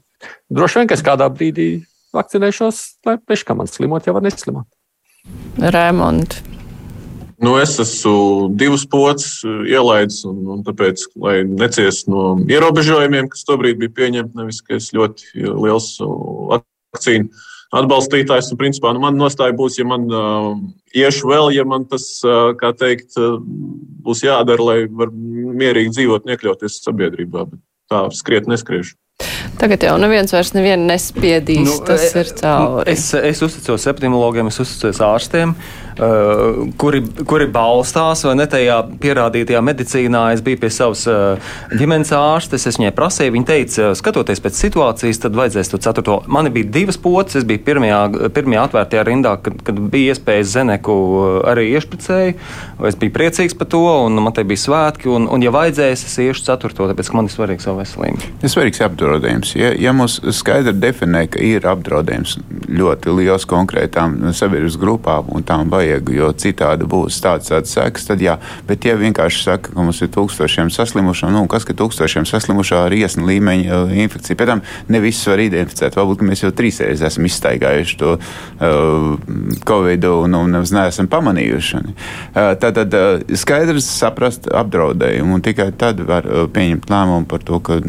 droši 0.52 0.80
vien, 0.80 0.90
ka 0.90 0.98
es 0.98 1.04
kādā 1.06 1.28
brīdī 1.32 1.70
vakcinēšos, 2.16 2.80
lai 3.08 3.18
pēc 3.20 3.44
kā 3.48 3.56
man 3.58 3.70
slimot, 3.70 4.06
jau 4.06 4.16
var 4.16 4.24
neslimot. 4.26 4.68
Rēmont. 5.62 6.40
Nu, 7.42 7.56
es 7.58 7.74
esmu 7.82 8.52
divus 8.54 8.84
pocis 8.86 9.40
ielaidis, 9.42 10.20
un, 10.30 10.44
un 10.54 10.60
tāpēc, 10.66 11.08
lai 11.18 11.40
neciestu 11.48 12.12
no 12.12 12.26
ierobežojumiem, 12.46 13.32
kas 13.32 13.42
tobrīd 13.48 13.80
bija 13.80 13.94
pieņemti, 13.96 14.38
nevis 14.38 14.60
ka 14.62 14.76
es 14.78 14.92
ļoti 14.94 15.48
liels 15.50 15.96
vakcīnu 16.52 17.32
atbalstītājs. 17.72 18.52
Un, 18.52 18.60
principā, 18.60 18.92
nu, 18.94 19.02
man 19.04 19.18
nostāja 19.20 19.54
būs, 19.56 19.78
ja 19.80 19.86
man 19.88 20.06
uh, 20.12 20.48
iešu 20.96 21.30
vēl, 21.32 21.52
ja 21.56 21.66
man 21.68 21.86
tas, 21.90 22.06
uh, 22.26 22.52
kā 22.58 22.72
teikt, 22.76 23.16
uh, 23.20 23.38
būs 24.06 24.24
jādara, 24.26 24.66
lai 24.68 24.78
var 24.88 25.12
mierīgi 25.12 25.96
dzīvot 25.96 26.26
un 26.26 26.34
iekļauties 26.34 26.82
sabiedrībā. 26.84 27.46
Bet 27.50 27.62
tā 27.92 28.04
skriet 28.16 28.50
neskriešu. 28.50 28.96
Tagad 29.60 29.86
jau 29.88 29.94
neviens 30.02 30.32
vairs 30.34 30.54
nespiedīs. 30.56 31.68
Nu, 31.68 31.78
tas 31.86 32.08
e, 32.08 32.24
ir 32.24 32.34
cauri. 32.40 32.90
Es, 32.92 33.10
es 33.14 33.42
uzticos 33.44 33.86
epidemiologiem, 33.90 34.50
es 34.52 34.60
uzticos 34.62 35.02
ārstiem. 35.04 35.56
Uh, 35.92 36.70
kuri, 36.80 37.02
kuri 37.28 37.46
balstās 37.52 38.22
vai 38.24 38.32
ne 38.38 38.46
tajā 38.48 38.78
pierādītajā 39.02 39.60
medicīnā. 39.60 40.22
Es 40.32 40.40
biju 40.44 40.62
pie 40.62 40.70
savas 40.72 41.02
uh, 41.10 41.50
ģimenes 41.76 42.14
ārstes, 42.16 42.64
es 42.70 42.78
viņai 42.80 42.94
prasīju, 42.96 43.34
viņa 43.34 43.48
teica, 43.50 43.90
skatoties 43.98 44.40
pēc 44.40 44.56
situācijas, 44.56 45.20
tad 45.20 45.36
vajadzēs 45.36 45.68
to 45.68 45.80
ceturto. 45.84 46.16
Man 46.32 46.48
bija 46.54 46.70
divas 46.78 46.96
pocis, 46.96 47.42
es 47.42 47.48
biju 47.48 47.60
pirmajā, 47.66 48.00
pirmajā 48.32 48.64
atvērtajā 48.70 49.04
rindā, 49.10 49.34
kad, 49.44 49.60
kad 49.66 49.82
bija 49.92 50.14
iespējas 50.14 50.54
zeneku 50.54 50.96
uh, 50.96 51.26
arī 51.52 51.68
iešpricēju. 51.74 52.38
Es 52.88 52.96
biju 52.96 53.12
priecīgs 53.18 53.58
par 53.60 53.68
to, 53.76 53.84
un 54.06 54.16
man 54.24 54.32
te 54.32 54.46
bija 54.48 54.64
svētki, 54.64 55.12
un, 55.12 55.28
un 55.28 55.44
ja 55.44 55.52
vajadzēs, 55.52 56.06
es 56.08 56.16
iešu 56.24 56.48
ceturto, 56.48 56.88
tāpēc, 56.88 57.12
ka 57.12 57.20
man 57.20 57.28
ir 57.28 57.36
svarīga 57.36 57.66
savu 57.68 57.82
veselību. 57.82 58.32
Ir 58.40 58.54
svarīgs 58.54 58.80
apdraudējums. 59.12 59.52
Ja, 59.56 59.72
ja 59.76 59.92
mums 59.96 60.18
skaidri 60.34 60.74
definē, 60.76 61.26
ka 61.30 61.40
ir 61.42 61.66
apdraudējums 61.68 62.38
ļoti 62.72 63.12
liels 63.16 63.44
konkrētām 63.48 64.32
sabiedrības 64.32 64.78
grupām 64.80 65.28
un 65.34 65.44
tām 65.46 65.70
vajag 65.72 66.10
jo 66.14 66.30
citādi 66.32 66.88
būs 66.88 67.20
tāds 67.22 67.50
tāds 67.52 67.72
seks, 67.74 68.06
tad 68.08 68.22
jā. 68.22 68.38
Bet, 68.68 68.84
ja 68.86 68.96
vienkārši 68.96 69.42
saka, 69.44 69.72
ka 69.72 69.84
mums 69.84 70.00
ir 70.02 70.10
tūkstošiem 70.14 70.70
saslimušo, 70.72 71.30
nu, 71.32 71.44
kas 71.50 71.66
ir 71.68 71.76
tūkstošiem 71.78 72.26
saslimušo 72.28 72.84
ar 72.86 72.96
iesnu 72.96 73.26
līmeņa 73.28 73.82
uh, 73.82 73.94
infekciju, 74.04 74.38
pēc 74.40 74.52
tam 74.52 74.64
ne 74.88 75.02
visus 75.04 75.28
var 75.30 75.42
identificēt. 75.44 75.98
Varbūt 75.98 76.24
mēs 76.26 76.44
jau 76.44 76.52
trīs 76.56 76.80
reizes 76.82 77.12
esam 77.12 77.28
izstaigājuši 77.28 77.98
to 78.00 78.16
uh, 78.16 79.60
covid 79.68 80.08
un, 80.08 80.38
un 80.40 80.58
neesam 80.62 81.10
pamanījuši. 81.12 81.82
Uh, 81.82 82.54
tad 82.62 82.78
tad 82.78 82.96
uh, 82.96 83.36
skaidrs 83.36 83.88
saprast 83.98 84.48
apdraudējumu, 84.48 85.36
un 85.36 85.44
tikai 85.44 85.70
tad 85.78 86.00
var 86.08 86.26
uh, 86.28 86.46
pieņemt 86.52 86.88
lēmumu 86.92 87.28
par 87.28 87.44
to, 87.46 87.60
ka 87.64 87.80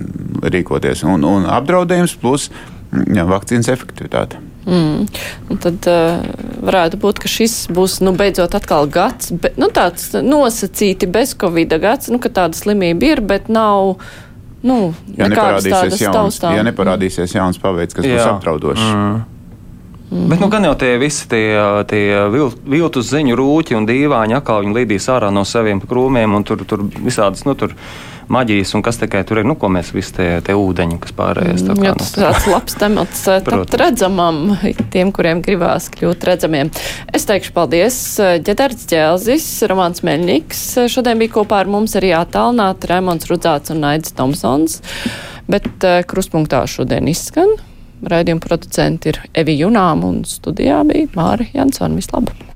rīkoties. 0.53 1.02
Un, 1.03 1.23
un 1.27 1.45
apdraudējums 1.49 2.15
plus 2.21 2.49
jā, 2.91 3.25
vakcīnas 3.27 3.71
efektivitāte. 3.73 4.39
Mm. 4.65 5.07
Un 5.51 5.59
tad 5.59 5.87
uh, 5.91 6.21
varētu 6.63 6.99
būt, 7.01 7.19
ka 7.23 7.31
šis 7.31 7.65
būs 7.73 7.99
nu, 8.05 8.13
beidzot 8.15 8.55
atkal 8.55 8.87
gads, 8.91 9.33
bet, 9.35 9.57
nu, 9.59 9.67
tāds 9.73 10.13
nosacīti 10.23 11.09
bez 11.11 11.35
covid 11.39 11.75
gads, 11.83 12.11
nu, 12.13 12.21
ka 12.23 12.31
tāda 12.31 12.57
slimība 12.57 13.11
ir, 13.11 13.23
bet 13.27 13.51
nav. 13.51 13.97
Nu, 14.63 14.93
ja 15.17 15.27
neparādīsies, 15.27 15.99
jauns, 15.99 16.15
taustām. 16.15 16.55
ja 16.55 16.63
neparādīsies 16.63 17.35
jauns 17.35 17.59
paveids, 17.59 17.95
kas 17.97 18.07
Jā. 18.07 18.15
būs 18.15 18.29
apdraudošs. 18.37 18.85
Mm. 18.87 19.21
Mm 20.13 20.19
-hmm. 20.19 20.29
Bet 20.29 20.39
nu, 20.39 20.47
gan 20.47 20.63
jau 20.63 20.75
tie 20.75 20.97
visi 20.97 21.27
tie, 21.27 21.59
tie 21.87 22.29
vil, 22.29 22.51
viltus 22.65 23.09
ziņu 23.09 23.35
rūķi 23.35 23.75
un 23.75 23.87
dīvāņi 23.87 24.35
atkal 24.37 24.61
viņi 24.61 24.75
lidīs 24.75 25.09
ārā 25.09 25.31
no 25.33 25.43
saviem 25.43 25.81
krūmiem 25.81 26.35
un 26.35 26.43
tur, 26.43 26.63
tur 26.65 26.83
visādas, 26.85 27.45
nu, 27.45 27.55
tur 27.55 27.73
maģijas, 28.33 28.73
un 28.77 28.83
kas 28.85 28.99
tikai 29.01 29.23
tur 29.27 29.41
ir, 29.41 29.47
nu, 29.47 29.55
ko 29.59 29.69
mēs 29.73 29.91
visi 29.95 30.15
tie, 30.17 30.27
tie 30.45 30.55
ūdeņi, 30.57 30.99
kas 31.03 31.15
pārējais. 31.17 31.65
Tā 31.67 31.75
kā, 31.77 31.93
tas 31.99 32.13
nu, 32.15 32.23
tāds 32.25 32.47
labs 32.51 32.77
temats 32.79 33.25
eh, 33.31 33.41
tapt 33.45 33.77
redzamam, 33.79 34.41
tiem, 34.93 35.13
kuriem 35.15 35.43
gribās 35.45 35.89
kļūt 35.93 36.27
redzamiem. 36.29 36.71
Es 37.13 37.27
teikšu 37.29 37.53
paldies 37.55 37.99
Ģedards 38.45 38.87
Ģēlzis, 38.91 39.49
Romāns 39.71 40.05
Meļņiks. 40.05 40.63
Šodien 40.93 41.21
bija 41.21 41.35
kopā 41.39 41.63
ar 41.63 41.71
mums 41.71 41.97
arī 41.99 42.13
attālināt 42.17 42.87
Raimons 42.89 43.29
Rudzāts 43.29 43.73
un 43.73 43.83
Naidis 43.85 44.15
Tomsons, 44.17 44.81
bet 45.51 45.69
eh, 45.87 46.01
kruspunktā 46.07 46.65
šodien 46.69 47.09
izskan. 47.11 47.55
Raidījuma 48.03 48.43
producenti 48.43 49.13
ir 49.13 49.21
Evi 49.43 49.55
Junām 49.61 50.03
un 50.07 50.23
studijā 50.27 50.81
bija 50.87 51.11
Māri 51.15 51.53
Jansona. 51.55 51.95
Vislabāk! 51.99 52.52